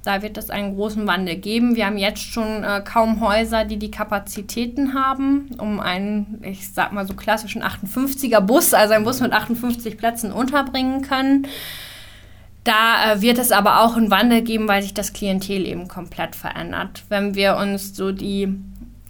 Da 0.04 0.22
wird 0.22 0.38
es 0.38 0.50
einen 0.50 0.76
großen 0.76 1.06
Wandel 1.06 1.36
geben. 1.36 1.76
Wir 1.76 1.86
haben 1.86 1.98
jetzt 1.98 2.22
schon 2.22 2.64
äh, 2.64 2.82
kaum 2.86 3.20
Häuser, 3.20 3.66
die 3.66 3.78
die 3.78 3.91
Kapazitäten 3.91 4.93
haben, 4.93 5.50
um 5.58 5.80
einen, 5.80 6.41
ich 6.43 6.72
sag 6.72 6.93
mal 6.93 7.06
so 7.06 7.14
klassischen 7.14 7.62
58er 7.62 8.39
Bus, 8.39 8.74
also 8.74 8.93
einen 8.93 9.04
Bus 9.04 9.20
mit 9.20 9.34
58 9.34 9.98
Plätzen 9.98 10.32
unterbringen 10.32 11.02
können. 11.02 11.48
Da 12.64 13.14
äh, 13.14 13.22
wird 13.22 13.38
es 13.38 13.52
aber 13.52 13.82
auch 13.82 13.95
einen 13.95 14.12
Wandel 14.12 14.41
geben, 14.41 14.68
weil 14.68 14.82
sich 14.82 14.93
das 14.93 15.14
Klientel 15.14 15.66
eben 15.66 15.88
komplett 15.88 16.36
verändert. 16.36 17.04
Wenn 17.10 17.36
wir 17.36 17.56
uns 17.56 17.95
so 17.95 18.12
die 18.12 18.54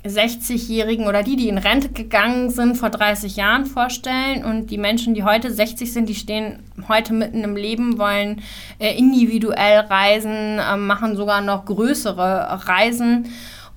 60-Jährigen 0.06 1.08
oder 1.08 1.24
die, 1.24 1.36
die 1.36 1.50
in 1.50 1.58
Rente 1.58 1.90
gegangen 1.90 2.50
sind 2.50 2.76
vor 2.76 2.90
30 2.90 3.36
Jahren 3.36 3.66
vorstellen 3.66 4.46
und 4.46 4.68
die 4.72 4.78
Menschen, 4.78 5.14
die 5.14 5.24
heute 5.24 5.52
60 5.52 5.92
sind, 5.92 6.10
die 6.10 6.16
stehen 6.16 6.60
heute 6.88 7.14
mitten 7.14 7.44
im 7.44 7.56
Leben, 7.56 7.98
wollen 7.98 8.42
äh, 8.80 8.98
individuell 8.98 9.80
reisen, 9.80 10.60
äh, 10.60 10.78
machen 10.78 11.16
sogar 11.16 11.42
noch 11.42 11.66
größere 11.66 12.68
Reisen 12.68 13.28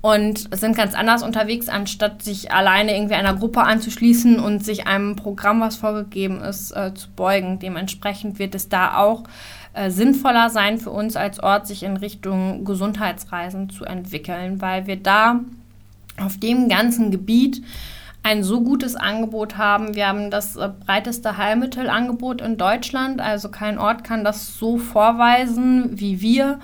und 0.02 0.54
sind 0.54 0.76
ganz 0.76 0.94
anders 0.94 1.22
unterwegs, 1.22 1.68
anstatt 1.68 2.22
sich 2.22 2.52
alleine 2.52 2.94
irgendwie 2.94 3.14
einer 3.14 3.34
Gruppe 3.34 3.62
anzuschließen 3.62 4.38
und 4.40 4.64
sich 4.64 4.86
einem 4.86 5.16
Programm, 5.16 5.60
was 5.60 5.76
vorgegeben 5.76 6.40
ist, 6.40 6.70
äh, 6.72 6.94
zu 6.94 7.10
beugen. 7.10 7.58
Dementsprechend 7.58 8.38
wird 8.38 8.54
es 8.54 8.68
da 8.68 8.96
auch 8.96 9.24
äh, 9.74 9.90
sinnvoller 9.90 10.48
sein 10.48 10.78
für 10.78 10.90
uns 10.90 11.16
als 11.16 11.40
Ort, 11.40 11.66
sich 11.66 11.82
in 11.82 11.96
Richtung 11.96 12.64
Gesundheitsreisen 12.64 13.68
zu 13.68 13.84
entwickeln, 13.84 14.62
weil 14.62 14.86
wir 14.86 14.96
da 14.96 15.40
auf 16.20 16.38
dem 16.38 16.68
ganzen 16.68 17.10
Gebiet 17.10 17.62
ein 18.22 18.42
so 18.42 18.60
gutes 18.60 18.96
Angebot 18.96 19.56
haben. 19.56 19.94
Wir 19.94 20.08
haben 20.08 20.30
das 20.30 20.56
äh, 20.56 20.68
breiteste 20.86 21.36
Heilmittelangebot 21.36 22.40
in 22.42 22.56
Deutschland, 22.56 23.20
also 23.20 23.48
kein 23.50 23.78
Ort 23.78 24.04
kann 24.04 24.24
das 24.24 24.58
so 24.58 24.76
vorweisen 24.76 25.98
wie 25.98 26.20
wir. 26.20 26.60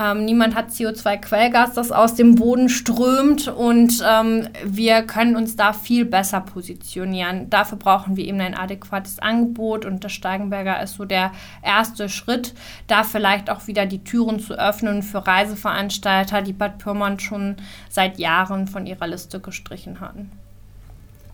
Ähm, 0.00 0.24
niemand 0.24 0.54
hat 0.54 0.70
CO2-Quellgas, 0.70 1.74
das 1.74 1.90
aus 1.90 2.14
dem 2.14 2.36
Boden 2.36 2.68
strömt 2.68 3.48
und 3.48 4.02
ähm, 4.06 4.48
wir 4.64 5.02
können 5.02 5.34
uns 5.34 5.56
da 5.56 5.72
viel 5.72 6.04
besser 6.04 6.40
positionieren. 6.40 7.50
Dafür 7.50 7.78
brauchen 7.78 8.16
wir 8.16 8.24
eben 8.24 8.40
ein 8.40 8.54
adäquates 8.54 9.18
Angebot 9.18 9.84
und 9.84 10.04
das 10.04 10.12
Steigenberger 10.12 10.80
ist 10.80 10.94
so 10.94 11.04
der 11.04 11.32
erste 11.62 12.08
Schritt, 12.08 12.54
da 12.86 13.02
vielleicht 13.02 13.50
auch 13.50 13.66
wieder 13.66 13.86
die 13.86 14.04
Türen 14.04 14.38
zu 14.38 14.54
öffnen 14.54 15.02
für 15.02 15.26
Reiseveranstalter, 15.26 16.42
die 16.42 16.52
Bad 16.52 16.78
Pyrmont 16.78 17.20
schon 17.20 17.56
seit 17.88 18.18
Jahren 18.18 18.68
von 18.68 18.86
ihrer 18.86 19.08
Liste 19.08 19.40
gestrichen 19.40 20.00
hatten. 20.00 20.30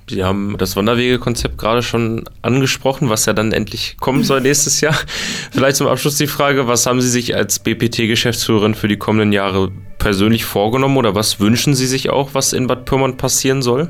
Sie 0.09 0.23
haben 0.23 0.57
das 0.59 0.77
Wanderwegekonzept 0.77 1.57
gerade 1.57 1.83
schon 1.83 2.25
angesprochen, 2.43 3.09
was 3.09 3.25
ja 3.25 3.33
dann 3.33 3.53
endlich 3.53 3.97
kommen 3.99 4.23
soll 4.23 4.43
nächstes 4.43 4.81
Jahr. 4.83 4.95
Vielleicht 5.51 5.77
zum 5.77 5.87
Abschluss 5.87 6.19
die 6.19 6.27
Frage, 6.27 6.67
was 6.67 6.85
haben 6.85 7.01
Sie 7.01 7.09
sich 7.09 7.35
als 7.35 7.59
BPT-Geschäftsführerin 7.59 8.75
für 8.75 8.89
die 8.89 8.99
kommenden 8.99 9.33
Jahre 9.33 9.71
persönlich 9.99 10.45
vorgenommen 10.45 10.99
oder 10.99 11.15
was 11.15 11.41
wünschen 11.41 11.75
Sie 11.75 11.87
sich 11.87 12.11
auch, 12.11 12.31
was 12.35 12.53
in 12.53 12.67
Bad 12.67 12.85
Pyrmont 12.85 13.17
passieren 13.17 13.63
soll? 13.63 13.89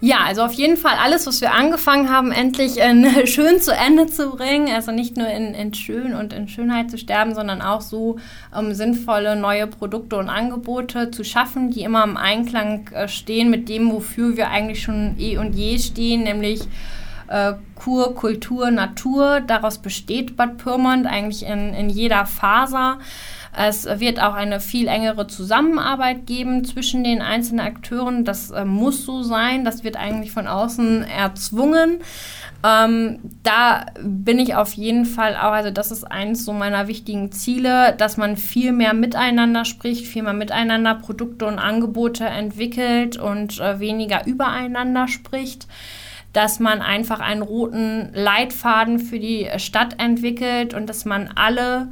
Ja, 0.00 0.18
also 0.26 0.42
auf 0.42 0.52
jeden 0.52 0.76
Fall 0.76 0.96
alles, 1.02 1.26
was 1.26 1.40
wir 1.40 1.54
angefangen 1.54 2.10
haben, 2.10 2.30
endlich 2.30 2.76
in, 2.78 3.06
schön 3.26 3.60
zu 3.60 3.72
Ende 3.74 4.06
zu 4.06 4.30
bringen. 4.30 4.68
Also 4.74 4.92
nicht 4.92 5.16
nur 5.16 5.28
in, 5.28 5.54
in 5.54 5.72
Schön 5.72 6.14
und 6.14 6.34
in 6.34 6.48
Schönheit 6.48 6.90
zu 6.90 6.98
sterben, 6.98 7.34
sondern 7.34 7.62
auch 7.62 7.80
so 7.80 8.18
ähm, 8.54 8.74
sinnvolle 8.74 9.36
neue 9.36 9.66
Produkte 9.66 10.18
und 10.18 10.28
Angebote 10.28 11.10
zu 11.10 11.24
schaffen, 11.24 11.70
die 11.70 11.82
immer 11.82 12.04
im 12.04 12.18
Einklang 12.18 12.88
äh, 12.88 13.08
stehen 13.08 13.48
mit 13.48 13.70
dem, 13.70 13.90
wofür 13.90 14.36
wir 14.36 14.50
eigentlich 14.50 14.82
schon 14.82 15.16
eh 15.18 15.38
und 15.38 15.54
je 15.54 15.78
stehen, 15.78 16.24
nämlich 16.24 16.60
äh, 17.28 17.54
Kur, 17.74 18.14
Kultur, 18.14 18.70
Natur. 18.70 19.40
Daraus 19.40 19.78
besteht 19.78 20.36
Bad 20.36 20.58
Pyrmont 20.58 21.06
eigentlich 21.06 21.44
in, 21.44 21.72
in 21.72 21.88
jeder 21.88 22.26
Faser. 22.26 22.98
Es 23.58 23.86
wird 23.86 24.22
auch 24.22 24.34
eine 24.34 24.60
viel 24.60 24.86
engere 24.86 25.26
Zusammenarbeit 25.26 26.26
geben 26.26 26.64
zwischen 26.66 27.02
den 27.04 27.22
einzelnen 27.22 27.66
Akteuren. 27.66 28.24
Das 28.24 28.50
äh, 28.50 28.66
muss 28.66 29.06
so 29.06 29.22
sein. 29.22 29.64
Das 29.64 29.82
wird 29.82 29.96
eigentlich 29.96 30.30
von 30.30 30.46
außen 30.46 31.04
erzwungen. 31.04 32.00
Ähm, 32.62 33.18
da 33.42 33.86
bin 34.02 34.38
ich 34.38 34.54
auf 34.54 34.74
jeden 34.74 35.06
Fall 35.06 35.36
auch, 35.36 35.52
also 35.52 35.70
das 35.70 35.90
ist 35.90 36.04
eins 36.04 36.44
so 36.44 36.52
meiner 36.52 36.86
wichtigen 36.86 37.32
Ziele, 37.32 37.94
dass 37.96 38.18
man 38.18 38.36
viel 38.36 38.72
mehr 38.72 38.92
miteinander 38.92 39.64
spricht, 39.64 40.06
viel 40.06 40.22
mehr 40.22 40.34
miteinander 40.34 40.94
Produkte 40.94 41.46
und 41.46 41.58
Angebote 41.58 42.26
entwickelt 42.26 43.16
und 43.16 43.58
äh, 43.60 43.80
weniger 43.80 44.26
übereinander 44.26 45.08
spricht 45.08 45.66
dass 46.32 46.60
man 46.60 46.82
einfach 46.82 47.20
einen 47.20 47.40
roten 47.40 48.10
Leitfaden 48.12 48.98
für 48.98 49.18
die 49.18 49.48
Stadt 49.56 49.98
entwickelt 49.98 50.74
und 50.74 50.86
dass 50.86 51.06
man 51.06 51.30
alle 51.34 51.88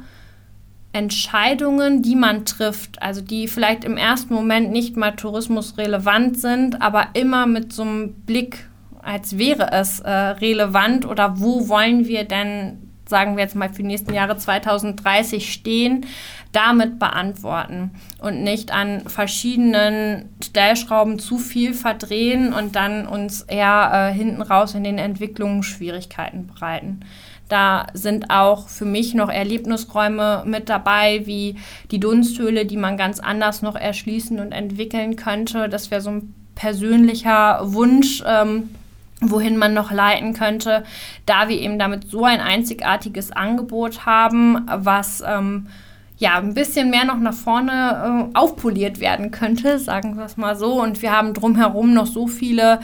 Entscheidungen, 0.95 2.01
die 2.01 2.15
man 2.15 2.45
trifft, 2.45 3.01
also 3.01 3.19
die 3.19 3.49
vielleicht 3.49 3.83
im 3.83 3.97
ersten 3.97 4.33
Moment 4.33 4.71
nicht 4.71 4.95
mal 4.95 5.11
tourismusrelevant 5.11 6.39
sind, 6.39 6.81
aber 6.81 7.09
immer 7.13 7.47
mit 7.47 7.73
so 7.73 7.81
einem 7.81 8.13
Blick, 8.13 8.69
als 9.01 9.37
wäre 9.37 9.73
es 9.73 9.99
äh, 9.99 10.09
relevant 10.09 11.05
oder 11.05 11.41
wo 11.41 11.67
wollen 11.67 12.07
wir 12.07 12.23
denn, 12.23 12.93
sagen 13.09 13.35
wir 13.35 13.43
jetzt 13.43 13.57
mal 13.57 13.67
für 13.67 13.81
die 13.81 13.89
nächsten 13.89 14.13
Jahre 14.13 14.37
2030 14.37 15.51
stehen, 15.51 16.05
damit 16.53 16.97
beantworten 16.97 17.91
und 18.21 18.41
nicht 18.41 18.71
an 18.71 19.01
verschiedenen 19.01 20.29
Stellschrauben 20.41 21.19
zu 21.19 21.39
viel 21.39 21.73
verdrehen 21.73 22.53
und 22.53 22.77
dann 22.77 23.05
uns 23.05 23.41
eher 23.41 23.91
äh, 23.91 24.13
hinten 24.13 24.41
raus 24.41 24.73
in 24.73 24.85
den 24.85 24.97
Entwicklungen 24.97 25.61
Schwierigkeiten 25.61 26.47
bereiten. 26.47 27.01
Da 27.47 27.87
sind 27.93 28.31
auch 28.31 28.67
für 28.69 28.85
mich 28.85 29.13
noch 29.13 29.29
Erlebnisräume 29.29 30.43
mit 30.45 30.69
dabei, 30.69 31.25
wie 31.25 31.57
die 31.91 31.99
Dunsthöhle, 31.99 32.65
die 32.65 32.77
man 32.77 32.97
ganz 32.97 33.19
anders 33.19 33.61
noch 33.61 33.75
erschließen 33.75 34.39
und 34.39 34.51
entwickeln 34.51 35.15
könnte. 35.15 35.69
Das 35.69 35.91
wäre 35.91 36.01
so 36.01 36.11
ein 36.11 36.33
persönlicher 36.55 37.59
Wunsch. 37.73 38.23
Ähm, 38.25 38.69
wohin 39.21 39.57
man 39.57 39.73
noch 39.73 39.91
leiten 39.91 40.33
könnte, 40.33 40.83
da 41.25 41.47
wir 41.47 41.59
eben 41.59 41.79
damit 41.79 42.09
so 42.09 42.25
ein 42.25 42.41
einzigartiges 42.41 43.31
Angebot 43.31 44.05
haben, 44.05 44.67
was 44.69 45.23
ähm, 45.25 45.67
ja 46.17 46.35
ein 46.35 46.53
bisschen 46.53 46.89
mehr 46.89 47.05
noch 47.05 47.19
nach 47.19 47.33
vorne 47.33 48.29
äh, 48.33 48.37
aufpoliert 48.37 48.99
werden 48.99 49.31
könnte, 49.31 49.79
sagen 49.79 50.17
wir 50.17 50.25
es 50.25 50.37
mal 50.37 50.55
so. 50.55 50.81
Und 50.81 51.01
wir 51.01 51.11
haben 51.11 51.33
drumherum 51.33 51.93
noch 51.93 52.07
so 52.07 52.27
viele 52.27 52.79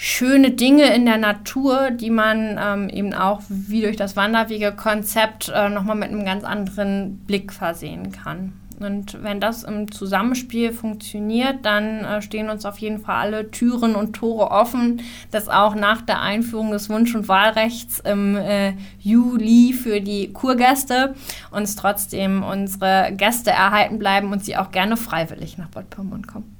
schöne 0.00 0.52
Dinge 0.52 0.94
in 0.94 1.06
der 1.06 1.18
Natur, 1.18 1.90
die 1.90 2.10
man 2.10 2.56
ähm, 2.56 2.88
eben 2.88 3.14
auch 3.14 3.42
wie 3.48 3.82
durch 3.82 3.96
das 3.96 4.14
Wanderwegekonzept 4.14 5.48
äh, 5.52 5.68
nochmal 5.68 5.96
mit 5.96 6.10
einem 6.10 6.24
ganz 6.24 6.44
anderen 6.44 7.18
Blick 7.26 7.52
versehen 7.52 8.12
kann. 8.12 8.52
Und 8.78 9.24
wenn 9.24 9.40
das 9.40 9.64
im 9.64 9.90
Zusammenspiel 9.90 10.72
funktioniert, 10.72 11.66
dann 11.66 12.04
äh, 12.04 12.22
stehen 12.22 12.48
uns 12.48 12.64
auf 12.64 12.78
jeden 12.78 13.00
Fall 13.00 13.16
alle 13.16 13.50
Türen 13.50 13.96
und 13.96 14.12
Tore 14.12 14.52
offen, 14.52 15.02
dass 15.32 15.48
auch 15.48 15.74
nach 15.74 16.00
der 16.02 16.22
Einführung 16.22 16.70
des 16.70 16.88
Wunsch- 16.88 17.16
und 17.16 17.26
Wahlrechts 17.26 17.98
im 17.98 18.36
äh, 18.36 18.74
Juli 19.00 19.72
für 19.72 20.00
die 20.00 20.32
Kurgäste 20.32 21.16
uns 21.50 21.74
trotzdem 21.74 22.44
unsere 22.44 23.10
Gäste 23.16 23.50
erhalten 23.50 23.98
bleiben 23.98 24.30
und 24.30 24.44
sie 24.44 24.56
auch 24.56 24.70
gerne 24.70 24.96
freiwillig 24.96 25.58
nach 25.58 25.70
Bad 25.70 25.90
Pyrmont 25.90 26.28
kommen. 26.28 26.57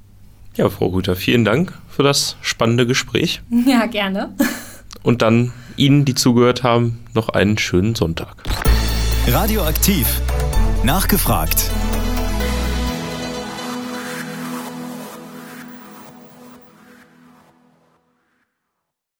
Ja, 0.55 0.69
Frau 0.69 0.87
Rüther, 0.87 1.15
vielen 1.15 1.45
Dank 1.45 1.73
für 1.89 2.03
das 2.03 2.35
spannende 2.41 2.85
Gespräch. 2.85 3.41
Ja, 3.65 3.85
gerne. 3.85 4.33
Und 5.03 5.21
dann 5.21 5.53
Ihnen, 5.77 6.03
die 6.03 6.15
zugehört 6.15 6.63
haben, 6.63 6.99
noch 7.13 7.29
einen 7.29 7.57
schönen 7.57 7.95
Sonntag. 7.95 8.35
Radioaktiv. 9.27 10.21
Nachgefragt. 10.83 11.71